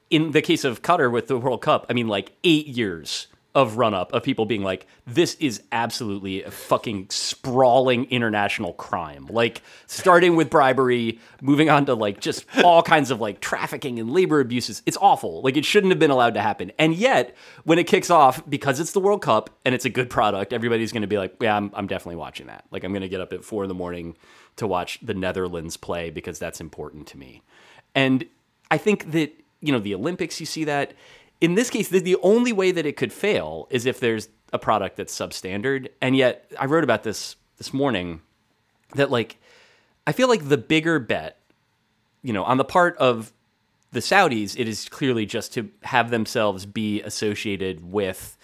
in 0.10 0.32
the 0.32 0.42
case 0.42 0.64
of 0.64 0.82
Qatar 0.82 1.12
with 1.12 1.28
the 1.28 1.38
World 1.38 1.62
Cup, 1.62 1.86
I 1.92 1.94
mean, 1.94 2.08
like 2.08 2.32
eight 2.44 2.66
years 2.66 3.28
of 3.56 3.78
run 3.78 3.94
up 3.94 4.14
of 4.14 4.22
people 4.22 4.46
being 4.46 4.62
like, 4.62 4.86
this 5.08 5.36
is 5.36 5.64
absolutely 5.72 6.44
a 6.44 6.52
fucking 6.52 7.08
sprawling 7.10 8.04
international 8.12 8.74
crime. 8.74 9.26
Like, 9.30 9.62
starting 9.88 10.36
with 10.36 10.50
bribery, 10.50 11.20
moving 11.42 11.70
on 11.70 11.86
to 11.86 11.96
like 11.96 12.20
just 12.20 12.46
all 12.64 12.84
kinds 12.84 13.12
of 13.12 13.22
like 13.22 13.40
trafficking 13.40 13.98
and 13.98 14.12
labor 14.12 14.42
abuses. 14.42 14.84
It's 14.86 14.98
awful. 15.00 15.42
Like, 15.42 15.56
it 15.56 15.64
shouldn't 15.64 15.92
have 15.92 16.00
been 16.00 16.12
allowed 16.12 16.34
to 16.34 16.42
happen. 16.42 16.74
And 16.78 16.94
yet, 16.94 17.34
when 17.64 17.80
it 17.80 17.86
kicks 17.88 18.10
off, 18.10 18.48
because 18.48 18.82
it's 18.82 18.92
the 18.92 19.00
World 19.00 19.22
Cup 19.22 19.50
and 19.64 19.74
it's 19.74 19.86
a 19.86 19.90
good 19.90 20.10
product, 20.10 20.52
everybody's 20.52 20.92
going 20.92 21.02
to 21.02 21.08
be 21.08 21.18
like, 21.18 21.36
yeah, 21.40 21.56
I'm, 21.56 21.72
I'm 21.74 21.88
definitely 21.88 22.18
watching 22.18 22.48
that. 22.48 22.66
Like, 22.72 22.84
I'm 22.84 22.92
going 22.92 23.02
to 23.04 23.10
get 23.10 23.22
up 23.22 23.32
at 23.32 23.46
four 23.46 23.64
in 23.64 23.70
the 23.70 23.74
morning 23.74 24.18
to 24.58 24.68
watch 24.68 25.00
the 25.02 25.14
Netherlands 25.14 25.78
play 25.78 26.10
because 26.10 26.40
that's 26.40 26.60
important 26.60 27.08
to 27.08 27.18
me. 27.18 27.42
And 27.94 28.26
I 28.70 28.78
think 28.78 29.12
that, 29.12 29.32
you 29.62 29.72
know, 29.72 29.80
the 29.80 29.96
Olympics, 29.96 30.42
you 30.42 30.46
see 30.46 30.66
that. 30.66 30.94
In 31.42 31.56
this 31.56 31.70
case, 31.70 31.90
the, 31.90 32.00
the 32.00 32.18
only 32.22 32.54
way 32.54 32.72
that 32.72 32.86
it 32.86 32.98
could 32.98 33.14
fail 33.14 33.68
is 33.70 33.86
if 33.86 34.00
there's 34.00 34.30
a 34.54 34.60
product 34.60 34.98
that's 34.98 35.18
substandard. 35.18 35.90
And 36.02 36.16
yet, 36.16 36.52
I 36.60 36.66
wrote 36.66 36.84
about 36.84 37.04
this 37.04 37.36
this 37.58 37.74
morning 37.74 38.22
that, 38.96 39.12
like, 39.12 39.38
I 40.08 40.12
feel 40.12 40.28
like 40.28 40.48
the 40.48 40.58
bigger 40.58 41.00
bet, 41.00 41.38
you 42.22 42.34
know, 42.34 42.44
on 42.44 42.58
the 42.58 42.64
part 42.64 42.98
of 42.98 43.34
the 43.92 44.00
Saudis, 44.00 44.58
it 44.58 44.68
is 44.68 44.90
clearly 44.90 45.26
just 45.26 45.54
to 45.54 45.70
have 45.84 46.10
themselves 46.10 46.66
be 46.66 47.02
associated 47.02 47.92
with 47.92 48.38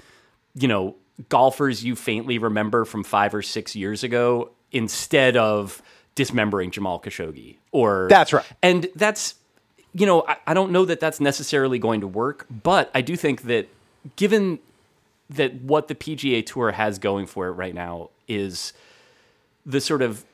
you 0.55 0.67
know, 0.67 0.95
golfers 1.29 1.83
you 1.83 1.95
faintly 1.95 2.37
remember 2.37 2.85
from 2.85 3.03
five 3.03 3.33
or 3.33 3.41
six 3.41 3.75
years 3.75 4.03
ago 4.03 4.51
instead 4.71 5.37
of 5.37 5.81
dismembering 6.15 6.71
Jamal 6.71 6.99
Khashoggi 6.99 7.57
or 7.71 8.07
That's 8.09 8.33
right. 8.33 8.45
and 8.61 8.87
that's 8.95 9.35
you 9.93 10.05
know 10.05 10.23
I, 10.27 10.37
I 10.47 10.53
don't 10.53 10.71
know 10.71 10.85
that 10.85 10.99
that's 10.99 11.19
necessarily 11.19 11.79
going 11.79 12.01
to 12.01 12.07
work 12.07 12.47
but 12.49 12.89
i 12.93 13.01
do 13.01 13.15
think 13.15 13.43
that 13.43 13.67
given 14.15 14.59
that 15.29 15.55
what 15.61 15.87
the 15.87 15.95
pga 15.95 16.45
tour 16.45 16.71
has 16.71 16.99
going 16.99 17.25
for 17.25 17.47
it 17.47 17.51
right 17.51 17.73
now 17.73 18.09
is 18.27 18.73
the 19.65 19.81
sort 19.81 20.01
of 20.01 20.25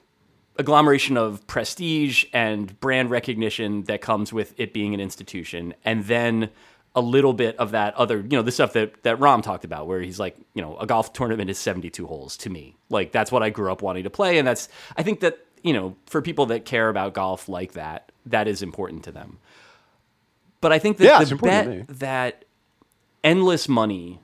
agglomeration 0.58 1.18
of 1.18 1.46
prestige 1.48 2.26
and 2.34 2.80
brand 2.80 3.10
recognition 3.10 3.84
that 3.84 4.02
comes 4.02 4.34
with 4.34 4.54
it 4.58 4.74
being 4.74 4.94
an 4.94 5.00
institution 5.00 5.74
and 5.86 6.06
then 6.06 6.50
a 6.96 7.02
little 7.02 7.34
bit 7.34 7.56
of 7.58 7.72
that 7.72 7.94
other 7.94 8.18
you 8.22 8.30
know 8.30 8.42
the 8.42 8.52
stuff 8.52 8.74
that 8.74 9.04
that 9.04 9.20
Rahm 9.20 9.44
talked 9.44 9.64
about 9.64 9.86
where 9.86 10.02
he's 10.02 10.20
like 10.20 10.36
you 10.56 10.62
know 10.64 10.76
a 10.78 10.88
golf 10.88 11.14
tournament 11.14 11.48
is 11.50 11.60
72 11.60 12.08
holes 12.08 12.36
to 12.38 12.50
me. 12.50 12.76
Like 12.90 13.12
that's 13.12 13.32
what 13.32 13.44
i 13.44 13.52
grew 13.52 13.72
up 13.72 13.84
wanting 13.84 14.04
to 14.04 14.10
play 14.10 14.40
and 14.40 14.48
that's 14.48 14.68
i 14.96 15.04
think 15.04 15.20
that 15.20 15.38
you 15.64 15.74
know 15.74 15.96
for 16.08 16.22
people 16.24 16.48
that 16.48 16.66
care 16.66 16.90
about 16.90 17.14
golf 17.14 17.48
like 17.48 17.74
that 17.74 18.12
that 18.32 18.48
is 18.48 18.62
important 18.62 19.04
to 19.04 19.12
them 19.12 19.38
but 20.62 20.72
i 20.72 20.80
think 20.80 20.98
that 20.98 21.06
Yeah, 21.06 21.20
the 21.24 21.36
bet 21.36 21.66
that 22.00 22.46
endless 23.24 23.68
money 23.68 24.20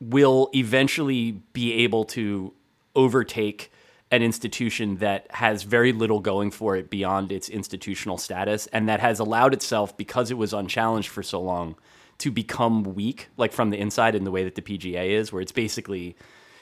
will 0.00 0.48
eventually 0.54 1.32
be 1.52 1.72
able 1.74 2.04
to 2.04 2.52
overtake 2.96 3.70
an 4.10 4.22
institution 4.22 4.96
that 4.96 5.26
has 5.30 5.62
very 5.62 5.92
little 5.92 6.18
going 6.20 6.50
for 6.50 6.74
it 6.74 6.90
beyond 6.90 7.30
its 7.30 7.48
institutional 7.48 8.18
status 8.18 8.66
and 8.72 8.88
that 8.88 8.98
has 9.00 9.20
allowed 9.20 9.52
itself 9.54 9.96
because 9.96 10.30
it 10.30 10.38
was 10.38 10.52
unchallenged 10.52 11.08
for 11.08 11.22
so 11.22 11.40
long 11.40 11.76
to 12.18 12.30
become 12.30 12.82
weak 12.82 13.28
like 13.36 13.52
from 13.52 13.70
the 13.70 13.78
inside 13.78 14.14
in 14.14 14.24
the 14.24 14.30
way 14.30 14.42
that 14.42 14.54
the 14.56 14.62
PGA 14.62 15.10
is 15.10 15.32
where 15.32 15.40
it's 15.42 15.52
basically 15.52 16.16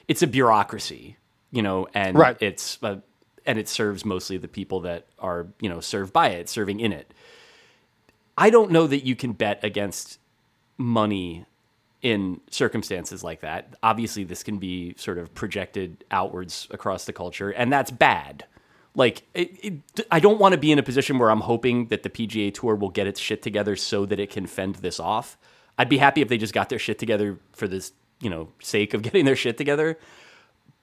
it's 0.08 0.22
a 0.22 0.26
bureaucracy 0.26 1.16
you 1.50 1.62
know 1.62 1.86
and 1.94 2.18
Right. 2.18 2.36
it's 2.40 2.78
and 3.48 3.58
it 3.58 3.68
serves 3.68 4.04
mostly 4.04 4.36
the 4.36 4.46
people 4.46 4.78
that 4.80 5.06
are 5.18 5.48
you 5.60 5.68
know 5.68 5.80
served 5.80 6.12
by 6.12 6.28
it 6.28 6.48
serving 6.48 6.78
in 6.78 6.92
it 6.92 7.12
I 8.38 8.50
don't 8.50 8.70
know 8.70 8.86
that 8.86 9.04
you 9.04 9.16
can 9.16 9.32
bet 9.32 9.64
against 9.64 10.20
money 10.78 11.44
in 12.02 12.40
circumstances 12.50 13.24
like 13.24 13.40
that. 13.40 13.74
Obviously, 13.82 14.22
this 14.22 14.44
can 14.44 14.58
be 14.58 14.94
sort 14.96 15.18
of 15.18 15.34
projected 15.34 16.04
outwards 16.12 16.68
across 16.70 17.04
the 17.04 17.12
culture, 17.12 17.50
and 17.50 17.72
that's 17.72 17.90
bad. 17.90 18.44
Like, 18.94 19.24
it, 19.34 19.50
it, 19.64 20.06
I 20.10 20.20
don't 20.20 20.38
want 20.38 20.52
to 20.52 20.58
be 20.58 20.70
in 20.70 20.78
a 20.78 20.84
position 20.84 21.18
where 21.18 21.30
I'm 21.32 21.40
hoping 21.40 21.86
that 21.88 22.04
the 22.04 22.10
PGA 22.10 22.54
Tour 22.54 22.76
will 22.76 22.90
get 22.90 23.08
its 23.08 23.18
shit 23.18 23.42
together 23.42 23.74
so 23.74 24.06
that 24.06 24.20
it 24.20 24.30
can 24.30 24.46
fend 24.46 24.76
this 24.76 25.00
off. 25.00 25.36
I'd 25.76 25.88
be 25.88 25.98
happy 25.98 26.20
if 26.20 26.28
they 26.28 26.38
just 26.38 26.54
got 26.54 26.68
their 26.68 26.78
shit 26.78 26.98
together 27.00 27.40
for 27.52 27.66
this, 27.66 27.92
you 28.20 28.30
know, 28.30 28.50
sake 28.60 28.94
of 28.94 29.02
getting 29.06 29.24
their 29.24 29.36
shit 29.36 29.58
together. 29.58 29.98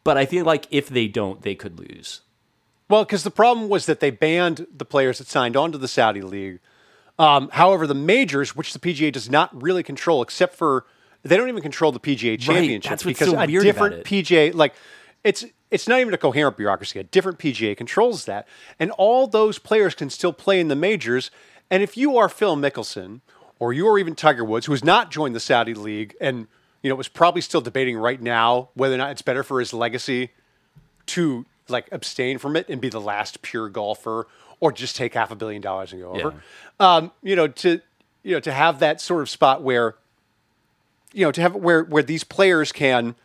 But 0.04 0.18
I 0.18 0.26
feel 0.26 0.44
like 0.44 0.68
if 0.72 0.90
they 0.90 1.08
don't, 1.08 1.42
they 1.42 1.56
could 1.56 1.80
lose. 1.80 2.22
Well, 2.90 3.04
because 3.04 3.24
the 3.24 3.32
problem 3.32 3.70
was 3.70 3.86
that 3.88 4.00
they 4.00 4.12
banned 4.12 4.68
the 4.76 4.86
players 4.86 5.18
that 5.18 5.28
signed 5.28 5.56
on 5.58 5.72
to 5.72 5.78
the 5.78 5.88
Saudi 5.88 6.22
League. 6.22 6.60
Um, 7.18 7.50
however, 7.54 7.88
the 7.88 7.96
majors, 7.96 8.56
which 8.56 8.74
the 8.74 8.80
PGA 8.80 9.12
does 9.12 9.30
not 9.30 9.62
really 9.62 9.84
control, 9.84 10.22
except 10.22 10.56
for 10.56 10.86
they 11.24 11.38
don't 11.38 11.50
even 11.50 11.62
control 11.62 11.92
the 11.92 12.00
PGA 12.00 12.40
Championship 12.40 12.90
that's 12.90 13.06
what's 13.06 13.20
because 13.20 13.34
so 13.34 13.40
a 13.40 13.48
different. 13.48 14.04
PGA, 14.04 14.54
like 14.54 14.76
it's 15.24 15.46
it's 15.72 15.88
not 15.88 16.00
even 16.00 16.14
a 16.14 16.18
coherent 16.18 16.58
bureaucracy. 16.58 17.00
A 17.00 17.04
different 17.04 17.40
PGA 17.40 17.76
controls 17.76 18.26
that, 18.26 18.48
and 18.80 18.92
all 18.92 19.26
those 19.26 19.58
players 19.58 19.96
can 19.96 20.10
still 20.10 20.34
play 20.34 20.60
in 20.60 20.68
the 20.68 20.76
majors. 20.76 21.32
And 21.72 21.82
if 21.82 21.98
you 21.98 22.18
are 22.18 22.30
Phil 22.30 22.56
Mickelson 22.56 23.22
or 23.58 23.74
you 23.74 23.88
are 23.88 23.98
even 23.98 24.14
Tiger 24.14 24.46
Woods, 24.46 24.68
who 24.68 24.74
has 24.74 24.84
not 24.84 25.10
joined 25.10 25.34
the 25.36 25.40
Saudi 25.40 25.74
League, 25.74 26.16
and 26.22 26.48
you 26.84 26.90
know 26.90 26.96
was 26.96 27.08
probably 27.08 27.42
still 27.42 27.62
debating 27.62 27.98
right 27.98 28.22
now 28.22 28.70
whether 28.76 28.94
or 28.94 29.00
not 29.00 29.10
it's 29.12 29.24
better 29.24 29.42
for 29.42 29.60
his 29.60 29.74
legacy 29.74 30.30
to 31.08 31.46
like 31.70 31.88
abstain 31.92 32.38
from 32.38 32.56
it 32.56 32.70
and 32.70 32.80
be 32.80 32.90
the 32.90 33.02
last 33.02 33.42
pure 33.42 33.70
golfer 33.70 34.28
or 34.60 34.72
just 34.72 34.96
take 34.96 35.14
half 35.14 35.32
a 35.32 35.36
billion 35.36 35.62
dollars 35.62 35.92
and 35.92 36.02
go 36.02 36.12
over. 36.12 36.34
Um, 36.80 37.12
you 37.22 37.36
know, 37.36 37.48
to 37.48 37.82
you 38.24 38.32
know, 38.34 38.40
to 38.40 38.52
have 38.52 38.80
that 38.80 39.02
sort 39.02 39.22
of 39.22 39.30
spot 39.30 39.62
where 39.62 39.96
you 41.14 41.26
know, 41.26 41.32
to 41.32 41.42
have 41.42 41.56
where 41.56 41.84
where 41.84 42.04
these 42.04 42.24
players 42.24 42.72
can 42.72 43.16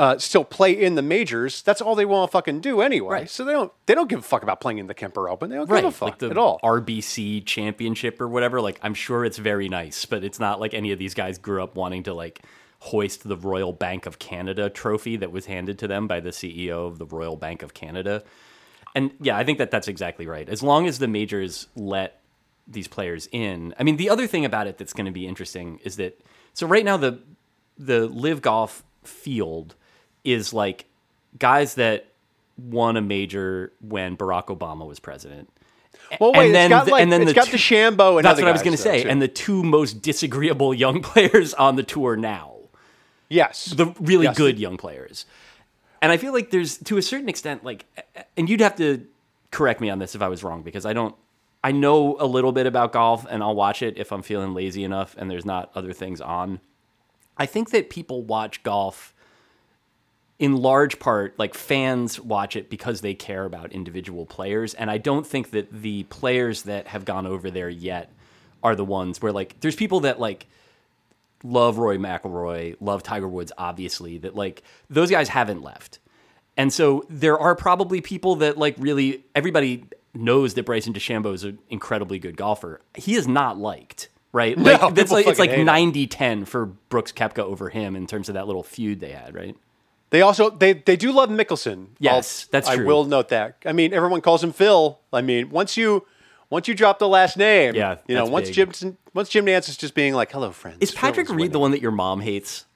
uh, 0.00 0.16
still 0.16 0.44
play 0.44 0.72
in 0.72 0.94
the 0.94 1.02
majors, 1.02 1.60
that's 1.62 1.82
all 1.82 1.94
they 1.94 2.06
want 2.06 2.30
to 2.30 2.32
fucking 2.32 2.60
do 2.60 2.80
anyway. 2.80 3.12
Right. 3.12 3.30
So 3.30 3.44
they 3.44 3.52
don't 3.52 3.70
they 3.86 3.94
don't 3.94 4.08
give 4.08 4.20
a 4.20 4.22
fuck 4.22 4.42
about 4.42 4.60
playing 4.60 4.78
in 4.78 4.86
the 4.86 4.94
Kemper 4.94 5.28
Open. 5.28 5.50
They 5.50 5.56
don't 5.56 5.68
right, 5.70 5.82
give 5.82 5.88
a 5.88 5.92
fuck 5.92 6.22
like 6.22 6.30
at 6.30 6.38
all. 6.38 6.58
RBC 6.64 7.44
championship 7.44 8.20
or 8.20 8.26
whatever. 8.26 8.60
Like, 8.62 8.80
I'm 8.82 8.94
sure 8.94 9.24
it's 9.24 9.36
very 9.36 9.68
nice, 9.68 10.06
but 10.06 10.24
it's 10.24 10.40
not 10.40 10.58
like 10.58 10.72
any 10.74 10.90
of 10.90 10.98
these 10.98 11.14
guys 11.14 11.38
grew 11.38 11.62
up 11.62 11.76
wanting 11.76 12.04
to 12.04 12.14
like 12.14 12.40
hoist 12.80 13.28
the 13.28 13.36
Royal 13.36 13.72
Bank 13.72 14.06
of 14.06 14.18
Canada 14.18 14.68
trophy 14.70 15.16
that 15.16 15.30
was 15.30 15.46
handed 15.46 15.78
to 15.80 15.86
them 15.88 16.06
by 16.08 16.18
the 16.20 16.30
CEO 16.30 16.86
of 16.86 16.98
the 16.98 17.06
Royal 17.06 17.36
Bank 17.36 17.62
of 17.62 17.74
Canada. 17.74 18.22
And 18.94 19.12
yeah, 19.20 19.36
I 19.36 19.44
think 19.44 19.58
that 19.58 19.70
that's 19.70 19.86
exactly 19.88 20.26
right. 20.26 20.48
As 20.48 20.62
long 20.62 20.86
as 20.86 20.98
the 20.98 21.06
majors 21.08 21.66
let 21.76 22.20
these 22.66 22.88
players 22.88 23.28
in. 23.32 23.74
I 23.78 23.82
mean, 23.82 23.96
the 23.96 24.08
other 24.10 24.26
thing 24.26 24.44
about 24.44 24.66
it 24.66 24.78
that's 24.78 24.92
going 24.92 25.06
to 25.06 25.12
be 25.12 25.26
interesting 25.26 25.80
is 25.84 25.96
that 25.96 26.20
so 26.54 26.66
right 26.66 26.84
now 26.84 26.96
the 26.96 27.18
the 27.78 28.06
LIV 28.06 28.42
golf 28.42 28.82
field 29.04 29.74
is 30.24 30.52
like 30.52 30.84
guys 31.38 31.74
that 31.74 32.06
won 32.58 32.96
a 32.96 33.00
major 33.00 33.72
when 33.80 34.16
Barack 34.16 34.46
Obama 34.46 34.86
was 34.86 35.00
president. 35.00 35.48
well, 36.20 36.32
wait, 36.32 36.46
and 36.46 36.54
then 36.54 36.70
it's 36.70 36.78
got 36.78 36.84
the- 36.86 36.90
like 36.92 37.02
and 37.02 37.10
then 37.12 37.24
the 37.24 37.34
got 37.34 37.46
two- 37.46 37.56
DeChambeau 37.56 38.16
and 38.18 38.24
That's 38.24 38.38
what 38.40 38.48
I 38.48 38.52
was 38.52 38.62
going 38.62 38.76
to 38.76 38.82
say. 38.82 39.02
too. 39.02 39.08
And 39.08 39.20
the 39.20 39.28
two 39.28 39.62
most 39.62 40.02
disagreeable 40.02 40.72
young 40.84 41.02
players 41.02 41.54
on 41.54 41.76
the 41.76 41.82
tour 41.82 42.16
now, 42.16 42.49
yes, 43.30 43.66
the 43.66 43.86
really 44.00 44.24
Yes. 44.26 44.36
good 44.36 44.58
young 44.58 44.76
players. 44.76 45.24
And 46.02 46.12
I 46.12 46.16
feel 46.18 46.32
like 46.34 46.50
there's 46.50 46.76
to 46.78 46.98
a 46.98 47.02
certain 47.02 47.28
extent 47.28 47.64
like 47.64 47.86
and 48.36 48.48
you'd 48.50 48.60
have 48.60 48.76
to 48.76 49.06
correct 49.50 49.80
me 49.80 49.88
on 49.90 49.98
this 49.98 50.14
if 50.14 50.20
I 50.22 50.28
was 50.28 50.44
wrong 50.44 50.62
because 50.62 50.84
I 50.84 50.92
don't 50.92 51.14
I 51.62 51.72
know 51.72 52.16
a 52.18 52.26
little 52.26 52.52
bit 52.52 52.66
about 52.66 52.92
golf 52.92 53.26
and 53.28 53.42
I'll 53.42 53.54
watch 53.54 53.82
it 53.82 53.98
if 53.98 54.12
I'm 54.12 54.22
feeling 54.22 54.54
lazy 54.54 54.82
enough 54.84 55.14
and 55.18 55.30
there's 55.30 55.44
not 55.44 55.70
other 55.74 55.92
things 55.92 56.20
on. 56.20 56.60
I 57.36 57.46
think 57.46 57.70
that 57.70 57.90
people 57.90 58.22
watch 58.22 58.62
golf 58.62 59.14
in 60.38 60.56
large 60.56 60.98
part 60.98 61.38
like 61.38 61.52
fans 61.54 62.18
watch 62.18 62.56
it 62.56 62.70
because 62.70 63.02
they 63.02 63.12
care 63.14 63.44
about 63.44 63.72
individual 63.72 64.24
players 64.24 64.72
and 64.72 64.90
I 64.90 64.96
don't 64.96 65.26
think 65.26 65.50
that 65.50 65.70
the 65.70 66.04
players 66.04 66.62
that 66.62 66.86
have 66.88 67.04
gone 67.04 67.26
over 67.26 67.50
there 67.50 67.68
yet 67.68 68.10
are 68.62 68.74
the 68.74 68.84
ones 68.86 69.20
where 69.20 69.32
like 69.32 69.60
there's 69.60 69.76
people 69.76 70.00
that 70.00 70.18
like 70.18 70.46
love 71.42 71.78
Rory 71.78 71.98
McIlroy, 71.98 72.76
love 72.80 73.02
Tiger 73.02 73.28
Woods, 73.28 73.52
obviously, 73.58 74.18
that 74.18 74.34
like 74.34 74.62
those 74.88 75.10
guys 75.10 75.28
haven't 75.28 75.62
left. 75.62 75.98
And 76.56 76.72
so 76.72 77.04
there 77.08 77.38
are 77.38 77.54
probably 77.54 78.00
people 78.00 78.36
that 78.36 78.58
like 78.58 78.74
really 78.78 79.24
everybody 79.34 79.84
knows 80.14 80.54
that 80.54 80.66
Bryson 80.66 80.92
DeChambeau 80.92 81.32
is 81.34 81.44
an 81.44 81.58
incredibly 81.70 82.18
good 82.18 82.36
golfer. 82.36 82.80
He 82.96 83.14
is 83.14 83.26
not 83.28 83.56
liked, 83.58 84.08
right? 84.32 84.58
No, 84.58 84.72
Like 84.72 84.94
that's 84.94 85.10
like 85.12 85.26
it's 85.26 85.38
like 85.38 85.50
hate 85.50 85.66
90-10 85.66 86.46
for 86.46 86.66
Brooks 86.66 87.12
Koepka 87.12 87.38
over 87.38 87.68
him 87.70 87.96
in 87.96 88.06
terms 88.06 88.28
of 88.28 88.34
that 88.34 88.46
little 88.46 88.62
feud 88.64 89.00
they 89.00 89.12
had, 89.12 89.34
right? 89.34 89.56
They 90.10 90.22
also 90.22 90.50
they 90.50 90.72
they 90.72 90.96
do 90.96 91.12
love 91.12 91.28
Mickelson. 91.30 91.90
Yes, 92.00 92.42
I'll- 92.44 92.48
that's 92.50 92.68
true. 92.74 92.84
I 92.84 92.86
will 92.86 93.04
note 93.04 93.28
that. 93.28 93.58
I 93.64 93.72
mean, 93.72 93.94
everyone 93.94 94.20
calls 94.20 94.42
him 94.42 94.52
Phil. 94.52 94.98
I 95.12 95.22
mean, 95.22 95.50
once 95.50 95.76
you 95.76 96.04
once 96.50 96.68
you 96.68 96.74
drop 96.74 96.98
the 96.98 97.08
last 97.08 97.36
name, 97.36 97.74
Yeah, 97.74 97.96
you 98.06 98.14
know, 98.14 98.26
once 98.26 98.48
big. 98.54 98.72
Jim 98.72 98.96
once 99.14 99.28
Jim 99.28 99.46
Nantz 99.46 99.68
is 99.68 99.76
just 99.76 99.94
being 99.94 100.14
like, 100.14 100.30
"Hello, 100.32 100.50
friends." 100.50 100.78
Is 100.80 100.90
Patrick 100.90 101.28
Reed 101.28 101.36
winning. 101.36 101.52
the 101.52 101.58
one 101.60 101.70
that 101.70 101.80
your 101.80 101.92
mom 101.92 102.20
hates? 102.20 102.66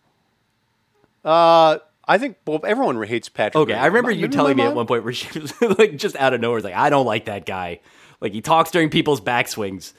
Uh, 1.24 1.78
I 2.06 2.18
think 2.18 2.36
well, 2.46 2.60
everyone 2.66 3.02
hates 3.06 3.28
Patrick. 3.28 3.62
Okay, 3.62 3.72
Reed. 3.72 3.82
I 3.82 3.86
remember 3.86 4.10
My- 4.10 4.16
you 4.16 4.28
telling 4.28 4.56
me 4.56 4.62
at 4.62 4.74
one 4.74 4.86
point 4.86 5.04
where 5.04 5.12
she 5.12 5.38
was 5.38 5.60
like 5.60 5.96
just 5.96 6.16
out 6.16 6.34
of 6.34 6.40
nowhere, 6.40 6.60
like 6.60 6.74
I 6.74 6.90
don't 6.90 7.06
like 7.06 7.24
that 7.26 7.46
guy. 7.46 7.80
Like 8.20 8.32
he 8.32 8.40
talks 8.40 8.70
during 8.70 8.90
people's 8.90 9.20
backswings. 9.20 9.92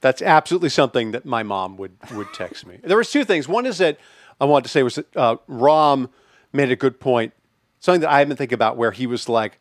That's 0.00 0.22
absolutely 0.22 0.68
something 0.68 1.10
that 1.12 1.24
my 1.26 1.42
mom 1.42 1.76
would 1.76 1.96
would 2.12 2.32
text 2.34 2.66
me. 2.66 2.78
There 2.84 2.96
was 2.96 3.10
two 3.10 3.24
things. 3.24 3.48
One 3.48 3.66
is 3.66 3.78
that 3.78 3.98
I 4.40 4.44
wanted 4.44 4.64
to 4.64 4.68
say 4.70 4.82
was 4.82 4.94
that 4.96 5.16
uh, 5.16 5.36
Rahm 5.48 6.08
made 6.52 6.70
a 6.70 6.76
good 6.76 7.00
point. 7.00 7.32
Something 7.80 8.02
that 8.02 8.10
I 8.10 8.18
have 8.20 8.28
been 8.28 8.36
thinking 8.36 8.54
about, 8.54 8.76
where 8.76 8.90
he 8.90 9.06
was 9.06 9.28
like, 9.28 9.58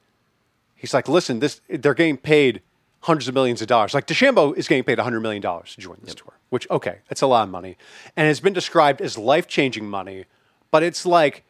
he's 0.75 0.93
like, 0.93 1.07
listen, 1.07 1.39
this 1.39 1.61
they're 1.69 1.93
getting 1.93 2.17
paid 2.17 2.61
hundreds 3.01 3.27
of 3.27 3.33
millions 3.33 3.61
of 3.61 3.67
dollars. 3.67 3.93
Like 3.93 4.07
DeChambeau 4.07 4.55
is 4.57 4.67
getting 4.67 4.83
paid 4.83 4.99
hundred 4.99 5.21
million 5.21 5.41
dollars 5.41 5.75
to 5.75 5.81
join 5.81 5.97
this 6.03 6.15
tour, 6.15 6.33
which 6.49 6.69
okay, 6.69 6.99
that's 7.07 7.21
a 7.21 7.27
lot 7.27 7.43
of 7.43 7.49
money, 7.49 7.77
and 8.15 8.27
it's 8.27 8.39
been 8.39 8.53
described 8.53 9.01
as 9.01 9.17
life 9.17 9.47
changing 9.47 9.89
money. 9.89 10.25
But 10.69 10.83
it's 10.83 11.05
like, 11.05 11.43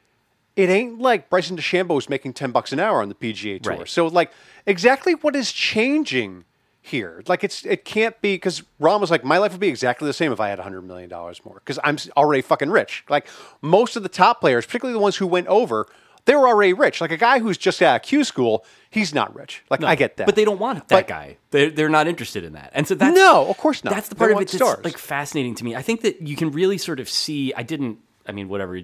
it 0.55 0.69
ain't 0.69 0.99
like 0.99 1.29
Bryson 1.29 1.57
DeChambeau 1.57 1.97
is 1.97 2.09
making 2.09 2.33
ten 2.33 2.51
bucks 2.51 2.71
an 2.71 2.79
hour 2.79 3.01
on 3.01 3.09
the 3.09 3.15
PGA 3.15 3.61
tour. 3.61 3.77
Right. 3.77 3.87
So 3.87 4.07
like, 4.07 4.31
exactly 4.65 5.13
what 5.13 5.35
is 5.35 5.51
changing 5.51 6.45
here? 6.87 7.23
Like 7.27 7.43
it's 7.43 7.65
it 7.65 7.85
can't 7.85 8.19
be 8.21 8.35
because 8.35 8.63
Rahm 8.79 8.99
was 8.99 9.11
like, 9.11 9.23
my 9.23 9.37
life 9.37 9.51
would 9.51 9.61
be 9.61 9.67
exactly 9.67 10.07
the 10.07 10.13
same 10.13 10.31
if 10.31 10.39
I 10.39 10.49
had 10.49 10.59
hundred 10.59 10.83
million 10.83 11.09
dollars 11.09 11.41
more 11.45 11.55
because 11.55 11.79
I'm 11.83 11.97
already 12.15 12.41
fucking 12.41 12.69
rich. 12.69 13.03
Like 13.09 13.27
most 13.61 13.95
of 13.95 14.03
the 14.03 14.09
top 14.09 14.39
players, 14.41 14.65
particularly 14.65 14.93
the 14.93 15.01
ones 15.01 15.17
who 15.17 15.27
went 15.27 15.47
over. 15.47 15.87
They 16.27 16.35
were 16.35 16.47
already 16.47 16.73
rich. 16.73 17.01
Like 17.01 17.11
a 17.11 17.17
guy 17.17 17.39
who's 17.39 17.57
just 17.57 17.81
out 17.81 17.95
of 17.95 18.01
Q 18.03 18.23
school, 18.23 18.63
he's 18.91 19.13
not 19.15 19.33
rich. 19.35 19.63
Like 19.71 19.81
I 19.83 19.95
get 19.95 20.17
that, 20.17 20.25
But 20.27 20.35
they 20.35 20.45
don't 20.45 20.59
want 20.59 20.87
that 20.89 20.89
But- 20.89 21.07
guy. 21.07 21.37
They're, 21.51 21.71
they're 21.71 21.89
not 21.89 22.07
interested 22.07 22.43
in 22.43 22.53
that. 22.53 22.69
And 22.73 22.85
so 22.87 22.93
that's 22.95 23.15
No, 23.15 23.47
of 23.47 23.57
course 23.57 23.83
not. 23.83 23.93
That's 23.95 24.09
the 24.09 24.15
They 24.15 24.19
part 24.19 24.31
of 24.31 24.35
want 24.35 24.49
it 24.49 24.51
that's 24.59 24.69
stars. 24.71 24.83
like 24.85 24.97
fascinating 24.97 25.55
to 25.55 25.63
me. 25.63 25.75
I 25.75 25.81
think 25.81 26.01
that 26.01 26.21
you 26.21 26.35
can 26.35 26.51
really 26.51 26.77
sort 26.77 26.99
of 26.99 27.09
see. 27.09 27.53
I 27.55 27.63
didn't. 27.63 27.99
I 28.27 28.33
mean, 28.33 28.49
whatever. 28.49 28.79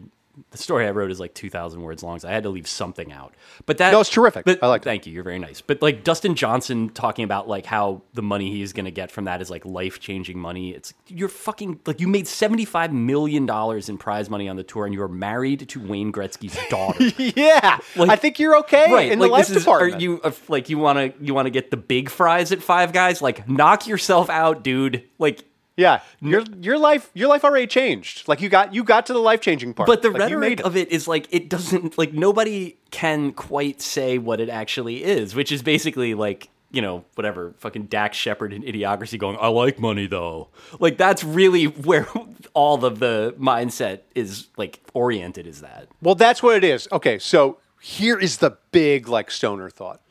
The 0.50 0.58
story 0.58 0.88
I 0.88 0.92
wrote 0.92 1.12
is 1.12 1.20
like 1.20 1.34
two 1.34 1.50
thousand 1.50 1.82
words 1.82 2.02
long, 2.02 2.20
so 2.20 2.28
I 2.28 2.32
had 2.32 2.44
to 2.44 2.50
leave 2.50 2.68
something 2.68 3.12
out. 3.12 3.34
But 3.66 3.78
that 3.78 3.92
No, 3.92 4.00
it's 4.00 4.10
terrific. 4.10 4.46
But 4.46 4.64
I 4.64 4.68
liked 4.68 4.86
it. 4.86 4.90
Thank 4.90 5.06
you. 5.06 5.14
You're 5.14 5.24
very 5.24 5.38
nice. 5.40 5.62
But 5.62 5.82
like 5.82 6.04
Dustin 6.04 6.36
Johnson 6.36 6.90
talking 6.90 7.24
about 7.24 7.48
like 7.48 7.66
how 7.66 8.02
the 8.14 8.24
money 8.24 8.50
he's 8.52 8.74
going 8.74 8.86
to 8.86 8.92
get 8.92 9.12
from 9.12 9.26
that 9.26 9.42
is 9.42 9.50
like 9.50 9.64
life 9.66 10.00
changing 10.00 10.40
money. 10.40 10.72
It's 10.72 10.94
you're 11.08 11.30
fucking 11.30 11.82
like 11.86 12.02
you 12.02 12.08
made 12.08 12.28
seventy 12.28 12.66
five 12.66 12.92
million 12.92 13.46
dollars 13.46 13.90
in 13.90 13.98
prize 13.98 14.30
money 14.30 14.50
on 14.50 14.56
the 14.56 14.64
tour, 14.64 14.86
and 14.86 14.94
you 14.94 15.02
are 15.04 15.08
married 15.08 15.70
to 15.70 15.80
Wayne 15.80 16.12
Gretzky's 16.12 16.58
daughter. 16.70 17.04
yeah, 17.36 17.78
I 17.98 18.16
think 18.16 18.40
you're 18.40 18.58
okay 18.60 18.92
right 18.92 19.12
in 19.12 19.20
the 19.20 19.26
like 19.26 19.32
life 19.32 19.48
this 19.48 19.58
is 19.58 19.64
department. 19.64 19.96
are 19.96 20.00
you 20.00 20.22
uh, 20.24 20.32
like 20.48 20.70
you 20.70 20.78
want 20.78 20.98
to 20.98 21.24
you 21.24 21.34
want 21.34 21.46
to 21.46 21.52
get 21.52 21.70
the 21.72 21.78
big 21.78 22.10
fries 22.10 22.52
at 22.52 22.64
five 22.64 22.92
guys 22.94 23.22
like 23.22 23.48
knock 23.48 23.88
yourself 23.88 24.30
out 24.30 24.64
dude 24.64 25.04
like 25.20 25.44
yeah, 25.76 26.02
your 26.22 26.44
your 26.62 26.78
life 26.78 27.10
your 27.14 27.28
life 27.28 27.44
already 27.44 27.68
changed. 27.68 28.28
Like 28.28 28.42
you 28.42 28.50
got 28.50 28.74
you 28.74 28.84
got 28.84 29.06
to 29.08 29.14
the 29.14 29.20
life 29.20 29.42
changing 29.42 29.74
part. 29.74 29.88
but 29.88 30.02
the 30.02 30.12
Like, 30.12 30.20
rhetoric 30.22 30.60
it. 30.60 30.66
of 30.66 30.76
it 30.78 30.92
is 30.92 31.08
like 31.08 31.28
it 31.32 31.50
doesn't 31.50 31.98
like 31.98 32.14
nobody 32.14 32.78
can 32.92 33.32
quite 33.32 33.82
say 33.82 34.18
what 34.18 34.40
it 34.40 34.50
actually 34.50 35.04
is 35.04 35.34
which 35.34 35.52
is 35.52 35.64
basically 35.64 36.14
like 36.14 36.50
you 36.72 36.82
know 36.82 37.04
whatever 37.16 37.54
fucking 37.58 37.86
Dax 37.86 38.18
Shepard 38.18 38.54
and 38.54 38.64
idiocracy 38.64 39.18
going 39.18 39.36
I 39.40 39.48
like 39.48 39.80
money 39.80 40.06
though 40.06 40.50
like 40.80 40.98
that's 40.98 41.24
really 41.24 41.66
where 41.90 42.08
all 42.54 42.86
of 42.86 43.00
the 43.00 43.36
mindset 43.40 44.02
is 44.14 44.48
like 44.58 44.80
oriented 44.94 45.48
is 45.48 45.62
that 45.62 45.88
Well, 46.04 46.14
that's 46.16 46.44
what 46.44 46.56
it 46.56 46.64
is. 46.64 46.88
Okay, 46.92 47.18
so 47.18 47.58
here 47.82 48.20
is 48.20 48.38
the 48.38 48.58
big 48.72 49.08
like 49.10 49.32
stoner 49.32 49.70
thought. 49.72 50.02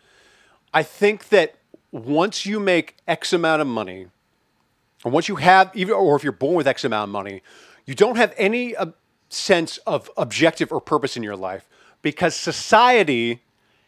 I 0.75 0.83
think 0.83 1.29
that 1.29 1.55
once 1.93 2.47
you 2.47 2.59
make 2.59 2.97
X 3.07 3.33
amount 3.33 3.61
of 3.63 3.69
money, 3.69 4.07
or 5.05 5.11
once 5.11 5.29
you 5.29 5.37
have 5.37 5.71
even, 5.75 5.95
or 5.95 6.17
if 6.17 6.23
you're 6.23 6.33
born 6.33 6.55
with 6.55 6.67
X 6.67 6.85
amount 6.85 7.09
of 7.09 7.13
money, 7.13 7.43
you 7.87 7.95
don't 7.95 8.17
have 8.17 8.33
any 8.37 8.77
uh, 8.77 8.87
sense 9.29 9.79
of 9.79 10.11
objective 10.17 10.71
or 10.73 10.81
purpose 10.81 11.17
in 11.17 11.23
your 11.23 11.37
life 11.37 11.69
because 12.03 12.37
society 12.37 13.43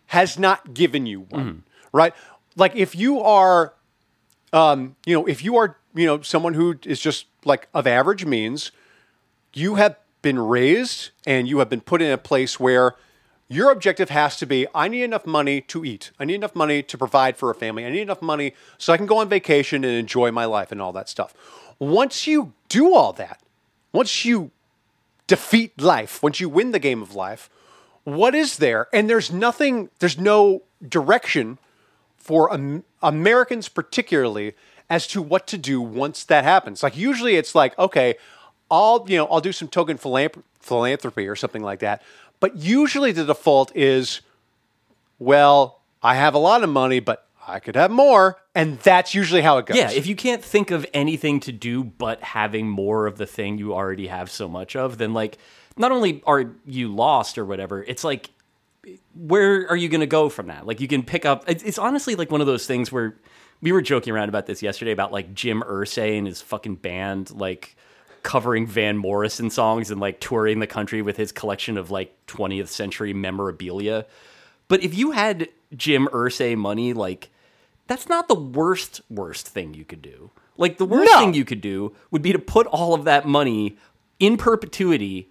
has 0.06 0.38
not 0.38 0.74
given 0.74 1.06
you 1.06 1.20
one, 1.20 1.64
right? 1.92 2.14
Like 2.56 2.74
if 2.76 2.94
you 2.94 3.20
are, 3.20 3.74
um, 4.52 4.96
you 5.06 5.14
know, 5.14 5.26
if 5.26 5.42
you 5.44 5.56
are, 5.56 5.76
you 5.94 6.06
know, 6.06 6.20
someone 6.22 6.54
who 6.54 6.78
is 6.84 7.00
just 7.00 7.26
like 7.44 7.68
of 7.74 7.86
average 7.86 8.24
means, 8.24 8.70
you 9.52 9.76
have 9.76 9.96
been 10.22 10.38
raised 10.38 11.10
and 11.26 11.46
you 11.48 11.58
have 11.58 11.68
been 11.68 11.80
put 11.80 12.02
in 12.02 12.10
a 12.10 12.18
place 12.18 12.58
where 12.58 12.96
your 13.54 13.70
objective 13.70 14.10
has 14.10 14.36
to 14.38 14.46
be 14.46 14.66
I 14.74 14.88
need 14.88 15.02
enough 15.02 15.26
money 15.26 15.60
to 15.62 15.84
eat. 15.84 16.10
I 16.18 16.24
need 16.24 16.36
enough 16.36 16.54
money 16.54 16.82
to 16.82 16.98
provide 16.98 17.36
for 17.36 17.50
a 17.50 17.54
family. 17.54 17.84
I 17.84 17.90
need 17.90 18.02
enough 18.02 18.22
money 18.22 18.54
so 18.78 18.92
I 18.92 18.96
can 18.96 19.06
go 19.06 19.18
on 19.18 19.28
vacation 19.28 19.84
and 19.84 19.94
enjoy 19.94 20.30
my 20.30 20.44
life 20.44 20.72
and 20.72 20.80
all 20.80 20.92
that 20.92 21.08
stuff. 21.08 21.34
Once 21.78 22.26
you 22.26 22.52
do 22.68 22.94
all 22.94 23.12
that, 23.14 23.40
once 23.92 24.24
you 24.24 24.50
defeat 25.26 25.80
life, 25.80 26.22
once 26.22 26.40
you 26.40 26.48
win 26.48 26.72
the 26.72 26.78
game 26.78 27.02
of 27.02 27.14
life, 27.14 27.48
what 28.04 28.34
is 28.34 28.58
there? 28.58 28.88
And 28.92 29.08
there's 29.08 29.32
nothing, 29.32 29.88
there's 29.98 30.18
no 30.18 30.62
direction 30.86 31.58
for 32.16 32.52
Am- 32.52 32.84
Americans, 33.02 33.68
particularly, 33.68 34.54
as 34.90 35.06
to 35.08 35.22
what 35.22 35.46
to 35.46 35.58
do 35.58 35.80
once 35.80 36.24
that 36.24 36.44
happens. 36.44 36.82
Like 36.82 36.96
usually, 36.96 37.36
it's 37.36 37.54
like, 37.54 37.78
okay, 37.78 38.16
I'll 38.70 39.04
you 39.08 39.16
know 39.18 39.26
I'll 39.26 39.40
do 39.40 39.52
some 39.52 39.68
token 39.68 39.98
philanthrop- 39.98 40.42
philanthropy 40.60 41.28
or 41.28 41.36
something 41.36 41.62
like 41.62 41.80
that. 41.80 42.02
But 42.44 42.56
usually, 42.56 43.10
the 43.10 43.24
default 43.24 43.74
is, 43.74 44.20
well, 45.18 45.80
I 46.02 46.16
have 46.16 46.34
a 46.34 46.38
lot 46.38 46.62
of 46.62 46.68
money, 46.68 47.00
but 47.00 47.26
I 47.48 47.58
could 47.58 47.74
have 47.74 47.90
more, 47.90 48.36
and 48.54 48.78
that's 48.80 49.14
usually 49.14 49.40
how 49.40 49.56
it 49.56 49.64
goes. 49.64 49.78
Yeah, 49.78 49.90
if 49.90 50.06
you 50.06 50.14
can't 50.14 50.44
think 50.44 50.70
of 50.70 50.84
anything 50.92 51.40
to 51.40 51.52
do 51.52 51.82
but 51.82 52.20
having 52.22 52.68
more 52.68 53.06
of 53.06 53.16
the 53.16 53.24
thing 53.24 53.56
you 53.56 53.72
already 53.72 54.08
have 54.08 54.30
so 54.30 54.46
much 54.46 54.76
of, 54.76 54.98
then 54.98 55.14
like 55.14 55.38
not 55.78 55.90
only 55.90 56.22
are 56.26 56.52
you 56.66 56.94
lost 56.94 57.38
or 57.38 57.46
whatever, 57.46 57.82
it's 57.82 58.04
like 58.04 58.28
where 59.14 59.66
are 59.70 59.76
you 59.76 59.88
going 59.88 60.02
to 60.02 60.06
go 60.06 60.28
from 60.28 60.48
that? 60.48 60.66
Like 60.66 60.82
you 60.82 60.86
can 60.86 61.02
pick 61.02 61.24
up 61.24 61.44
it's, 61.48 61.78
honestly 61.78 62.14
like 62.14 62.30
one 62.30 62.42
of 62.42 62.46
those 62.46 62.66
things 62.66 62.92
where 62.92 63.16
we 63.62 63.72
were 63.72 63.80
joking 63.80 64.12
around 64.12 64.28
about 64.28 64.44
this 64.44 64.62
yesterday 64.62 64.92
about 64.92 65.12
like 65.12 65.32
Jim 65.32 65.62
Irsay 65.62 66.18
and 66.18 66.26
his 66.26 66.42
fucking 66.42 66.74
band 66.74 67.30
like 67.30 67.74
covering 68.24 68.66
Van 68.66 68.96
Morrison 68.96 69.50
songs 69.50 69.92
and 69.92 70.00
like 70.00 70.18
touring 70.18 70.58
the 70.58 70.66
country 70.66 71.00
with 71.02 71.16
his 71.16 71.30
collection 71.30 71.78
of 71.78 71.92
like 71.92 72.12
20th 72.26 72.66
century 72.68 73.12
memorabilia. 73.12 74.04
But 74.66 74.82
if 74.82 74.96
you 74.96 75.12
had 75.12 75.48
Jim 75.76 76.08
Irsay 76.12 76.56
money, 76.56 76.92
like 76.92 77.30
that's 77.86 78.08
not 78.08 78.26
the 78.26 78.34
worst 78.34 79.00
worst 79.08 79.46
thing 79.46 79.74
you 79.74 79.84
could 79.84 80.02
do. 80.02 80.30
Like 80.56 80.78
the 80.78 80.84
worst 80.86 81.10
No. 81.12 81.20
thing 81.20 81.34
you 81.34 81.44
could 81.44 81.60
do 81.60 81.94
would 82.10 82.22
be 82.22 82.32
to 82.32 82.38
put 82.40 82.66
all 82.66 82.94
of 82.94 83.04
that 83.04 83.26
money 83.26 83.76
in 84.18 84.36
perpetuity 84.36 85.28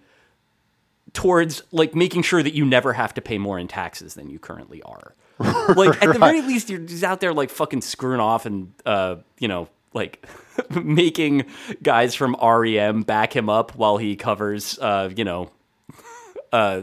towards 1.12 1.62
like 1.72 1.94
making 1.94 2.22
sure 2.22 2.42
that 2.42 2.54
you 2.54 2.64
never 2.64 2.92
have 2.92 3.14
to 3.14 3.20
pay 3.20 3.38
more 3.38 3.58
in 3.58 3.68
taxes 3.68 4.14
than 4.14 4.30
you 4.30 4.38
currently 4.38 4.82
are. 4.82 5.14
Like 5.74 6.00
at 6.02 6.12
the 6.12 6.18
very 6.18 6.42
least, 6.42 6.70
you're 6.70 6.78
just 6.78 7.02
out 7.02 7.20
there 7.20 7.32
like 7.32 7.50
fucking 7.50 7.80
screwing 7.80 8.20
off 8.20 8.46
and 8.46 8.72
uh, 8.86 9.16
you 9.38 9.48
know 9.48 9.68
like 9.94 10.26
making 10.82 11.46
guys 11.82 12.14
from 12.14 12.36
REM 12.42 13.02
back 13.02 13.34
him 13.34 13.48
up 13.48 13.74
while 13.74 13.96
he 13.96 14.16
covers 14.16 14.78
uh, 14.80 15.10
you 15.14 15.24
know 15.24 15.50
uh, 16.52 16.82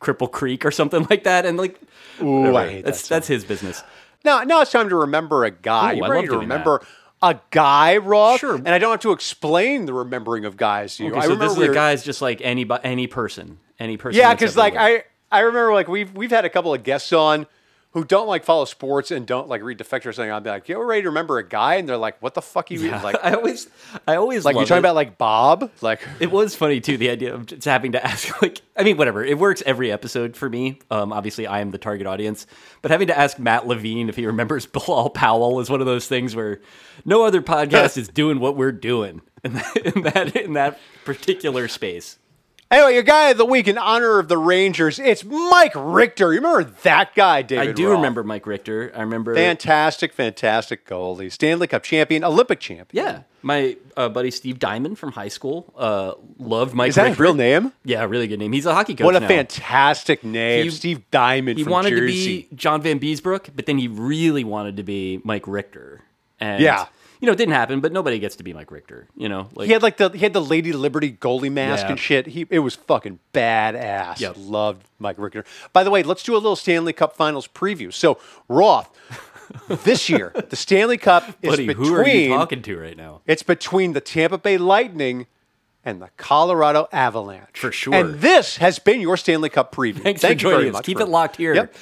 Cripple 0.00 0.30
Creek 0.30 0.64
or 0.64 0.70
something 0.70 1.06
like 1.10 1.24
that, 1.24 1.46
and 1.46 1.56
like 1.58 1.80
Ooh, 2.22 2.56
I 2.56 2.68
hate 2.68 2.76
that 2.76 2.84
that's 2.86 3.00
song. 3.04 3.16
that's 3.16 3.28
his 3.28 3.44
business. 3.44 3.82
Now, 4.24 4.42
now 4.42 4.60
it's 4.60 4.72
time 4.72 4.88
to 4.88 4.96
remember 4.96 5.44
a 5.44 5.50
guy. 5.50 5.92
Ooh, 5.92 5.96
you 5.98 6.04
I 6.04 6.08
ready 6.08 6.26
love 6.26 6.34
to 6.34 6.40
remember 6.40 6.82
a 7.22 7.38
guy, 7.50 7.96
Rob? 7.98 8.40
Sure. 8.40 8.56
And 8.56 8.68
I 8.68 8.78
don't 8.78 8.90
have 8.90 9.00
to 9.00 9.12
explain 9.12 9.86
the 9.86 9.92
remembering 9.92 10.44
of 10.44 10.56
guys 10.56 10.96
to 10.96 11.04
you. 11.04 11.10
Okay, 11.10 11.18
I 11.18 11.22
so 11.22 11.28
remember 11.30 11.54
this 11.54 11.62
is 11.62 11.70
a 11.70 11.74
guy's 11.74 12.04
just 12.04 12.20
like 12.20 12.40
any 12.42 12.66
any 12.82 13.06
person, 13.06 13.58
any 13.78 13.96
person. 13.96 14.18
Yeah, 14.18 14.34
because 14.34 14.56
like 14.56 14.74
lived. 14.74 15.04
I, 15.30 15.38
I 15.38 15.40
remember 15.40 15.72
like 15.72 15.88
we've 15.88 16.12
we've 16.14 16.30
had 16.30 16.44
a 16.44 16.50
couple 16.50 16.74
of 16.74 16.82
guests 16.82 17.12
on 17.12 17.46
who 17.96 18.04
don't 18.04 18.28
like 18.28 18.44
follow 18.44 18.66
sports 18.66 19.10
and 19.10 19.26
don't 19.26 19.48
like 19.48 19.62
read 19.62 19.78
Defector 19.78 20.04
or 20.04 20.12
something. 20.12 20.30
I'll 20.30 20.42
be 20.42 20.50
like, 20.50 20.68
"Yeah, 20.68 20.76
we're 20.76 20.84
ready 20.84 21.00
to 21.00 21.08
remember 21.08 21.38
a 21.38 21.48
guy," 21.48 21.76
and 21.76 21.88
they're 21.88 21.96
like, 21.96 22.20
"What 22.20 22.34
the 22.34 22.42
fuck 22.42 22.70
are 22.70 22.74
you 22.74 22.80
mean?" 22.80 23.02
Like, 23.02 23.16
I 23.24 23.32
always, 23.32 23.68
I 24.06 24.16
always 24.16 24.44
like 24.44 24.54
you're 24.54 24.66
talking 24.66 24.76
it. 24.76 24.80
about 24.80 24.96
like 24.96 25.16
Bob? 25.16 25.70
Like, 25.80 26.06
It 26.20 26.30
was 26.30 26.54
funny 26.54 26.82
too. 26.82 26.98
The 26.98 27.08
idea 27.08 27.32
of 27.34 27.46
just 27.46 27.64
having 27.64 27.92
to 27.92 28.06
ask, 28.06 28.42
like, 28.42 28.60
I 28.76 28.82
mean, 28.82 28.98
whatever. 28.98 29.24
It 29.24 29.38
works 29.38 29.62
every 29.64 29.90
episode 29.90 30.36
for 30.36 30.50
me. 30.50 30.78
Um, 30.90 31.10
obviously, 31.10 31.46
I 31.46 31.60
am 31.60 31.70
the 31.70 31.78
target 31.78 32.06
audience, 32.06 32.46
but 32.82 32.90
having 32.90 33.06
to 33.06 33.18
ask 33.18 33.38
Matt 33.38 33.66
Levine 33.66 34.10
if 34.10 34.16
he 34.16 34.26
remembers 34.26 34.66
Bilal 34.66 35.08
Powell 35.08 35.58
is 35.60 35.70
one 35.70 35.80
of 35.80 35.86
those 35.86 36.06
things 36.06 36.36
where 36.36 36.60
no 37.06 37.24
other 37.24 37.40
podcast 37.40 37.96
is 37.96 38.08
doing 38.08 38.40
what 38.40 38.58
we're 38.58 38.72
doing 38.72 39.22
in 39.42 39.54
that 39.54 39.76
in 39.78 40.02
that, 40.02 40.36
in 40.36 40.52
that 40.52 40.78
particular 41.06 41.66
space. 41.66 42.18
Anyway, 42.68 42.94
your 42.94 43.04
guy 43.04 43.30
of 43.30 43.38
the 43.38 43.44
week 43.44 43.68
in 43.68 43.78
honor 43.78 44.18
of 44.18 44.26
the 44.26 44.36
Rangers, 44.36 44.98
it's 44.98 45.22
Mike 45.24 45.72
Richter. 45.76 46.32
You 46.32 46.40
remember 46.40 46.64
that 46.82 47.14
guy, 47.14 47.42
David? 47.42 47.68
I 47.68 47.72
do 47.72 47.90
remember 47.92 48.24
Mike 48.24 48.44
Richter. 48.44 48.90
I 48.94 49.02
remember. 49.02 49.36
Fantastic, 49.36 50.12
fantastic 50.12 50.84
goalie, 50.84 51.30
Stanley 51.30 51.68
Cup 51.68 51.84
champion, 51.84 52.24
Olympic 52.24 52.58
champion. 52.58 52.88
yeah, 53.06 53.20
my 53.42 53.76
uh, 53.96 54.08
buddy 54.08 54.32
Steve 54.32 54.58
Diamond 54.58 54.98
from 54.98 55.12
high 55.12 55.28
school 55.28 55.72
uh, 55.76 56.14
loved 56.40 56.74
Mike. 56.74 56.88
Is 56.88 56.96
that 56.96 57.02
Richter. 57.02 57.12
his 57.14 57.20
real 57.20 57.34
name? 57.34 57.72
Yeah, 57.84 58.04
really 58.04 58.26
good 58.26 58.40
name. 58.40 58.50
He's 58.52 58.66
a 58.66 58.74
hockey 58.74 58.96
coach. 58.96 59.04
What 59.04 59.14
a 59.14 59.20
now. 59.20 59.28
fantastic 59.28 60.24
name, 60.24 60.64
He- 60.64 60.70
Steve 60.70 61.08
Diamond 61.12 61.58
he 61.58 61.64
wanted 61.64 61.90
Jersey. 61.90 62.42
to 62.42 62.48
be 62.50 62.56
John 62.56 62.82
Vanbiesbrouck, 62.82 63.50
but 63.54 63.66
then 63.66 63.78
he 63.78 63.86
really 63.86 64.42
wanted 64.42 64.76
to 64.78 64.82
be 64.82 65.20
Mike 65.22 65.46
Richter. 65.46 66.02
And 66.40 66.60
Yeah. 66.60 66.86
You 67.20 67.26
know, 67.26 67.32
it 67.32 67.36
didn't 67.36 67.54
happen, 67.54 67.80
but 67.80 67.92
nobody 67.92 68.18
gets 68.18 68.36
to 68.36 68.42
be 68.44 68.52
Mike 68.52 68.70
Richter. 68.70 69.08
You 69.16 69.28
know, 69.28 69.48
like 69.54 69.66
He 69.66 69.72
had 69.72 69.82
like 69.82 69.96
the 69.96 70.10
he 70.10 70.18
had 70.20 70.32
the 70.32 70.40
Lady 70.42 70.72
Liberty 70.72 71.12
goalie 71.12 71.52
mask 71.52 71.84
Yeah. 71.84 71.90
and 71.92 72.00
shit. 72.00 72.26
He 72.26 72.46
it 72.50 72.60
was 72.60 72.74
fucking 72.74 73.18
badass. 73.32 74.20
Yep. 74.20 74.34
Loved 74.38 74.86
Mike 74.98 75.18
Richter. 75.18 75.44
By 75.72 75.84
the 75.84 75.90
way, 75.90 76.02
let's 76.02 76.22
do 76.22 76.32
a 76.34 76.38
little 76.38 76.56
Stanley 76.56 76.92
Cup 76.92 77.16
Finals 77.16 77.46
preview. 77.48 77.92
So 77.92 78.18
Roth, 78.48 78.90
this 79.68 80.08
year 80.08 80.32
the 80.48 80.56
Stanley 80.56 80.98
Cup 80.98 81.28
is 81.42 81.50
buddy, 81.50 81.66
between 81.66 81.86
who 81.86 81.94
are 81.94 82.06
you 82.08 82.28
talking 82.28 82.62
to 82.62 82.78
right 82.78 82.96
now? 82.96 83.20
it's 83.26 83.42
between 83.42 83.92
the 83.92 84.00
Tampa 84.00 84.38
Bay 84.38 84.58
Lightning 84.58 85.26
and 85.84 86.02
the 86.02 86.10
Colorado 86.16 86.88
Avalanche. 86.92 87.50
For 87.58 87.70
sure. 87.70 87.94
And 87.94 88.16
this 88.16 88.56
has 88.56 88.78
been 88.80 89.00
your 89.00 89.16
Stanley 89.16 89.48
Cup 89.48 89.72
preview. 89.72 90.00
Thanks 90.02 90.20
Thank 90.20 90.40
for 90.40 90.46
you 90.48 90.50
very 90.50 90.62
joining 90.62 90.68
us. 90.70 90.78
much 90.80 90.84
Keep 90.86 91.00
it 91.00 91.06
locked 91.06 91.36
here. 91.36 91.54
Yep. 91.54 91.74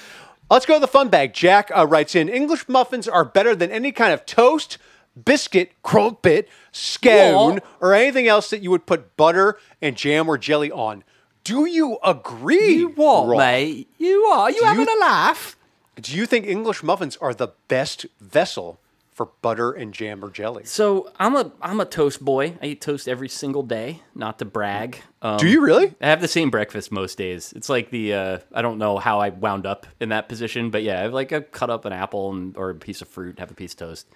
Let's 0.51 0.67
go 0.67 0.75
to 0.75 0.81
the 0.81 0.87
fun 0.87 1.09
bag. 1.09 1.33
Jack 1.33 1.71
uh, 1.75 1.87
writes 1.87 2.15
in 2.15 2.29
English 2.29 2.69
muffins 2.69 3.09
are 3.09 3.25
better 3.25 3.57
than 3.57 3.71
any 3.71 3.93
kind 3.93 4.13
of 4.13 4.27
toast, 4.27 4.77
biscuit, 5.23 5.73
crumpet, 5.83 6.49
scone, 6.73 7.61
or 7.81 7.95
anything 7.95 8.27
else 8.29 8.51
that 8.51 8.63
you 8.63 8.71
would 8.71 8.87
put 8.87 9.17
butter 9.17 9.59
and 9.81 9.97
jam 9.97 10.29
or 10.29 10.39
jelly 10.39 10.71
on. 10.71 11.05
Do 11.45 11.67
you 11.67 11.99
agree? 12.05 12.75
You 12.77 12.89
what, 12.91 13.29
Rob? 13.29 13.39
mate? 13.39 13.89
You 13.99 14.25
are 14.25 14.51
you 14.51 14.63
having 14.65 14.87
you- 14.87 14.99
a 14.99 15.01
laugh? 15.01 15.57
Do 16.01 16.17
you 16.17 16.27
think 16.27 16.47
English 16.47 16.83
muffins 16.83 17.17
are 17.19 17.33
the 17.35 17.49
best 17.69 18.07
vessel 18.21 18.81
for 19.13 19.27
butter 19.43 19.71
and 19.71 19.95
jam 19.95 20.25
or 20.25 20.31
jelly? 20.31 20.65
So 20.65 21.13
I'm 21.21 21.37
a 21.37 21.53
I'm 21.63 21.79
a 21.81 21.85
toast 21.85 22.25
boy. 22.25 22.57
I 22.61 22.67
eat 22.67 22.81
toast 22.81 23.07
every 23.07 23.29
single 23.29 23.63
day. 23.63 24.01
Not 24.15 24.41
to 24.41 24.45
brag. 24.45 25.03
Um, 25.23 25.37
Do 25.37 25.47
you 25.47 25.61
really? 25.61 25.95
I 26.01 26.07
have 26.09 26.21
the 26.21 26.27
same 26.27 26.51
breakfast 26.51 26.91
most 26.91 27.17
days. 27.17 27.53
It's 27.55 27.69
like 27.69 27.91
the 27.91 28.13
uh, 28.15 28.39
I 28.53 28.61
don't 28.63 28.79
know 28.79 28.97
how 28.99 29.21
I 29.21 29.29
wound 29.29 29.67
up 29.67 29.87
in 30.01 30.09
that 30.09 30.29
position, 30.29 30.71
but 30.71 30.83
yeah, 30.83 30.99
I 30.99 31.03
have 31.03 31.13
like 31.15 31.33
I 31.33 31.41
cut 31.41 31.71
up 31.71 31.85
an 31.85 31.93
apple 31.93 32.33
and, 32.33 32.57
or 32.57 32.71
a 32.71 32.75
piece 32.75 33.01
of 33.03 33.07
fruit, 33.09 33.39
have 33.39 33.53
a 33.53 33.55
piece 33.55 33.73
of 33.75 33.79
toast. 33.79 34.09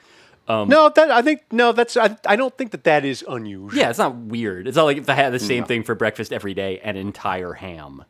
Um, 0.48 0.68
no, 0.68 0.88
that 0.88 1.10
I 1.10 1.20
think 1.22 1.42
no, 1.52 1.72
that's 1.72 1.96
I, 1.96 2.16
I 2.26 2.34
don't 2.36 2.56
think 2.56 2.70
that 2.70 2.84
that 2.84 3.04
is 3.04 3.22
unusual. 3.28 3.78
Yeah, 3.78 3.90
it's 3.90 3.98
not 3.98 4.16
weird. 4.16 4.66
It's 4.66 4.76
not 4.76 4.84
like 4.84 4.96
if 4.96 5.08
I 5.10 5.14
had 5.14 5.32
the 5.32 5.38
same 5.38 5.64
thing 5.64 5.82
for 5.82 5.94
breakfast 5.94 6.32
every 6.32 6.54
day, 6.54 6.80
an 6.80 6.96
entire 6.96 7.52
ham. 7.52 8.04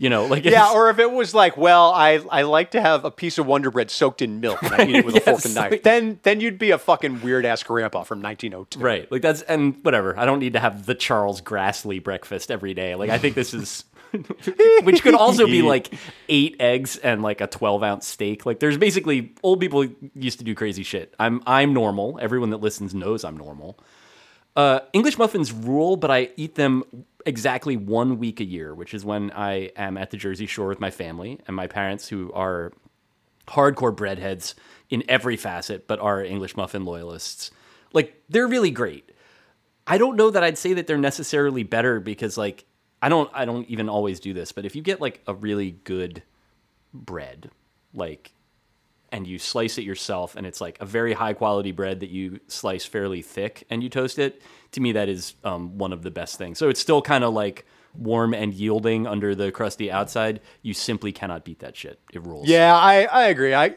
You 0.00 0.10
know, 0.10 0.26
like 0.26 0.44
Yeah, 0.44 0.70
or 0.74 0.90
if 0.90 1.00
it 1.00 1.10
was 1.10 1.34
like, 1.34 1.56
well, 1.56 1.90
I, 1.90 2.20
I 2.30 2.42
like 2.42 2.70
to 2.72 2.80
have 2.80 3.04
a 3.04 3.10
piece 3.10 3.36
of 3.36 3.46
Wonder 3.46 3.68
Bread 3.72 3.90
soaked 3.90 4.22
in 4.22 4.38
milk 4.38 4.62
and 4.62 4.72
I 4.72 4.84
eat 4.86 4.94
it 4.94 5.04
with 5.04 5.16
a 5.16 5.20
fork 5.22 5.44
and 5.44 5.54
knife. 5.56 5.70
like- 5.72 5.82
then 5.82 6.20
then 6.22 6.40
you'd 6.40 6.56
be 6.58 6.70
a 6.70 6.78
fucking 6.78 7.20
weird 7.20 7.44
ass 7.44 7.64
grandpa 7.64 8.04
from 8.04 8.22
1902. 8.22 8.78
right, 8.78 9.10
like 9.10 9.22
that's 9.22 9.42
and 9.42 9.76
whatever. 9.82 10.16
I 10.16 10.24
don't 10.24 10.38
need 10.38 10.52
to 10.52 10.60
have 10.60 10.86
the 10.86 10.94
Charles 10.94 11.40
Grassley 11.40 12.00
breakfast 12.00 12.50
every 12.52 12.74
day. 12.74 12.94
Like 12.94 13.10
I 13.10 13.18
think 13.18 13.34
this 13.34 13.52
is, 13.52 13.84
which 14.82 15.02
could 15.02 15.14
also 15.14 15.46
be 15.46 15.62
like 15.62 15.92
eight 16.28 16.56
eggs 16.60 16.96
and 16.96 17.22
like 17.22 17.40
a 17.40 17.46
twelve 17.46 17.82
ounce 17.82 18.06
steak. 18.06 18.46
Like 18.46 18.60
there's 18.60 18.78
basically 18.78 19.34
old 19.42 19.60
people 19.60 19.86
used 20.14 20.38
to 20.38 20.44
do 20.44 20.54
crazy 20.54 20.82
shit. 20.82 21.14
I'm 21.18 21.42
I'm 21.46 21.72
normal. 21.72 22.18
Everyone 22.20 22.50
that 22.50 22.58
listens 22.58 22.94
knows 22.94 23.24
I'm 23.24 23.36
normal. 23.36 23.78
Uh, 24.56 24.80
English 24.92 25.18
muffins 25.18 25.52
rule, 25.52 25.96
but 25.96 26.10
I 26.10 26.30
eat 26.36 26.56
them 26.56 26.82
exactly 27.24 27.76
one 27.76 28.18
week 28.18 28.40
a 28.40 28.44
year, 28.44 28.74
which 28.74 28.92
is 28.92 29.04
when 29.04 29.30
I 29.30 29.70
am 29.76 29.96
at 29.96 30.10
the 30.10 30.16
Jersey 30.16 30.46
Shore 30.46 30.66
with 30.66 30.80
my 30.80 30.90
family 30.90 31.38
and 31.46 31.54
my 31.54 31.66
parents, 31.66 32.08
who 32.08 32.32
are 32.32 32.72
hardcore 33.46 33.94
breadheads 33.94 34.54
in 34.90 35.04
every 35.08 35.36
facet, 35.36 35.86
but 35.86 36.00
are 36.00 36.22
English 36.22 36.56
muffin 36.56 36.84
loyalists. 36.84 37.50
Like 37.92 38.22
they're 38.28 38.48
really 38.48 38.70
great. 38.70 39.12
I 39.86 39.96
don't 39.96 40.16
know 40.16 40.30
that 40.30 40.42
I'd 40.42 40.58
say 40.58 40.74
that 40.74 40.86
they're 40.86 40.98
necessarily 40.98 41.62
better 41.62 41.98
because 42.00 42.36
like 42.36 42.64
I 43.00 43.08
don't 43.08 43.30
I 43.32 43.44
don't 43.44 43.66
even 43.68 43.88
always 43.88 44.20
do 44.20 44.32
this, 44.34 44.52
but 44.52 44.64
if 44.64 44.74
you 44.74 44.82
get 44.82 45.00
like 45.00 45.20
a 45.26 45.34
really 45.34 45.72
good 45.84 46.22
bread, 46.92 47.50
like 47.94 48.32
and 49.10 49.26
you 49.26 49.38
slice 49.38 49.78
it 49.78 49.82
yourself 49.84 50.36
and 50.36 50.46
it's 50.46 50.60
like 50.60 50.76
a 50.80 50.84
very 50.84 51.14
high 51.14 51.32
quality 51.32 51.72
bread 51.72 52.00
that 52.00 52.10
you 52.10 52.40
slice 52.46 52.84
fairly 52.84 53.22
thick 53.22 53.64
and 53.70 53.82
you 53.82 53.88
toast 53.88 54.18
it, 54.18 54.42
to 54.72 54.80
me 54.80 54.92
that 54.92 55.08
is 55.08 55.34
um, 55.44 55.78
one 55.78 55.92
of 55.94 56.02
the 56.02 56.10
best 56.10 56.36
things. 56.36 56.58
So 56.58 56.68
it's 56.68 56.80
still 56.80 57.00
kind 57.00 57.24
of 57.24 57.32
like 57.32 57.64
warm 57.96 58.34
and 58.34 58.52
yielding 58.52 59.06
under 59.06 59.34
the 59.34 59.50
crusty 59.50 59.90
outside. 59.90 60.40
You 60.60 60.74
simply 60.74 61.10
cannot 61.10 61.42
beat 61.44 61.60
that 61.60 61.74
shit. 61.74 61.98
It 62.12 62.22
rules. 62.22 62.48
Yeah, 62.48 62.76
I, 62.76 63.04
I 63.04 63.24
agree. 63.28 63.54
I 63.54 63.76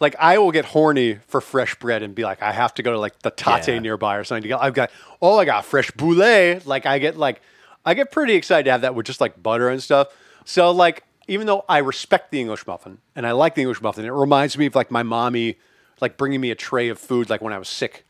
like 0.00 0.16
I 0.18 0.36
will 0.38 0.50
get 0.52 0.64
horny 0.66 1.14
for 1.28 1.40
fresh 1.40 1.74
bread 1.76 2.02
and 2.02 2.14
be 2.14 2.24
like, 2.24 2.42
I 2.42 2.52
have 2.52 2.74
to 2.74 2.82
go 2.82 2.92
to 2.92 2.98
like 2.98 3.20
the 3.20 3.30
Tate 3.30 3.68
Yeah. 3.68 3.78
nearby 3.78 4.16
or 4.16 4.24
something 4.24 4.42
to 4.42 4.48
get. 4.48 4.60
I've 4.60 4.74
got 4.74 4.90
oh, 5.22 5.38
I 5.38 5.44
got 5.46 5.64
fresh 5.64 5.90
boulet. 5.92 6.66
Like 6.66 6.84
I 6.84 6.98
get 6.98 7.16
like 7.16 7.40
I 7.84 7.94
get 7.94 8.10
pretty 8.12 8.34
excited 8.34 8.64
to 8.64 8.72
have 8.72 8.82
that 8.82 8.94
with 8.94 9.06
just 9.06 9.20
like 9.20 9.42
butter 9.42 9.68
and 9.68 9.82
stuff. 9.82 10.08
So 10.44 10.70
like 10.70 11.04
even 11.28 11.46
though 11.46 11.64
I 11.68 11.78
respect 11.78 12.30
the 12.30 12.40
English 12.40 12.66
muffin 12.66 12.98
and 13.14 13.26
I 13.26 13.32
like 13.32 13.54
the 13.54 13.62
English 13.62 13.80
muffin, 13.80 14.04
it 14.04 14.10
reminds 14.10 14.56
me 14.56 14.66
of 14.66 14.74
like 14.74 14.90
my 14.90 15.02
mommy 15.02 15.58
like 16.00 16.16
bringing 16.16 16.40
me 16.40 16.50
a 16.50 16.54
tray 16.54 16.88
of 16.88 16.98
food 16.98 17.30
like 17.30 17.40
when 17.40 17.52
I 17.52 17.58
was 17.58 17.68
sick, 17.68 18.04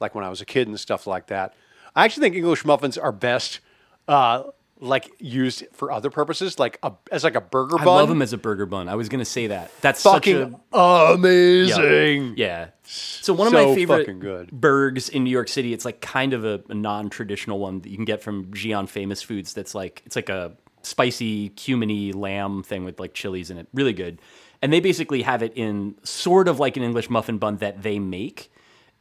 like 0.00 0.14
when 0.14 0.24
I 0.24 0.28
was 0.28 0.40
a 0.40 0.44
kid 0.44 0.68
and 0.68 0.78
stuff 0.78 1.06
like 1.06 1.26
that. 1.28 1.54
I 1.96 2.04
actually 2.04 2.24
think 2.24 2.36
English 2.36 2.64
muffins 2.64 2.98
are 2.98 3.12
best. 3.12 3.60
Uh, 4.06 4.44
like 4.80 5.10
used 5.18 5.64
for 5.72 5.90
other 5.90 6.10
purposes, 6.10 6.58
like 6.58 6.78
a, 6.82 6.92
as 7.10 7.24
like 7.24 7.34
a 7.34 7.40
burger 7.40 7.78
I 7.78 7.84
bun. 7.84 7.96
love 7.96 8.08
them 8.08 8.22
as 8.22 8.32
a 8.32 8.38
burger 8.38 8.66
bun. 8.66 8.88
I 8.88 8.94
was 8.94 9.08
gonna 9.08 9.24
say 9.24 9.48
that. 9.48 9.70
That's 9.80 10.02
fucking 10.02 10.52
such 10.52 10.60
a 10.72 11.14
amazing. 11.14 12.34
Yeah. 12.36 12.68
So 12.84 13.32
one 13.34 13.48
of 13.48 13.52
So 13.52 13.68
my 13.68 13.74
favorite 13.74 14.50
burgers 14.52 15.08
in 15.08 15.24
New 15.24 15.30
York 15.30 15.48
City, 15.48 15.72
it's 15.72 15.84
like 15.84 16.00
kind 16.00 16.32
of 16.32 16.44
a, 16.44 16.62
a 16.68 16.74
non-traditional 16.74 17.58
one 17.58 17.80
that 17.80 17.88
you 17.88 17.96
can 17.96 18.04
get 18.04 18.22
from 18.22 18.46
Xi'an 18.52 18.88
Famous 18.88 19.22
Foods. 19.22 19.52
That's 19.52 19.74
like 19.74 20.02
it's 20.06 20.16
like 20.16 20.28
a 20.28 20.56
spicy 20.82 21.50
cuminy 21.50 22.14
lamb 22.14 22.62
thing 22.62 22.84
with 22.84 22.98
like 23.00 23.14
chilies 23.14 23.50
in 23.50 23.58
it. 23.58 23.68
Really 23.74 23.92
good. 23.92 24.20
And 24.62 24.72
they 24.72 24.80
basically 24.80 25.22
have 25.22 25.42
it 25.42 25.52
in 25.54 25.94
sort 26.02 26.48
of 26.48 26.58
like 26.58 26.76
an 26.76 26.82
English 26.82 27.10
muffin 27.10 27.38
bun 27.38 27.58
that 27.58 27.82
they 27.82 27.98
make, 27.98 28.50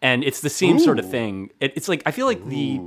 and 0.01 0.23
it's 0.23 0.41
the 0.41 0.49
same 0.49 0.78
sort 0.80 0.99
of 0.99 1.09
thing. 1.09 1.51
It, 1.59 1.73
it's 1.75 1.88
like 1.88 2.03
I 2.05 2.11
feel 2.11 2.28
like 2.28 2.45
the 2.45 2.80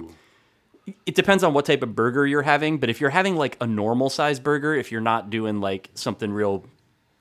it 1.06 1.14
depends 1.14 1.44
on 1.44 1.54
what 1.54 1.66
type 1.66 1.82
of 1.82 1.94
burger 1.94 2.26
you're 2.26 2.42
having, 2.42 2.78
but 2.78 2.88
if 2.90 3.00
you're 3.00 3.10
having 3.10 3.36
like 3.36 3.56
a 3.60 3.66
normal 3.66 4.10
size 4.10 4.40
burger, 4.40 4.74
if 4.74 4.90
you're 4.90 5.00
not 5.00 5.30
doing 5.30 5.60
like 5.60 5.90
something 5.94 6.32
real 6.32 6.64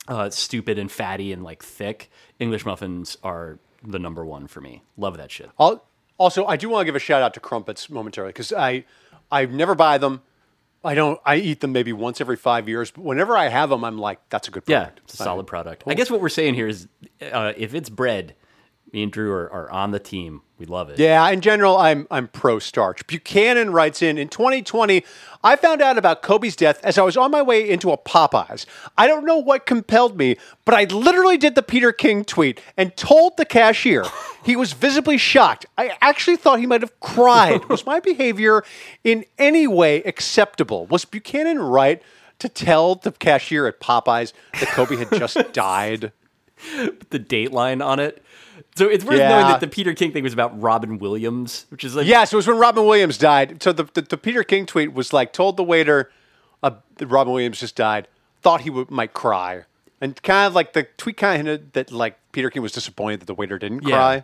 uh, 0.08 0.30
stupid 0.30 0.80
and 0.80 0.92
fatty 0.92 1.32
and 1.32 1.44
like 1.44 1.62
thick, 1.64 2.10
English 2.40 2.66
muffins 2.66 3.18
are 3.24 3.60
the 3.84 4.00
number 4.00 4.26
one 4.26 4.48
for 4.48 4.62
me. 4.62 4.82
Love 4.98 5.18
that 5.18 5.32
shit. 5.32 5.50
Al- 5.60 5.84
Also, 6.18 6.46
I 6.46 6.58
do 6.58 6.70
want 6.70 6.82
to 6.82 6.86
give 6.86 6.96
a 6.96 7.00
shout 7.00 7.22
out 7.22 7.34
to 7.36 7.40
Crumpets 7.40 7.90
momentarily 7.90 8.30
because 8.32 8.52
I, 8.52 8.86
I 9.32 9.46
never 9.46 9.76
buy 9.76 9.98
them. 9.98 10.22
I 10.84 10.96
don't. 10.96 11.20
I 11.26 11.36
eat 11.36 11.60
them 11.60 11.74
maybe 11.74 11.92
once 11.92 12.22
every 12.22 12.38
five 12.38 12.70
years. 12.70 12.90
But 12.90 13.04
whenever 13.04 13.38
I 13.38 13.50
have 13.50 13.70
them, 13.70 13.84
I'm 13.84 13.98
like, 13.98 14.20
that's 14.30 14.48
a 14.48 14.52
good 14.52 14.64
Yeah, 14.66 14.80
product. 14.86 15.02
it's 15.04 15.14
a 15.16 15.18
solid 15.18 15.46
product. 15.46 15.84
I 15.86 15.94
guess 15.94 16.10
what 16.10 16.22
we're 16.22 16.30
saying 16.30 16.54
here 16.56 16.68
is 16.70 16.88
uh, 17.32 17.52
if 17.58 17.74
it's 17.74 17.90
bread, 17.90 18.34
me 18.92 19.04
and 19.04 19.12
Drew 19.12 19.32
are, 19.32 19.52
are 19.52 19.70
on 19.72 19.92
the 19.92 20.00
team. 20.00 20.42
We 20.58 20.66
love 20.66 20.90
it. 20.90 21.00
Yeah, 21.00 21.28
in 21.30 21.40
general, 21.40 21.78
I'm 21.78 22.06
I'm 22.12 22.28
pro 22.28 22.60
starch. 22.60 23.08
Buchanan 23.08 23.72
writes 23.72 24.02
in 24.02 24.18
in 24.18 24.28
2020, 24.28 25.06
I 25.42 25.56
found 25.56 25.82
out 25.82 25.98
about 25.98 26.22
Kobe's 26.22 26.56
death 26.58 26.84
as 26.84 26.98
I 26.98 27.04
was 27.04 27.16
on 27.16 27.32
my 27.32 27.42
way 27.42 27.70
into 27.70 27.92
a 27.92 27.98
Popeyes. 27.98 28.66
I 28.98 29.08
don't 29.08 29.26
know 29.26 29.38
what 29.38 29.66
compelled 29.66 30.18
me, 30.18 30.36
but 30.66 30.76
I 30.76 30.84
literally 30.84 31.38
did 31.38 31.56
the 31.56 31.64
Peter 31.64 31.94
King 31.94 32.26
tweet 32.26 32.60
and 32.76 32.96
told 32.98 33.38
the 33.38 33.46
cashier. 33.46 34.06
He 34.42 34.56
was 34.56 34.72
visibly 34.72 35.18
shocked. 35.18 35.66
I 35.78 35.98
actually 36.02 36.38
thought 36.38 36.60
he 36.62 36.66
might 36.66 36.80
have 36.82 36.98
cried. 37.02 37.66
Was 37.66 37.86
my 37.86 38.00
behavior 38.00 38.64
in 39.04 39.26
any 39.38 39.68
way 39.68 39.98
acceptable? 40.04 40.86
Was 40.88 41.04
Buchanan 41.04 41.60
right 41.60 42.02
to 42.40 42.48
tell 42.48 42.96
the 42.96 43.12
cashier 43.12 43.68
at 43.68 43.82
Popeyes 43.82 44.32
that 44.60 44.70
Kobe 44.70 44.96
had 44.96 45.12
just 45.12 45.38
died? 45.54 46.14
The 47.10 47.20
dateline 47.20 47.86
on 47.86 48.00
it. 48.00 48.24
So 48.76 48.88
it's 48.88 49.04
worth 49.06 49.18
Yeah. 49.20 49.30
knowing 49.30 49.46
that 49.48 49.60
the 49.60 49.68
Peter 49.68 49.94
King 49.94 50.12
thing 50.12 50.24
was 50.24 50.34
about 50.34 50.60
Robin 50.62 50.98
Williams, 51.00 51.66
which 51.70 51.84
is 51.84 51.96
like 51.96 52.08
yeah. 52.08 52.24
So 52.26 52.36
it 52.36 52.40
was 52.40 52.48
when 52.48 52.58
Robin 52.58 52.86
Williams 52.86 53.18
died. 53.18 53.62
So 53.64 53.72
the, 53.72 53.86
the, 53.94 54.02
the 54.02 54.18
Peter 54.18 54.44
King 54.44 54.66
tweet 54.66 54.94
was 54.94 55.14
like, 55.14 55.34
told 55.34 55.58
the 55.58 55.64
waiter 55.64 56.12
uh, 56.64 56.72
that 56.98 57.08
Robin 57.08 57.34
Williams 57.34 57.60
just 57.60 57.76
died, 57.76 58.08
thought 58.42 58.62
he 58.62 58.70
would, 58.70 58.90
might 58.92 59.14
cry. 59.14 59.64
And 60.02 60.22
kind 60.24 60.48
of 60.48 60.56
like 60.56 60.74
the 60.74 60.84
tweet 60.98 61.18
kind 61.18 61.40
of 61.42 61.46
hinted 61.46 61.74
that 61.74 61.92
like 61.92 62.18
Peter 62.32 62.50
King 62.50 62.62
was 62.62 62.72
disappointed 62.72 63.20
that 63.22 63.26
the 63.26 63.34
waiter 63.34 63.58
didn't 63.60 63.84
Yeah. 63.84 63.96
cry, 63.96 64.24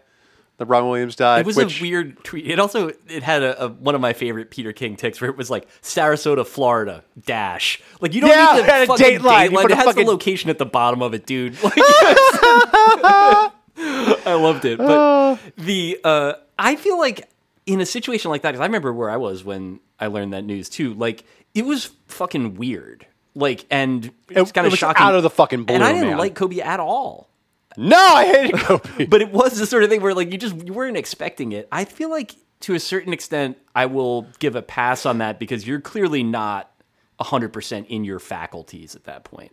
that 0.58 0.68
Robin 0.68 0.90
Williams 0.90 1.18
died. 1.18 1.40
It 1.42 1.46
was 1.46 1.58
which, 1.58 1.80
a 1.80 1.84
weird 1.84 2.24
tweet. 2.24 2.48
It 2.50 2.60
also 2.62 2.92
it 3.10 3.24
had 3.24 3.44
a, 3.44 3.66
a 3.66 3.68
one 3.68 3.94
of 3.94 4.00
my 4.00 4.14
favorite 4.14 4.52
Peter 4.52 4.72
King 4.72 4.96
ticks 4.96 5.20
where 5.20 5.30
it 5.30 5.36
was 5.36 5.50
like 5.50 5.68
Sarasota, 5.82 6.46
Florida 6.48 7.04
dash. 7.26 7.82
Like 8.00 8.14
you 8.14 8.22
don't 8.22 8.30
Yeah, 8.30 8.54
need 8.54 8.60
it 8.60 8.66
had 8.66 8.80
the 8.80 8.84
a 8.84 8.88
fucking 8.88 9.06
date 9.06 9.22
line. 9.22 9.52
You 9.52 9.60
It 9.60 9.72
has 9.72 9.84
fucking- 9.84 10.06
the 10.06 10.12
location 10.12 10.50
at 10.50 10.58
the 10.60 10.66
bottom 10.66 11.02
of 11.02 11.14
it, 11.14 11.26
dude. 11.26 11.62
Like, 11.62 11.74
I 14.26 14.34
loved 14.34 14.66
it. 14.66 14.78
But 14.78 15.40
the 15.58 16.00
uh, 16.04 16.34
I 16.58 16.76
feel 16.76 16.98
like 17.00 17.30
in 17.66 17.82
a 17.82 17.86
situation 17.86 18.32
like 18.32 18.42
that, 18.44 18.52
because 18.52 18.62
I 18.62 18.66
remember 18.66 18.94
where 18.94 19.10
I 19.10 19.18
was 19.18 19.44
when 19.44 19.80
I 20.00 20.08
learned 20.08 20.34
that 20.34 20.44
news 20.46 20.70
too. 20.70 20.94
Like 20.94 21.24
it 21.54 21.66
was 21.66 21.92
fucking 22.08 22.56
weird. 22.56 23.06
Like 23.34 23.66
and 23.70 24.12
it's 24.30 24.52
It- 24.52 24.54
kind 24.54 24.66
of 24.68 24.72
was 24.72 24.80
shocking. 24.80 25.04
out 25.04 25.16
of 25.16 25.24
the 25.24 25.30
fucking 25.30 25.64
blue, 25.66 25.76
And 25.76 25.84
I 25.84 25.92
didn't 25.94 26.10
man. 26.10 26.18
like 26.18 26.36
Kobe 26.36 26.60
at 26.60 26.80
all 26.80 27.30
no, 27.78 27.98
I 27.98 28.26
hated 28.26 28.56
Kobe. 28.62 29.06
but 29.08 29.22
it 29.22 29.34
was 29.34 29.60
the 29.60 29.66
sort 29.66 29.84
of 29.84 29.90
thing 29.90 30.02
where 30.02 30.14
like 30.14 30.32
you 30.32 30.38
just 30.38 30.56
you 30.66 30.72
weren't 30.72 30.96
expecting 30.96 31.52
it. 31.52 31.68
I 31.74 31.84
feel 31.84 32.10
like 32.10 32.36
to 32.62 32.74
a 32.74 32.80
certain 32.80 33.12
extent 33.12 33.58
I 33.76 33.88
will 33.88 34.28
give 34.40 34.56
a 34.56 34.62
pass 34.62 35.06
on 35.06 35.18
that 35.18 35.40
because 35.40 35.68
you're 35.68 35.82
clearly 35.82 36.24
not 36.24 36.72
100% 37.20 37.86
in 37.88 38.06
your 38.06 38.20
faculties 38.20 38.96
at 38.96 39.04
that 39.06 39.26
point. 39.26 39.52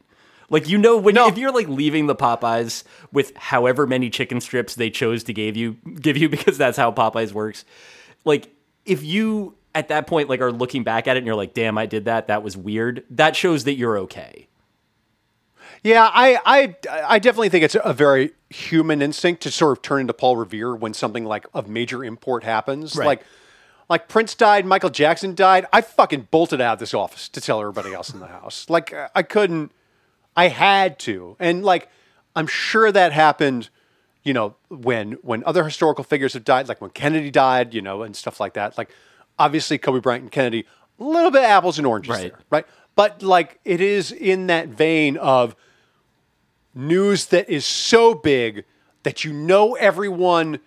Like 0.52 0.68
you 0.68 0.78
know 0.78 0.96
when 0.98 1.16
No. 1.16 1.26
if 1.26 1.36
you're 1.38 1.50
like 1.50 1.66
leaving 1.66 2.06
the 2.06 2.14
Popeyes 2.14 2.84
with 3.10 3.36
however 3.36 3.86
many 3.86 4.10
chicken 4.10 4.40
strips 4.40 4.76
they 4.76 4.90
chose 4.90 5.24
to 5.24 5.32
give 5.32 5.56
you 5.56 5.78
give 6.00 6.16
you 6.16 6.28
because 6.36 6.56
that's 6.58 6.76
how 6.76 6.92
Popeyes 6.92 7.32
works. 7.32 7.64
Like 8.24 8.54
if 8.84 9.02
you 9.02 9.56
at 9.74 9.88
that 9.88 10.06
point 10.06 10.28
like 10.28 10.40
are 10.40 10.52
looking 10.52 10.84
back 10.84 11.08
at 11.08 11.16
it 11.16 11.18
and 11.20 11.26
you're 11.26 11.34
like 11.34 11.54
damn 11.54 11.76
I 11.78 11.86
did 11.86 12.04
that 12.04 12.28
that 12.28 12.44
was 12.44 12.56
weird. 12.56 13.02
That 13.10 13.34
shows 13.34 13.64
that 13.64 13.74
you're 13.74 13.98
okay. 13.98 14.46
Yeah, 15.84 16.08
I, 16.12 16.38
I, 16.44 16.76
I 17.08 17.18
definitely 17.18 17.48
think 17.48 17.64
it's 17.64 17.76
a 17.82 17.92
very 17.92 18.30
human 18.50 19.02
instinct 19.02 19.42
to 19.42 19.50
sort 19.50 19.78
of 19.78 19.82
turn 19.82 20.02
into 20.02 20.12
Paul 20.12 20.36
Revere 20.36 20.76
when 20.76 20.94
something 20.94 21.24
like 21.24 21.44
of 21.54 21.68
major 21.68 22.04
import 22.04 22.44
happens. 22.44 22.94
Right. 22.94 23.06
Like, 23.06 23.24
like 23.88 24.06
Prince 24.06 24.36
died, 24.36 24.64
Michael 24.64 24.90
Jackson 24.90 25.34
died. 25.34 25.66
I 25.72 25.80
fucking 25.80 26.28
bolted 26.30 26.60
out 26.60 26.74
of 26.74 26.78
this 26.78 26.94
office 26.94 27.28
to 27.30 27.40
tell 27.40 27.60
everybody 27.60 27.92
else 27.92 28.10
in 28.14 28.20
the 28.20 28.28
house. 28.28 28.66
Like, 28.70 28.94
I 29.14 29.22
couldn't. 29.22 29.72
I 30.36 30.48
had 30.48 30.98
to, 31.00 31.36
and 31.38 31.64
like, 31.64 31.88
I'm 32.34 32.46
sure 32.46 32.90
that 32.92 33.12
happened. 33.12 33.68
You 34.24 34.32
know, 34.32 34.54
when 34.68 35.12
when 35.22 35.42
other 35.44 35.64
historical 35.64 36.04
figures 36.04 36.34
have 36.34 36.44
died, 36.44 36.68
like 36.68 36.80
when 36.80 36.90
Kennedy 36.90 37.30
died, 37.30 37.74
you 37.74 37.82
know, 37.82 38.02
and 38.02 38.14
stuff 38.14 38.38
like 38.38 38.54
that. 38.54 38.78
Like, 38.78 38.90
obviously 39.38 39.78
Kobe 39.78 40.00
Bryant 40.00 40.22
and 40.22 40.30
Kennedy, 40.32 40.64
a 41.00 41.04
little 41.04 41.30
bit 41.30 41.42
apples 41.42 41.76
and 41.78 41.86
oranges 41.86 42.10
Right. 42.10 42.32
there, 42.32 42.38
right? 42.50 42.66
But 42.94 43.22
like, 43.22 43.58
it 43.64 43.80
is 43.80 44.12
in 44.12 44.46
that 44.46 44.68
vein 44.68 45.16
of 45.16 45.56
news 46.74 47.26
that 47.26 47.48
is 47.50 47.66
so 47.66 48.14
big 48.14 48.64
that 49.02 49.24
you 49.24 49.32
know 49.32 49.74
everyone 49.74 50.58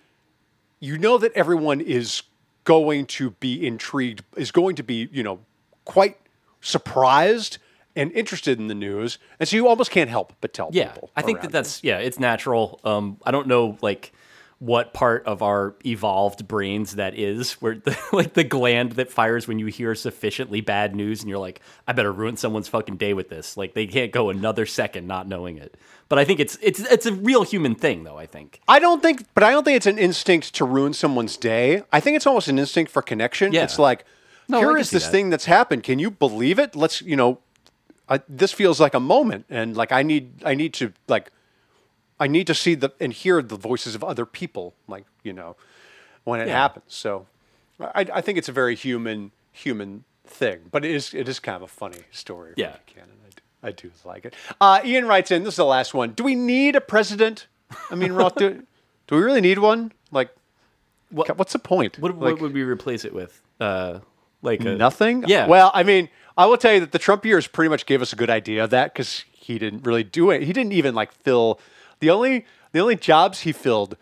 you 0.78 0.98
know 0.98 1.18
that 1.18 1.32
everyone 1.32 1.80
is 1.80 2.22
going 2.64 3.06
to 3.06 3.30
be 3.30 3.66
intrigued 3.66 4.22
is 4.36 4.50
going 4.52 4.76
to 4.76 4.82
be 4.82 5.08
you 5.10 5.22
know 5.22 5.38
quite 5.84 6.18
surprised 6.60 7.58
and 7.96 8.12
interested 8.12 8.58
in 8.60 8.68
the 8.68 8.74
news 8.74 9.18
and 9.40 9.48
so 9.48 9.56
you 9.56 9.66
almost 9.66 9.90
can't 9.90 10.10
help 10.10 10.32
but 10.40 10.52
tell 10.52 10.68
Yeah, 10.72 10.92
people 10.92 11.10
I 11.16 11.22
think 11.22 11.40
that 11.40 11.50
that's 11.50 11.82
yeah, 11.82 11.98
it's 11.98 12.18
natural. 12.20 12.80
Um, 12.84 13.18
I 13.24 13.30
don't 13.30 13.46
know 13.48 13.76
like 13.82 14.12
what 14.58 14.94
part 14.94 15.26
of 15.26 15.42
our 15.42 15.74
evolved 15.84 16.48
brains 16.48 16.94
that 16.94 17.18
is, 17.18 17.52
where 17.60 17.74
the, 17.84 17.94
like 18.12 18.32
the 18.32 18.42
gland 18.44 18.92
that 18.92 19.10
fires 19.12 19.46
when 19.46 19.58
you 19.58 19.66
hear 19.66 19.94
sufficiently 19.94 20.62
bad 20.62 20.96
news 20.96 21.20
and 21.20 21.28
you're 21.28 21.38
like, 21.38 21.60
I 21.86 21.92
better 21.92 22.10
ruin 22.12 22.38
someone's 22.38 22.66
fucking 22.68 22.96
day 22.96 23.12
with 23.12 23.28
this. 23.28 23.56
Like 23.58 23.74
they 23.74 23.86
can't 23.86 24.12
go 24.12 24.30
another 24.30 24.64
second 24.64 25.06
not 25.06 25.28
knowing 25.28 25.58
it. 25.58 25.76
But 26.08 26.18
I 26.18 26.24
think 26.24 26.40
it's 26.40 26.56
it's 26.62 26.80
it's 26.80 27.04
a 27.04 27.12
real 27.12 27.42
human 27.42 27.74
thing 27.74 28.04
though, 28.04 28.16
I 28.16 28.24
think. 28.26 28.60
I 28.66 28.78
don't 28.78 29.02
think, 29.02 29.26
but 29.34 29.42
I 29.44 29.50
don't 29.50 29.64
think 29.64 29.76
it's 29.76 29.86
an 29.86 29.98
instinct 29.98 30.54
to 30.54 30.64
ruin 30.64 30.94
someone's 30.94 31.36
day. 31.36 31.82
I 31.92 32.00
think 32.00 32.16
it's 32.16 32.26
almost 32.26 32.48
an 32.48 32.58
instinct 32.58 32.90
for 32.90 33.02
connection. 33.02 33.52
Yeah. 33.52 33.64
It's 33.64 33.78
like, 33.78 34.06
No, 34.48 34.58
here 34.58 34.78
is 34.78 34.90
this 34.90 35.04
that. 35.04 35.10
thing 35.12 35.28
that's 35.28 35.44
happened. 35.44 35.82
Can 35.82 35.98
you 35.98 36.10
believe 36.10 36.58
it? 36.58 36.74
Let's, 36.74 37.02
you 37.02 37.16
know, 37.16 37.40
I, 38.08 38.20
this 38.28 38.52
feels 38.52 38.78
like 38.80 38.94
a 38.94 39.00
moment, 39.00 39.46
and 39.50 39.76
like 39.76 39.90
I 39.92 40.02
need, 40.02 40.42
I 40.44 40.54
need 40.54 40.72
to 40.74 40.92
like, 41.08 41.30
I 42.20 42.26
need 42.28 42.46
to 42.46 42.54
see 42.54 42.74
the 42.74 42.90
and 43.00 43.12
hear 43.12 43.42
the 43.42 43.56
voices 43.56 43.94
of 43.94 44.04
other 44.04 44.24
people, 44.26 44.74
like 44.86 45.04
you 45.24 45.32
know, 45.32 45.56
when 46.24 46.40
it 46.40 46.46
Yeah. 46.48 46.54
happens. 46.62 46.84
So, 46.88 47.26
I, 47.80 48.06
I 48.12 48.20
think 48.20 48.38
it's 48.38 48.48
a 48.48 48.52
very 48.52 48.74
human, 48.76 49.32
human 49.52 50.04
thing, 50.24 50.60
but 50.70 50.84
it 50.84 50.92
is, 50.92 51.14
it 51.14 51.28
is 51.28 51.40
kind 51.40 51.56
of 51.56 51.62
a 51.62 51.68
funny 51.68 52.00
story. 52.12 52.54
Yeah. 52.56 52.76
I 52.96 53.00
do, 53.34 53.42
I 53.62 53.72
do 53.72 53.90
like 54.04 54.24
it. 54.24 54.34
Uh, 54.60 54.80
Ian 54.84 55.06
writes 55.06 55.30
in. 55.30 55.42
This 55.44 55.54
is 55.54 55.58
the 55.58 55.64
last 55.64 55.92
one. 55.94 56.12
Do 56.12 56.22
we 56.24 56.34
need 56.34 56.76
a 56.76 56.80
president? 56.80 57.46
I 57.90 57.96
mean, 57.96 58.12
Roth, 58.12 58.36
do, 58.36 58.62
do 59.08 59.16
we 59.16 59.20
really 59.22 59.40
need 59.40 59.58
one? 59.58 59.92
Like, 60.12 60.30
What- 61.10 61.36
what's 61.36 61.52
the 61.52 61.58
point? 61.58 61.98
What, 61.98 62.12
like, 62.12 62.20
what 62.20 62.40
would 62.40 62.54
we 62.54 62.62
replace 62.62 63.04
it 63.04 63.12
with? 63.12 63.42
Uh, 63.60 63.98
like 64.42 64.60
a, 64.60 64.74
nothing? 64.76 65.24
Yeah. 65.26 65.46
Well, 65.48 65.70
I 65.74 65.82
mean, 65.82 66.08
I 66.36 66.46
will 66.46 66.58
tell 66.58 66.74
you 66.74 66.80
that 66.80 66.92
the 66.92 66.98
Trump 66.98 67.24
years 67.24 67.46
pretty 67.46 67.70
much 67.70 67.86
gave 67.86 68.02
us 68.02 68.12
a 68.12 68.16
good 68.16 68.28
idea 68.28 68.64
of 68.64 68.70
that 68.70 68.92
because 68.92 69.24
he 69.32 69.58
didn't 69.58 69.84
really 69.86 70.04
do 70.04 70.30
it. 70.30 70.42
He 70.42 70.52
didn't 70.52 70.72
even 70.72 70.94
like 70.94 71.12
fill 71.12 71.58
the 72.00 72.10
only 72.10 72.44
the 72.72 72.80
only 72.80 72.96
jobs 72.96 73.40
he 73.40 73.52
filled 73.52 73.96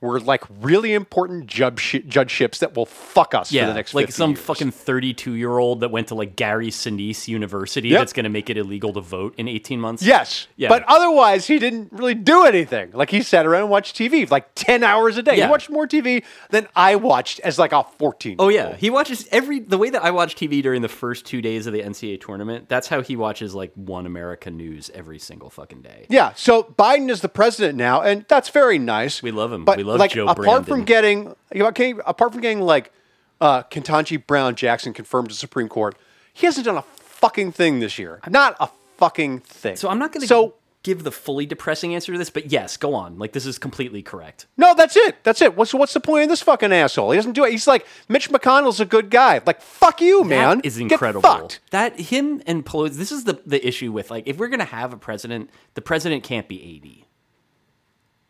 were 0.00 0.20
like 0.20 0.44
really 0.60 0.92
important 0.94 1.46
judge 1.46 2.02
judgeships 2.06 2.58
that 2.58 2.76
will 2.76 2.86
fuck 2.86 3.34
us 3.34 3.50
yeah, 3.50 3.62
for 3.62 3.68
the 3.68 3.74
next 3.74 3.94
like 3.94 4.06
50 4.06 4.12
some 4.12 4.30
years. 4.32 4.40
fucking 4.40 4.70
thirty-two-year-old 4.70 5.80
that 5.80 5.90
went 5.90 6.08
to 6.08 6.14
like 6.14 6.36
Gary 6.36 6.68
Sinise 6.68 7.28
University 7.28 7.88
Yep. 7.88 8.00
that's 8.00 8.12
going 8.12 8.24
to 8.24 8.30
make 8.30 8.50
it 8.50 8.56
illegal 8.56 8.92
to 8.92 9.00
vote 9.00 9.34
in 9.38 9.48
eighteen 9.48 9.80
months. 9.80 10.02
Yes. 10.02 10.48
Yeah. 10.56 10.68
But 10.68 10.84
otherwise, 10.88 11.46
he 11.46 11.58
didn't 11.58 11.92
really 11.92 12.14
do 12.14 12.44
anything. 12.44 12.90
Like 12.92 13.10
he 13.10 13.22
sat 13.22 13.46
around 13.46 13.62
and 13.62 13.70
watched 13.70 13.96
TV 13.96 14.30
like 14.30 14.48
10 14.54 14.82
hours 14.82 15.16
a 15.16 15.22
day. 15.22 15.36
Yeah. 15.36 15.44
He 15.46 15.50
watched 15.50 15.70
more 15.70 15.86
TV 15.86 16.24
than 16.50 16.66
I 16.76 16.96
watched 16.96 17.40
as 17.40 17.58
like 17.58 17.72
a 17.72 17.84
14. 17.98 18.36
Oh 18.38 18.48
yeah, 18.48 18.76
he 18.76 18.90
watches 18.90 19.26
every 19.32 19.60
the 19.60 19.78
way 19.78 19.90
that 19.90 20.04
I 20.04 20.10
watch 20.10 20.34
TV 20.36 20.62
during 20.62 20.82
the 20.82 20.88
first 20.88 21.24
two 21.26 21.40
days 21.40 21.66
of 21.66 21.72
the 21.72 21.80
NCAA 21.82 22.20
tournament. 22.20 22.68
That's 22.68 22.88
how 22.88 23.00
he 23.02 23.16
watches 23.16 23.54
like 23.54 23.72
One 23.74 24.06
America 24.06 24.50
News 24.50 24.90
every 24.94 25.18
single 25.18 25.50
fucking 25.50 25.82
day. 25.82 26.06
Yeah, 26.08 26.32
so 26.34 26.62
Biden 26.62 27.10
is 27.10 27.20
the 27.20 27.28
president 27.28 27.76
now, 27.78 28.02
and 28.02 28.24
that's 28.28 28.48
very 28.50 28.78
nice. 28.78 29.22
We 29.22 29.30
love 29.30 29.52
him. 29.52 29.64
But 29.64 29.78
love 29.86 29.98
like, 30.00 30.10
Joe 30.10 30.24
apart 30.24 30.38
Brandon. 30.38 30.64
from 30.64 30.84
getting, 30.84 31.34
you 31.52 31.60
know, 31.60 31.68
okay, 31.68 31.94
apart 32.06 32.32
from 32.32 32.40
getting 32.42 32.60
like 32.60 32.92
uh, 33.40 33.62
Ketanji 33.64 34.24
Brown 34.26 34.54
Jackson 34.54 34.92
confirmed 34.92 35.28
to 35.28 35.34
the 35.34 35.38
Supreme 35.38 35.68
Court, 35.68 35.96
he 36.32 36.46
hasn't 36.46 36.66
done 36.66 36.76
a 36.76 36.82
fucking 36.82 37.52
thing 37.52 37.80
this 37.80 37.98
year. 37.98 38.20
Not 38.28 38.56
a 38.60 38.68
fucking 38.98 39.40
thing. 39.40 39.76
So 39.76 39.88
I'm 39.88 39.98
not 39.98 40.12
going 40.12 40.22
to 40.22 40.26
So 40.26 40.54
give 40.82 41.02
the 41.02 41.10
fully 41.10 41.44
depressing 41.46 41.94
answer 41.96 42.12
to 42.12 42.18
this, 42.18 42.30
but 42.30 42.52
yes, 42.52 42.76
go 42.76 42.94
on. 42.94 43.18
Like 43.18 43.32
this 43.32 43.44
is 43.44 43.58
completely 43.58 44.02
correct. 44.02 44.46
no, 44.56 44.72
that's 44.74 44.96
it. 44.96 45.16
That's 45.24 45.42
it. 45.42 45.56
What's 45.56 45.74
what's 45.74 45.92
the 45.92 46.00
point 46.00 46.22
of 46.24 46.28
this 46.28 46.42
fucking 46.42 46.72
asshole? 46.72 47.10
He 47.10 47.16
doesn't 47.16 47.32
do 47.32 47.44
it. 47.44 47.50
He's 47.50 47.66
like 47.66 47.84
Mitch 48.08 48.30
McConnell's 48.30 48.78
a 48.80 48.84
good 48.84 49.10
guy. 49.10 49.40
Like 49.44 49.60
fuck 49.60 50.00
you, 50.00 50.22
man. 50.24 50.58
That 50.58 50.66
is 50.66 50.76
Get 50.78 50.92
incredible. 50.92 51.22
fucked. 51.22 51.60
That 51.70 51.98
him 51.98 52.40
and 52.46 52.64
Pelosi. 52.64 52.94
This 52.94 53.10
is 53.12 53.24
the 53.24 53.40
the 53.44 53.66
issue 53.66 53.90
with 53.90 54.10
like 54.12 54.28
if 54.28 54.38
we're 54.38 54.48
gonna 54.48 54.64
have 54.64 54.92
a 54.92 54.96
president, 54.96 55.50
the 55.74 55.82
president 55.82 56.22
can't 56.22 56.46
be 56.48 56.62
eighty. 56.62 57.05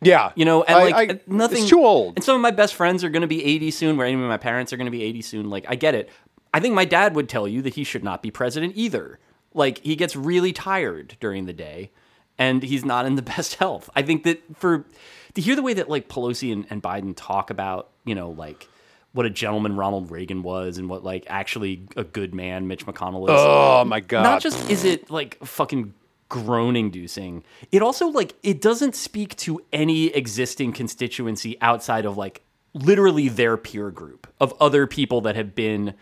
Yeah, 0.01 0.31
You 0.35 0.45
know, 0.45 0.63
and 0.63 0.77
I- 0.77 0.83
like 0.89 0.95
I- 0.95 1.13
uh, 1.13 1.17
nothing. 1.27 1.59
It's 1.61 1.69
too 1.69 1.83
old. 1.83 2.15
And 2.17 2.23
some 2.23 2.35
of 2.35 2.41
my 2.41 2.51
best 2.51 2.75
friends 2.75 3.03
are 3.03 3.09
going 3.09 3.21
to 3.21 3.27
be 3.27 3.43
80 3.43 3.71
soon. 3.71 3.97
Where 3.97 4.05
any 4.05 4.13
of 4.21 4.27
my 4.27 4.37
parents 4.37 4.71
are 4.71 4.77
going 4.77 4.85
to 4.85 4.91
be 4.91 5.01
80 5.03 5.21
soon. 5.23 5.49
Like 5.49 5.65
I 5.67 5.75
get 5.75 5.95
it. 5.95 6.09
I 6.53 6.59
think 6.59 6.75
my 6.75 6.85
dad 6.85 7.15
would 7.15 7.27
tell 7.29 7.47
you 7.47 7.61
that 7.63 7.73
he 7.73 7.83
should 7.83 8.03
not 8.03 8.21
be 8.21 8.29
president 8.31 8.73
either. 8.75 9.19
Like 9.53 9.79
he 9.79 9.95
gets 9.95 10.15
really 10.15 10.53
tired 10.53 11.17
during 11.19 11.45
the 11.45 11.53
day, 11.53 11.89
and 12.37 12.61
he's 12.61 12.85
not 12.85 13.05
in 13.07 13.15
the 13.15 13.21
best 13.35 13.55
health. 13.55 13.89
I 13.95 14.01
think 14.03 14.23
that 14.23 14.41
for 14.55 14.85
to 15.33 15.41
hear 15.41 15.55
the 15.55 15.63
way 15.63 15.73
that 15.73 15.89
like 15.89 16.07
Pelosi 16.09 16.53
and, 16.53 16.67
and 16.69 16.81
Biden 16.81 17.13
talk 17.15 17.49
about, 17.49 17.89
you 18.05 18.13
know, 18.15 18.29
like 18.29 18.67
what 19.13 19.25
a 19.25 19.29
gentleman 19.31 19.75
Ronald 19.75 20.11
Reagan 20.11 20.43
was, 20.43 20.77
and 20.77 20.89
what 20.89 21.03
like 21.03 21.25
actually 21.27 21.87
a 21.95 22.03
good 22.03 22.35
man 22.35 22.67
Mitch 22.67 22.85
McConnell 22.85 23.23
is 23.23 23.29
oh 23.31 23.83
my 23.83 23.99
god. 23.99 24.21
not 24.23 24.41
just 24.41 24.69
is 24.69 24.83
it 24.85 25.09
like 25.09 25.43
fucking 25.43 25.93
groan 26.29 26.75
inducing 26.75 27.43
it 27.71 27.81
also 27.81 28.07
like 28.07 28.35
it 28.43 28.61
doesn't 28.61 28.95
speak 28.95 29.35
to 29.37 29.61
any 29.71 30.07
existing 30.07 30.73
constituency 30.73 31.55
outside 31.61 32.05
of 32.05 32.17
like 32.17 32.41
literally 32.73 33.29
their 33.29 33.55
peer 33.55 33.89
group 33.91 34.27
of 34.39 34.53
other 34.59 34.85
people 34.85 35.21
that 35.21 35.35
have 35.35 35.55
been 35.55 35.93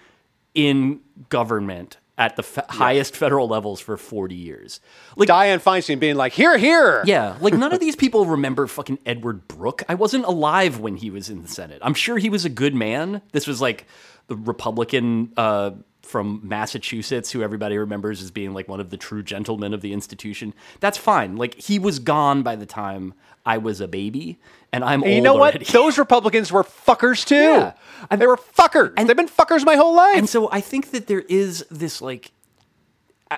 in 0.56 1.00
government 1.30 1.98
at 2.18 2.38
the 2.38 2.44
fe- 2.44 2.64
highest 2.70 3.16
federal 3.16 3.48
levels 3.48 3.80
for 3.80 3.98
40 3.98 4.34
years 4.36 4.80
like 5.16 5.30
Dianne 5.30 5.62
Feinstein 5.62 6.00
being 6.00 6.16
like, 6.16 6.34
here, 6.34 6.58
here. 6.58 7.04
yeah, 7.06 7.36
like 7.40 7.54
none 7.54 7.74
of 7.74 7.80
these 7.82 7.96
people 7.96 8.26
remember 8.26 8.68
fucking 8.68 9.00
Edward 9.06 9.48
Brooke. 9.48 9.84
I 9.88 9.96
wasn't 9.96 10.26
alive 10.26 10.80
when 10.80 10.96
he 10.98 11.10
was 11.10 11.30
in 11.30 11.42
the 11.42 11.48
Senate. 11.48 11.80
I'm 11.82 11.94
sure 11.94 12.18
he 12.18 12.30
was 12.30 12.46
a 12.46 12.50
good 12.50 12.74
man. 12.74 13.22
This 13.32 13.48
was 13.48 13.62
like 13.62 13.86
the 14.28 14.36
Republican 14.36 15.34
uh, 15.38 15.72
from 16.06 16.40
Massachusetts 16.44 17.32
who 17.32 17.42
everybody 17.44 17.78
remembers 17.78 18.22
as 18.22 18.32
being 18.32 18.54
like 18.54 18.68
one 18.68 18.80
of 18.80 18.90
the 18.90 18.98
true 18.98 19.24
gentlemen 19.24 19.74
of 19.74 19.82
the 19.82 19.92
institution. 19.94 20.54
That's 20.80 20.98
fine. 20.98 21.36
Like 21.36 21.56
he 21.56 21.80
was 21.80 22.00
gone 22.00 22.44
by 22.44 22.56
the 22.56 22.66
time 22.66 23.14
I 23.46 23.58
was 23.58 23.80
a 23.82 23.88
baby, 23.88 24.40
and 24.74 24.84
I'm 24.84 25.04
And 25.04 25.12
you 25.12 25.18
old 25.18 25.24
know 25.24 25.34
what? 25.36 25.56
already. 25.56 25.66
Those 25.72 25.98
Republicans 26.00 26.52
were 26.52 26.64
fuckers 26.64 27.26
too. 27.26 27.36
Yeah. 27.36 28.16
they 28.16 28.26
were 28.26 28.38
fuckers. 28.38 28.94
And 28.98 29.08
They've 29.08 29.16
been 29.16 29.28
fuckers 29.30 29.64
my 29.66 29.76
whole 29.76 29.96
life. 29.96 30.18
and 30.18 30.28
so 30.30 30.50
I 30.52 30.62
think 30.62 30.92
that 30.92 31.08
there 31.08 31.22
is 31.30 31.66
this 31.70 32.02
like 32.02 32.32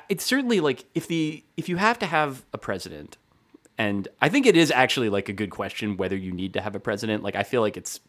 it's 0.09 0.23
certainly 0.23 0.59
like 0.59 0.85
if 0.95 1.07
the 1.07 1.43
if 1.57 1.67
you 1.69 1.77
have 1.77 1.97
to 1.99 2.05
have 2.05 2.45
a 2.53 2.57
president 2.57 3.17
and 3.77 4.07
I 4.21 4.29
think 4.29 4.45
it 4.45 4.57
is 4.57 4.71
actually 4.71 5.09
like 5.09 5.29
a 5.29 5.33
good 5.33 5.49
question 5.49 5.97
whether 5.97 6.15
you 6.15 6.31
need 6.31 6.53
to 6.53 6.61
have 6.61 6.75
a 6.75 6.79
president 6.79 7.23
like 7.23 7.35
I 7.35 7.43
feel 7.43 7.61
like 7.61 7.77
it's 7.77 7.99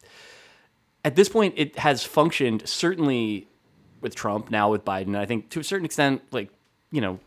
at 1.05 1.15
this 1.15 1.29
point 1.29 1.53
it 1.57 1.77
has 1.79 2.03
functioned 2.03 2.67
certainly 2.67 3.47
with 4.01 4.15
Trump 4.15 4.49
now 4.49 4.71
with 4.71 4.85
Biden 4.85 5.15
I 5.15 5.25
think 5.25 5.49
to 5.49 5.59
a 5.59 5.63
certain 5.63 5.85
extent 5.85 6.21
like 6.31 6.49
you 6.91 7.01
know 7.01 7.19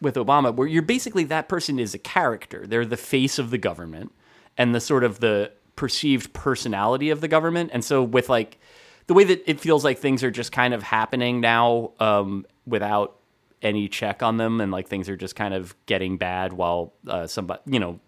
with 0.00 0.16
Obama 0.16 0.54
where 0.54 0.66
you're 0.66 0.82
basically 0.82 1.24
that 1.24 1.48
person 1.48 1.78
is 1.78 1.94
a 1.94 1.98
character. 1.98 2.66
They're 2.66 2.84
the 2.84 2.96
face 2.96 3.38
of 3.38 3.50
the 3.50 3.58
government 3.58 4.12
and 4.58 4.74
the 4.74 4.80
sort 4.80 5.04
of 5.04 5.20
the 5.20 5.52
perceived 5.74 6.32
personality 6.32 7.10
of 7.10 7.20
the 7.20 7.28
government. 7.28 7.70
And 7.72 7.84
so 7.84 8.02
with 8.02 8.28
like 8.28 8.58
the 9.06 9.14
way 9.14 9.24
that 9.24 9.42
it 9.48 9.60
feels 9.60 9.84
like 9.84 9.98
things 9.98 10.22
are 10.24 10.30
just 10.30 10.52
kind 10.52 10.74
of 10.74 10.82
happening 10.82 11.40
now 11.40 11.92
um, 12.00 12.46
without 12.66 13.16
any 13.62 13.88
check 13.88 14.22
on 14.22 14.36
them 14.36 14.60
and 14.60 14.70
like 14.70 14.88
things 14.88 15.08
are 15.08 15.16
just 15.16 15.34
kind 15.34 15.54
of 15.54 15.74
getting 15.86 16.18
bad 16.18 16.52
while 16.52 16.92
uh, 17.08 17.26
somebody 17.26 17.60
you 17.66 17.80
know 17.80 17.98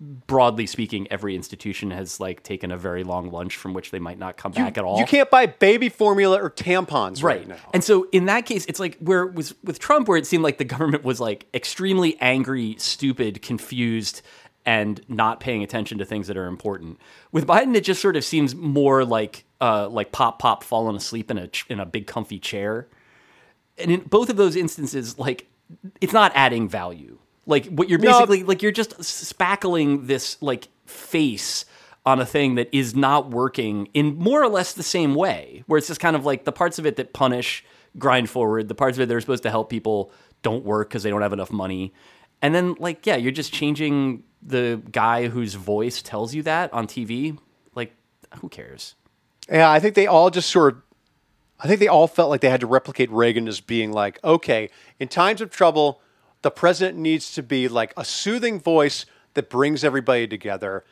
broadly 0.00 0.66
speaking 0.66 1.06
every 1.10 1.36
institution 1.36 1.90
has 1.90 2.18
like 2.18 2.42
taken 2.42 2.70
a 2.70 2.76
very 2.76 3.04
long 3.04 3.30
lunch 3.30 3.56
from 3.56 3.74
which 3.74 3.90
they 3.90 3.98
might 3.98 4.18
not 4.18 4.36
come 4.36 4.52
back 4.52 4.76
at 4.76 4.84
all. 4.84 4.98
You 4.98 5.06
can't 5.06 5.30
buy 5.30 5.46
baby 5.46 5.88
formula 5.88 6.42
or 6.42 6.50
tampons 6.50 7.22
right, 7.22 7.38
right. 7.38 7.48
now. 7.48 7.56
and 7.72 7.82
so 7.82 8.08
in 8.10 8.26
that 8.26 8.44
case 8.44 8.64
it's 8.66 8.80
like 8.80 8.98
where 8.98 9.22
it 9.22 9.34
was 9.34 9.54
with 9.62 9.78
trump 9.78 10.08
where 10.08 10.18
it 10.18 10.26
seemed 10.26 10.42
like 10.42 10.58
the 10.58 10.64
government 10.64 11.04
was 11.04 11.20
like 11.20 11.46
extremely 11.54 12.16
angry 12.20 12.74
stupid 12.78 13.40
confused 13.40 14.22
and 14.66 15.00
not 15.08 15.40
paying 15.40 15.62
attention 15.62 15.98
to 15.98 16.04
things 16.04 16.26
that 16.26 16.36
are 16.36 16.46
important. 16.46 16.98
With 17.30 17.46
biden 17.46 17.74
it 17.76 17.82
just 17.82 18.02
sort 18.02 18.16
of 18.16 18.24
seems 18.24 18.54
more 18.54 19.04
like 19.04 19.44
uh 19.60 19.88
like 19.88 20.10
pop 20.12 20.38
pop 20.38 20.64
falling 20.64 20.96
asleep 20.96 21.30
in 21.30 21.38
a 21.38 21.48
in 21.68 21.78
a 21.78 21.86
big 21.86 22.06
comfy 22.06 22.38
chair. 22.38 22.88
And 23.78 23.90
in 23.90 24.00
both 24.02 24.28
of 24.28 24.36
those 24.36 24.56
instances 24.56 25.18
like 25.18 25.46
it's 26.00 26.12
not 26.12 26.32
adding 26.34 26.68
value 26.68 27.18
like 27.46 27.66
what 27.66 27.88
you're 27.88 27.98
No. 27.98 28.12
basically 28.12 28.42
like 28.42 28.62
you're 28.62 28.72
just 28.72 28.98
spackling 28.98 30.06
this 30.06 30.40
like 30.40 30.68
face 30.86 31.64
on 32.06 32.20
a 32.20 32.26
thing 32.26 32.56
that 32.56 32.68
is 32.72 32.94
not 32.94 33.30
working 33.30 33.88
in 33.94 34.16
more 34.16 34.42
or 34.42 34.48
less 34.48 34.72
the 34.74 34.82
same 34.82 35.14
way 35.14 35.62
where 35.66 35.78
it's 35.78 35.88
just 35.88 36.00
kind 36.00 36.16
of 36.16 36.24
like 36.26 36.44
the 36.44 36.52
parts 36.52 36.78
of 36.78 36.86
it 36.86 36.96
that 36.96 37.12
punish 37.12 37.64
grind 37.98 38.28
forward 38.28 38.68
the 38.68 38.74
parts 38.74 38.96
of 38.98 39.02
it 39.02 39.06
that 39.06 39.14
are 39.14 39.20
supposed 39.20 39.42
to 39.42 39.50
help 39.50 39.70
people 39.70 40.10
don't 40.42 40.64
work 40.64 40.88
because 40.88 41.02
they 41.02 41.10
don't 41.10 41.22
have 41.22 41.32
enough 41.32 41.50
money. 41.52 41.92
And 42.42 42.54
then 42.54 42.74
like 42.78 43.06
yeah 43.06 43.16
you're 43.16 43.32
just 43.32 43.52
changing 43.52 44.24
the 44.42 44.82
guy 44.92 45.28
whose 45.28 45.54
voice 45.54 46.02
tells 46.02 46.34
you 46.34 46.42
that 46.42 46.72
on 46.74 46.86
tv 46.86 47.38
like 47.74 47.94
who 48.40 48.48
cares? 48.48 48.94
Yeah, 49.50 49.70
I 49.70 49.78
think 49.80 49.94
they 49.94 50.06
all 50.06 50.30
just 50.30 50.48
sort 50.50 50.74
of, 50.74 50.82
I 51.60 51.66
think 51.68 51.80
they 51.80 51.88
all 51.88 52.06
felt 52.06 52.30
like 52.30 52.40
they 52.40 52.48
had 52.50 52.60
to 52.60 52.66
replicate 52.66 53.10
Reagan 53.10 53.46
as 53.46 53.60
being 53.60 53.92
like, 53.92 54.18
okay, 54.24 54.70
in 54.98 55.08
times 55.08 55.40
of 55.40 55.50
trouble, 55.50 56.00
the 56.44 56.50
president 56.50 56.98
needs 56.98 57.32
to 57.32 57.42
be 57.42 57.68
like 57.68 57.94
a 57.96 58.04
soothing 58.04 58.60
voice 58.60 59.06
that 59.32 59.48
brings 59.48 59.82
everybody 59.82 60.28
together. 60.28 60.84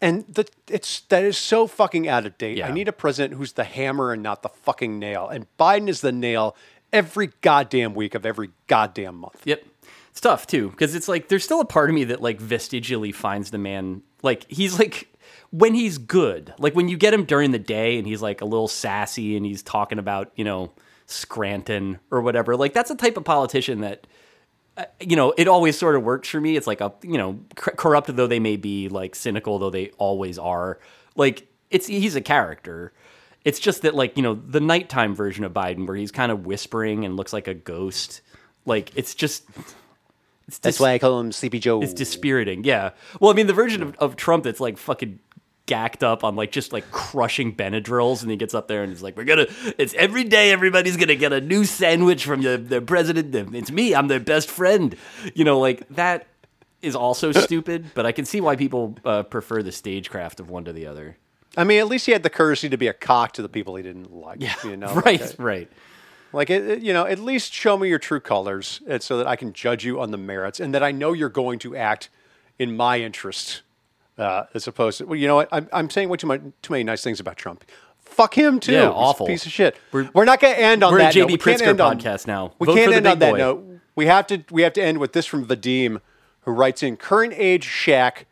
And 0.00 0.26
the, 0.26 0.46
it's 0.68 1.00
that 1.02 1.22
is 1.22 1.38
so 1.38 1.68
fucking 1.68 2.08
out 2.08 2.26
of 2.26 2.36
date. 2.36 2.58
Yeah. 2.58 2.68
I 2.68 2.72
need 2.72 2.88
a 2.88 2.92
president 2.92 3.34
who's 3.34 3.52
the 3.52 3.62
hammer 3.62 4.12
and 4.12 4.20
not 4.20 4.42
the 4.42 4.48
fucking 4.48 4.98
nail. 4.98 5.28
And 5.28 5.46
Biden 5.58 5.88
is 5.88 6.00
the 6.00 6.10
nail 6.10 6.56
every 6.92 7.30
goddamn 7.40 7.94
week 7.94 8.16
of 8.16 8.26
every 8.26 8.50
goddamn 8.66 9.14
month. 9.14 9.42
Yep. 9.44 9.64
It's 10.10 10.20
tough 10.20 10.48
too 10.48 10.70
because 10.70 10.96
it's 10.96 11.06
like 11.06 11.28
there's 11.28 11.44
still 11.44 11.60
a 11.60 11.64
part 11.64 11.88
of 11.88 11.94
me 11.94 12.02
that 12.04 12.20
like 12.20 12.40
vestigially 12.40 13.12
finds 13.12 13.52
the 13.52 13.58
man 13.58 14.02
like 14.24 14.44
he's 14.50 14.78
like 14.80 15.08
when 15.50 15.72
he's 15.72 15.98
good, 15.98 16.52
like 16.58 16.74
when 16.74 16.88
you 16.88 16.96
get 16.96 17.14
him 17.14 17.24
during 17.24 17.52
the 17.52 17.60
day 17.60 17.96
and 17.96 18.08
he's 18.08 18.22
like 18.22 18.40
a 18.40 18.44
little 18.44 18.68
sassy 18.68 19.36
and 19.36 19.46
he's 19.46 19.62
talking 19.62 20.00
about, 20.00 20.32
you 20.34 20.44
know, 20.44 20.72
Scranton 21.06 22.00
or 22.10 22.20
whatever, 22.22 22.56
like 22.56 22.74
that's 22.74 22.90
a 22.90 22.96
type 22.96 23.16
of 23.16 23.24
politician 23.24 23.82
that, 23.82 24.08
you 25.00 25.16
know, 25.16 25.32
it 25.36 25.48
always 25.48 25.78
sort 25.78 25.96
of 25.96 26.02
works 26.02 26.28
for 26.28 26.40
me. 26.40 26.56
It's 26.56 26.66
like 26.66 26.80
a, 26.80 26.92
you 27.02 27.18
know, 27.18 27.40
cor- 27.54 27.74
corrupt 27.74 28.14
though 28.14 28.26
they 28.26 28.40
may 28.40 28.56
be, 28.56 28.88
like 28.88 29.14
cynical 29.14 29.58
though 29.58 29.70
they 29.70 29.90
always 29.98 30.38
are. 30.38 30.78
Like 31.14 31.48
it's, 31.70 31.86
he's 31.86 32.16
a 32.16 32.20
character. 32.20 32.92
It's 33.44 33.60
just 33.60 33.82
that, 33.82 33.94
like, 33.94 34.16
you 34.16 34.22
know, 34.24 34.34
the 34.34 34.60
nighttime 34.60 35.14
version 35.14 35.44
of 35.44 35.52
Biden 35.52 35.86
where 35.86 35.96
he's 35.96 36.10
kind 36.10 36.32
of 36.32 36.46
whispering 36.46 37.04
and 37.04 37.16
looks 37.16 37.32
like 37.32 37.46
a 37.46 37.54
ghost. 37.54 38.20
Like, 38.64 38.90
it's 38.96 39.14
just, 39.14 39.44
it's 40.48 40.58
That's 40.58 40.80
why 40.80 40.94
I 40.94 40.98
call 40.98 41.20
him 41.20 41.30
Sleepy 41.30 41.60
Joe. 41.60 41.80
it's 41.80 41.94
dispiriting. 41.94 42.64
Yeah. 42.64 42.90
Well, 43.20 43.30
I 43.30 43.34
mean, 43.34 43.46
the 43.46 43.52
version 43.52 43.82
of, 43.82 43.94
of 43.98 44.16
Trump 44.16 44.42
that's 44.44 44.58
like 44.58 44.76
fucking 44.78 45.20
gacked 45.66 46.02
up 46.04 46.24
on 46.24 46.36
like 46.36 46.52
just 46.52 46.72
like 46.72 46.90
crushing 46.90 47.54
Benadryls, 47.54 48.22
and 48.22 48.30
he 48.30 48.36
gets 48.36 48.54
up 48.54 48.68
there 48.68 48.82
and 48.82 48.92
he's 48.92 49.02
like, 49.02 49.16
"We're 49.16 49.24
gonna. 49.24 49.46
It's 49.78 49.94
every 49.94 50.24
day. 50.24 50.50
Everybody's 50.52 50.96
gonna 50.96 51.14
get 51.16 51.32
a 51.32 51.40
new 51.40 51.64
sandwich 51.64 52.24
from 52.24 52.42
the 52.42 52.56
the 52.56 52.80
president. 52.80 53.34
It's 53.54 53.70
me. 53.70 53.94
I'm 53.94 54.08
their 54.08 54.20
best 54.20 54.50
friend. 54.50 54.96
You 55.34 55.44
know, 55.44 55.58
like 55.58 55.86
that 55.90 56.26
is 56.82 56.94
also 56.96 57.32
stupid. 57.46 57.90
But 57.94 58.06
I 58.06 58.12
can 58.12 58.24
see 58.24 58.40
why 58.40 58.56
people 58.56 58.96
uh, 59.04 59.22
prefer 59.24 59.62
the 59.62 59.72
stagecraft 59.72 60.40
of 60.40 60.48
one 60.50 60.64
to 60.64 60.72
the 60.72 60.86
other. 60.86 61.16
I 61.56 61.64
mean, 61.64 61.80
at 61.80 61.86
least 61.88 62.06
he 62.06 62.12
had 62.12 62.22
the 62.22 62.30
courtesy 62.30 62.68
to 62.68 62.76
be 62.76 62.86
a 62.86 62.92
cock 62.92 63.32
to 63.32 63.42
the 63.42 63.48
people 63.48 63.76
he 63.76 63.82
didn't 63.82 64.12
like. 64.12 64.38
Yeah, 64.42 64.54
you 64.62 64.76
know, 64.76 64.92
right. 65.06 65.20
Like, 65.20 65.34
right. 65.38 65.72
Like, 66.32 66.50
it, 66.50 66.66
it- 66.68 66.82
you 66.82 66.92
know, 66.92 67.06
at 67.06 67.18
least 67.18 67.52
show 67.54 67.78
me 67.78 67.88
your 67.88 67.98
true 67.98 68.20
colors, 68.20 68.82
uh, 68.90 68.98
so 68.98 69.16
that 69.16 69.26
I 69.26 69.36
can 69.36 69.54
judge 69.54 69.82
you 69.84 69.98
on 70.00 70.10
the 70.10 70.18
merits, 70.18 70.60
and 70.60 70.74
that 70.74 70.82
I 70.82 70.92
know 70.92 71.14
you're 71.14 71.30
going 71.30 71.58
to 71.60 71.74
act 71.74 72.10
in 72.58 72.76
my 72.76 73.00
interest, 73.00 73.62
uh, 74.18 74.44
as 74.54 74.66
opposed 74.66 74.98
to. 74.98 75.06
Well, 75.06 75.16
you 75.16 75.26
know 75.28 75.36
what? 75.36 75.48
I'm, 75.52 75.68
I'm 75.72 75.90
saying 75.90 76.08
way 76.08 76.16
too 76.16 76.26
much, 76.26 76.40
too 76.62 76.72
many 76.72 76.84
nice 76.84 77.02
things 77.02 77.20
about 77.20 77.36
Trump. 77.36 77.64
Fuck 77.98 78.36
him 78.36 78.60
too. 78.60 78.72
Yeah, 78.72 78.80
He's 78.82 78.88
a 78.90 78.92
awful. 78.94 79.26
piece 79.26 79.44
of 79.46 79.52
shit. 79.52 79.76
We're- 79.92 80.08
We're, 80.14 80.24
not 80.24 80.40
going 80.40 80.54
to 80.54 80.60
end 80.60 80.82
on 80.82 80.92
we're 80.92 81.00
a 81.00 81.02
that. 81.02 81.14
note. 81.16 81.28
JB 81.28 81.32
We 81.32 81.38
can't 81.38 81.60
Pritzker 81.60 81.66
end 81.66 81.80
on- 81.80 81.98
podcast 81.98 82.26
now. 82.26 82.52
We 82.58 82.66
Vote 82.66 82.74
can't 82.76 82.92
end 82.92 83.06
on 83.06 83.18
that 83.18 83.32
boy. 83.32 83.38
note. 83.38 83.80
We 83.94 84.06
have 84.06 84.26
to. 84.28 84.44
We 84.50 84.62
have 84.62 84.72
to 84.74 84.82
end 84.82 84.98
with 84.98 85.12
this 85.12 85.26
from 85.26 85.46
Vadim, 85.46 86.00
who 86.42 86.52
writes 86.52 86.82
in: 86.82 86.96
current 86.96 87.32
age 87.36 87.66
Shaq 87.66 88.24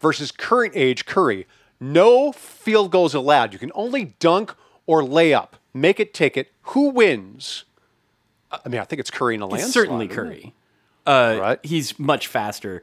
versus 0.00 0.30
current 0.30 0.72
age 0.76 1.06
Curry. 1.06 1.46
No 1.80 2.32
field 2.32 2.90
goals 2.90 3.14
allowed. 3.14 3.52
You 3.52 3.58
can 3.58 3.70
only 3.74 4.14
dunk 4.18 4.54
or 4.86 5.04
lay 5.04 5.32
up. 5.34 5.56
Make 5.74 6.00
it, 6.00 6.12
take 6.14 6.36
it. 6.36 6.50
Who 6.62 6.90
wins? 6.90 7.64
I 8.50 8.68
mean, 8.68 8.80
I 8.80 8.84
think 8.84 8.98
it's 9.00 9.10
Curry 9.10 9.34
in 9.34 9.42
a 9.42 9.44
It's 9.46 9.52
landslide. 9.52 9.72
certainly? 9.72 10.08
Curry. 10.08 10.54
Uh, 11.06 11.36
Right. 11.40 11.58
He's 11.64 11.98
much 11.98 12.26
faster. 12.26 12.82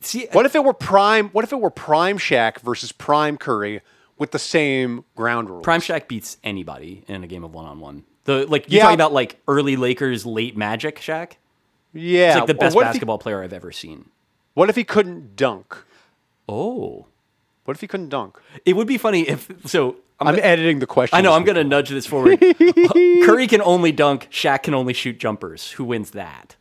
See, 0.00 0.26
What 0.32 0.46
if 0.46 0.54
it 0.54 0.64
were 0.64 0.72
prime? 0.74 1.28
What 1.30 1.44
if 1.44 1.52
it 1.52 1.60
were 1.60 1.70
prime 1.70 2.18
Shaq 2.18 2.60
versus 2.60 2.90
prime 2.92 3.36
Curry 3.36 3.82
with 4.18 4.30
the 4.30 4.38
same 4.38 5.04
ground 5.14 5.50
rules? 5.50 5.62
Prime 5.62 5.80
Shaq 5.80 6.08
beats 6.08 6.36
anybody 6.42 7.04
in 7.06 7.22
a 7.22 7.26
game 7.26 7.44
of 7.44 7.52
one 7.52 7.66
on 7.66 7.80
one. 7.80 8.04
The 8.24 8.46
like 8.46 8.70
you're 8.70 8.78
Yeah. 8.78 8.82
talking 8.84 8.94
about 8.94 9.12
like 9.12 9.38
early 9.46 9.76
Lakers, 9.76 10.24
late 10.24 10.56
Magic 10.56 10.98
Shaq. 11.00 11.32
yeah, 11.92 12.28
He's 12.28 12.36
like 12.36 12.46
the 12.46 12.54
best 12.54 12.74
if 12.76 12.80
he- 12.80 12.84
basketball 12.86 13.18
player 13.18 13.42
I've 13.42 13.52
ever 13.52 13.72
seen. 13.72 14.06
what 14.54 14.70
if 14.70 14.76
he 14.76 14.84
couldn't 14.84 15.36
dunk? 15.36 15.76
Oh, 16.48 17.06
What 17.64 17.76
if 17.76 17.80
he 17.80 17.86
couldn't 17.86 18.08
dunk? 18.08 18.38
it 18.64 18.74
would 18.76 18.86
be 18.88 18.98
funny 18.98 19.22
if 19.28 19.48
so. 19.66 19.96
I'm, 20.18 20.28
I'm 20.28 20.38
editing 20.38 20.80
the 20.80 20.86
question. 20.86 21.16
I 21.16 21.22
know 21.22 21.32
I'm 21.32 21.44
going 21.44 21.56
to 21.56 21.64
nudge 21.64 21.88
this 21.88 22.04
forward. 22.04 22.38
Curry 23.24 23.46
can 23.46 23.62
only 23.62 23.90
dunk. 23.90 24.28
Shaq 24.30 24.64
can 24.64 24.74
only 24.74 24.92
shoot 24.92 25.18
jumpers. 25.18 25.70
Who 25.72 25.84
wins 25.84 26.10
that? 26.10 26.56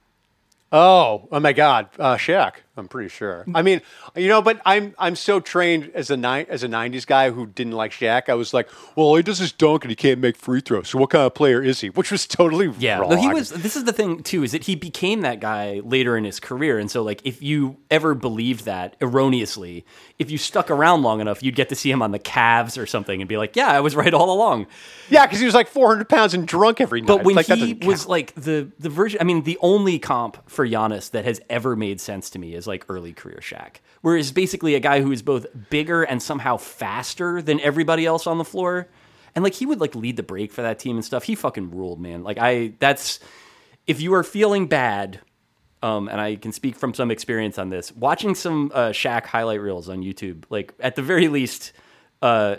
Oh, 0.72 1.28
oh 1.32 1.40
my 1.42 1.52
God, 1.52 1.90
uh, 2.00 2.16
Shaq. 2.16 2.54
I'm 2.80 2.88
pretty 2.88 3.10
sure. 3.10 3.44
Mm. 3.48 3.52
I 3.56 3.62
mean, 3.62 3.82
you 4.16 4.28
know, 4.28 4.42
but 4.42 4.60
I'm 4.66 4.96
I'm 4.98 5.16
so 5.16 5.40
trained 5.40 5.92
as 5.94 6.10
a 6.10 6.18
ni- 6.18 6.46
as 6.50 6.64
a 6.64 6.68
'90s 6.68 7.06
guy 7.06 7.30
who 7.30 7.46
didn't 7.46 7.74
like 7.74 7.92
Shaq. 7.92 8.30
I 8.30 8.34
was 8.34 8.54
like, 8.54 8.68
well, 8.96 9.06
all 9.08 9.16
he 9.18 9.24
does 9.24 9.40
is 9.42 9.52
dunk 9.52 9.84
and 9.84 9.92
he 9.92 9.96
can't 9.96 10.20
make 10.20 10.38
free 10.38 10.62
throws. 10.62 10.90
So 10.90 10.98
what 10.98 11.10
kind 11.12 11.26
of 11.26 11.34
player 11.36 11.62
is 11.62 11.82
he? 11.82 11.90
Which 11.90 12.12
was 12.12 12.26
totally 12.26 12.74
Yeah, 12.80 13.00
wrong. 13.00 13.12
no, 13.12 13.16
he 13.18 13.28
was. 13.30 13.50
This 13.50 13.76
is 13.76 13.84
the 13.84 13.94
thing 13.94 14.24
too, 14.24 14.44
is 14.44 14.54
that 14.54 14.64
he 14.64 14.76
became 14.76 15.22
that 15.22 15.40
guy 15.40 15.82
later 15.84 16.18
in 16.18 16.24
his 16.24 16.40
career, 16.40 16.80
and 16.80 16.90
so 16.90 17.04
like 17.04 17.22
if 17.26 17.42
you 17.44 17.78
ever 17.92 18.16
believed 18.16 18.66
that 18.66 18.96
erroneously, 19.02 19.86
if 20.18 20.32
you 20.32 20.38
stuck 20.38 20.72
around 20.72 21.04
long 21.04 21.20
enough, 21.22 21.44
you'd 21.44 21.56
get 21.56 21.70
to 21.70 21.76
see 21.76 21.92
him 21.92 22.02
on 22.02 22.12
the 22.12 22.20
Cavs 22.20 22.82
or 22.82 22.86
something, 22.86 23.22
and 23.22 23.28
be 23.28 23.38
like, 23.38 23.56
yeah, 23.56 23.68
I 23.68 23.80
was 23.82 23.96
right 23.96 24.14
all 24.14 24.32
along. 24.34 24.68
Yeah, 25.10 25.26
because 25.26 25.40
he 25.40 25.46
was 25.46 25.54
like 25.56 25.68
400 25.68 26.08
pounds 26.08 26.34
and 26.34 26.48
drunk 26.48 26.80
every 26.82 27.02
night. 27.02 27.08
But 27.08 27.24
when 27.24 27.36
like, 27.36 27.48
that 27.48 27.58
he 27.58 27.74
was 27.74 28.08
like 28.08 28.34
the 28.36 28.72
the 28.80 28.90
version, 28.90 29.20
I 29.20 29.24
mean, 29.24 29.44
the 29.44 29.58
only 29.62 30.00
comp 30.00 30.38
for 30.50 30.68
Giannis 30.68 31.12
that 31.12 31.26
has 31.26 31.42
ever 31.50 31.76
made 31.76 32.00
sense 32.00 32.30
to 32.32 32.40
me 32.40 32.54
is 32.56 32.68
like 32.70 32.86
early 32.88 33.12
career 33.12 33.40
Shaq, 33.42 33.82
whereas 34.02 34.32
basically 34.32 34.76
a 34.76 34.80
guy 34.80 35.02
who 35.02 35.12
is 35.12 35.22
both 35.22 35.46
bigger 35.70 36.04
and 36.04 36.24
somehow 36.24 36.56
faster 36.56 37.42
than 37.42 37.60
everybody 37.60 38.06
else 38.06 38.26
on 38.26 38.38
the 38.38 38.46
floor, 38.46 38.88
and 39.36 39.44
like 39.44 39.54
he 39.54 39.66
would 39.66 39.82
like 39.82 39.96
lead 39.96 40.16
the 40.16 40.24
break 40.24 40.54
for 40.54 40.62
that 40.62 40.80
team 40.80 40.96
and 40.96 41.04
stuff. 41.04 41.24
He 41.24 41.36
fucking 41.36 41.72
ruled, 41.72 42.00
man. 42.00 42.24
Like 42.24 42.38
I, 42.38 42.74
that's 42.80 43.20
if 43.86 44.00
you 44.00 44.14
are 44.14 44.24
feeling 44.24 44.68
bad. 44.68 45.20
Um, 45.82 46.10
and 46.10 46.20
I 46.20 46.36
can 46.36 46.52
speak 46.52 46.76
from 46.76 46.94
some 46.94 47.10
experience 47.10 47.58
on 47.58 47.70
this. 47.70 47.94
Watching 47.94 48.36
some 48.36 48.70
uh, 48.74 48.90
Shaq 48.90 49.26
highlight 49.26 49.62
reels 49.62 49.88
on 49.88 50.04
YouTube, 50.04 50.44
like 50.50 50.74
at 50.82 50.98
the 50.98 51.02
very 51.02 51.30
least, 51.30 51.72
uh, 52.22 52.58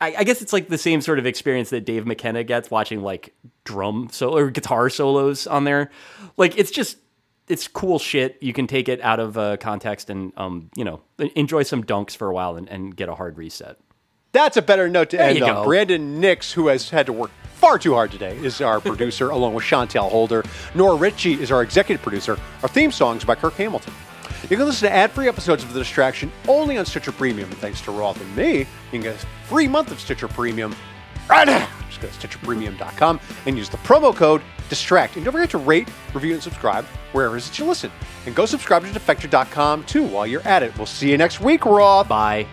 I, 0.00 0.14
I 0.18 0.24
guess 0.24 0.42
it's 0.42 0.52
like 0.52 0.68
the 0.68 0.78
same 0.78 1.00
sort 1.00 1.18
of 1.18 1.26
experience 1.26 1.70
that 1.70 1.84
Dave 1.84 2.06
McKenna 2.06 2.44
gets 2.44 2.70
watching 2.70 3.02
like 3.02 3.34
drum 3.64 4.08
so 4.12 4.36
or 4.36 4.50
guitar 4.50 4.90
solos 4.90 5.46
on 5.46 5.64
there. 5.64 5.90
Like 6.36 6.58
it's 6.58 6.70
just 6.70 6.98
it's 7.48 7.68
cool 7.68 7.98
shit. 7.98 8.36
You 8.40 8.52
can 8.52 8.66
take 8.66 8.88
it 8.88 9.00
out 9.00 9.20
of 9.20 9.38
uh, 9.38 9.56
context 9.56 10.10
and 10.10 10.32
um, 10.36 10.70
you 10.76 10.84
know 10.84 11.00
enjoy 11.34 11.62
some 11.62 11.84
dunks 11.84 12.16
for 12.16 12.28
a 12.28 12.34
while 12.34 12.56
and, 12.56 12.68
and 12.68 12.94
get 12.94 13.08
a 13.08 13.14
hard 13.14 13.38
reset. 13.38 13.78
That's 14.32 14.56
a 14.56 14.62
better 14.62 14.88
note 14.88 15.10
to 15.10 15.20
end 15.20 15.42
on. 15.42 15.64
Brandon 15.64 16.20
Nix, 16.20 16.52
who 16.52 16.68
has 16.68 16.90
had 16.90 17.06
to 17.06 17.12
work 17.12 17.30
far 17.54 17.78
too 17.78 17.94
hard 17.94 18.10
today, 18.10 18.36
is 18.36 18.60
our 18.60 18.80
producer, 18.80 19.30
along 19.30 19.54
with 19.54 19.64
Chantel 19.64 20.10
Holder. 20.10 20.44
Nora 20.74 20.96
Ritchie 20.96 21.40
is 21.40 21.50
our 21.50 21.62
executive 21.62 22.02
producer. 22.02 22.38
Our 22.62 22.68
theme 22.68 22.92
songs 22.92 23.24
by 23.24 23.34
Kirk 23.34 23.54
Hamilton. 23.54 23.94
You 24.50 24.56
can 24.56 24.66
listen 24.66 24.88
to 24.88 24.94
ad-free 24.94 25.28
episodes 25.28 25.64
of 25.64 25.72
The 25.72 25.80
Distraction 25.80 26.30
only 26.46 26.78
on 26.78 26.86
Stitcher 26.86 27.12
Premium. 27.12 27.50
And 27.50 27.58
thanks 27.58 27.80
to 27.82 27.90
Roth 27.90 28.20
and 28.20 28.36
me, 28.36 28.58
you 28.58 28.66
can 28.90 29.00
get 29.00 29.16
a 29.16 29.26
free 29.46 29.66
month 29.66 29.90
of 29.90 29.98
Stitcher 29.98 30.28
Premium 30.28 30.76
right 31.28 31.46
now. 31.46 31.68
Just 32.00 32.20
go 32.20 32.28
to 32.28 32.38
StitcherPremium.com 32.38 33.20
and 33.46 33.56
use 33.56 33.68
the 33.68 33.76
promo 33.78 34.14
code 34.14 34.42
DISTRACT. 34.68 35.16
And 35.16 35.24
don't 35.24 35.32
forget 35.32 35.50
to 35.50 35.58
rate, 35.58 35.88
review, 36.14 36.34
and 36.34 36.42
subscribe 36.42 36.84
wherever 37.12 37.36
it 37.36 37.38
is 37.38 37.48
that 37.48 37.58
you 37.58 37.64
listen. 37.64 37.90
And 38.26 38.34
go 38.34 38.46
subscribe 38.46 38.84
to 38.84 38.90
Defector.com 38.90 39.84
too 39.84 40.04
while 40.04 40.26
you're 40.26 40.46
at 40.46 40.62
it. 40.62 40.76
We'll 40.76 40.86
see 40.86 41.10
you 41.10 41.18
next 41.18 41.40
week, 41.40 41.64
Raw. 41.64 42.04
Bye. 42.04 42.46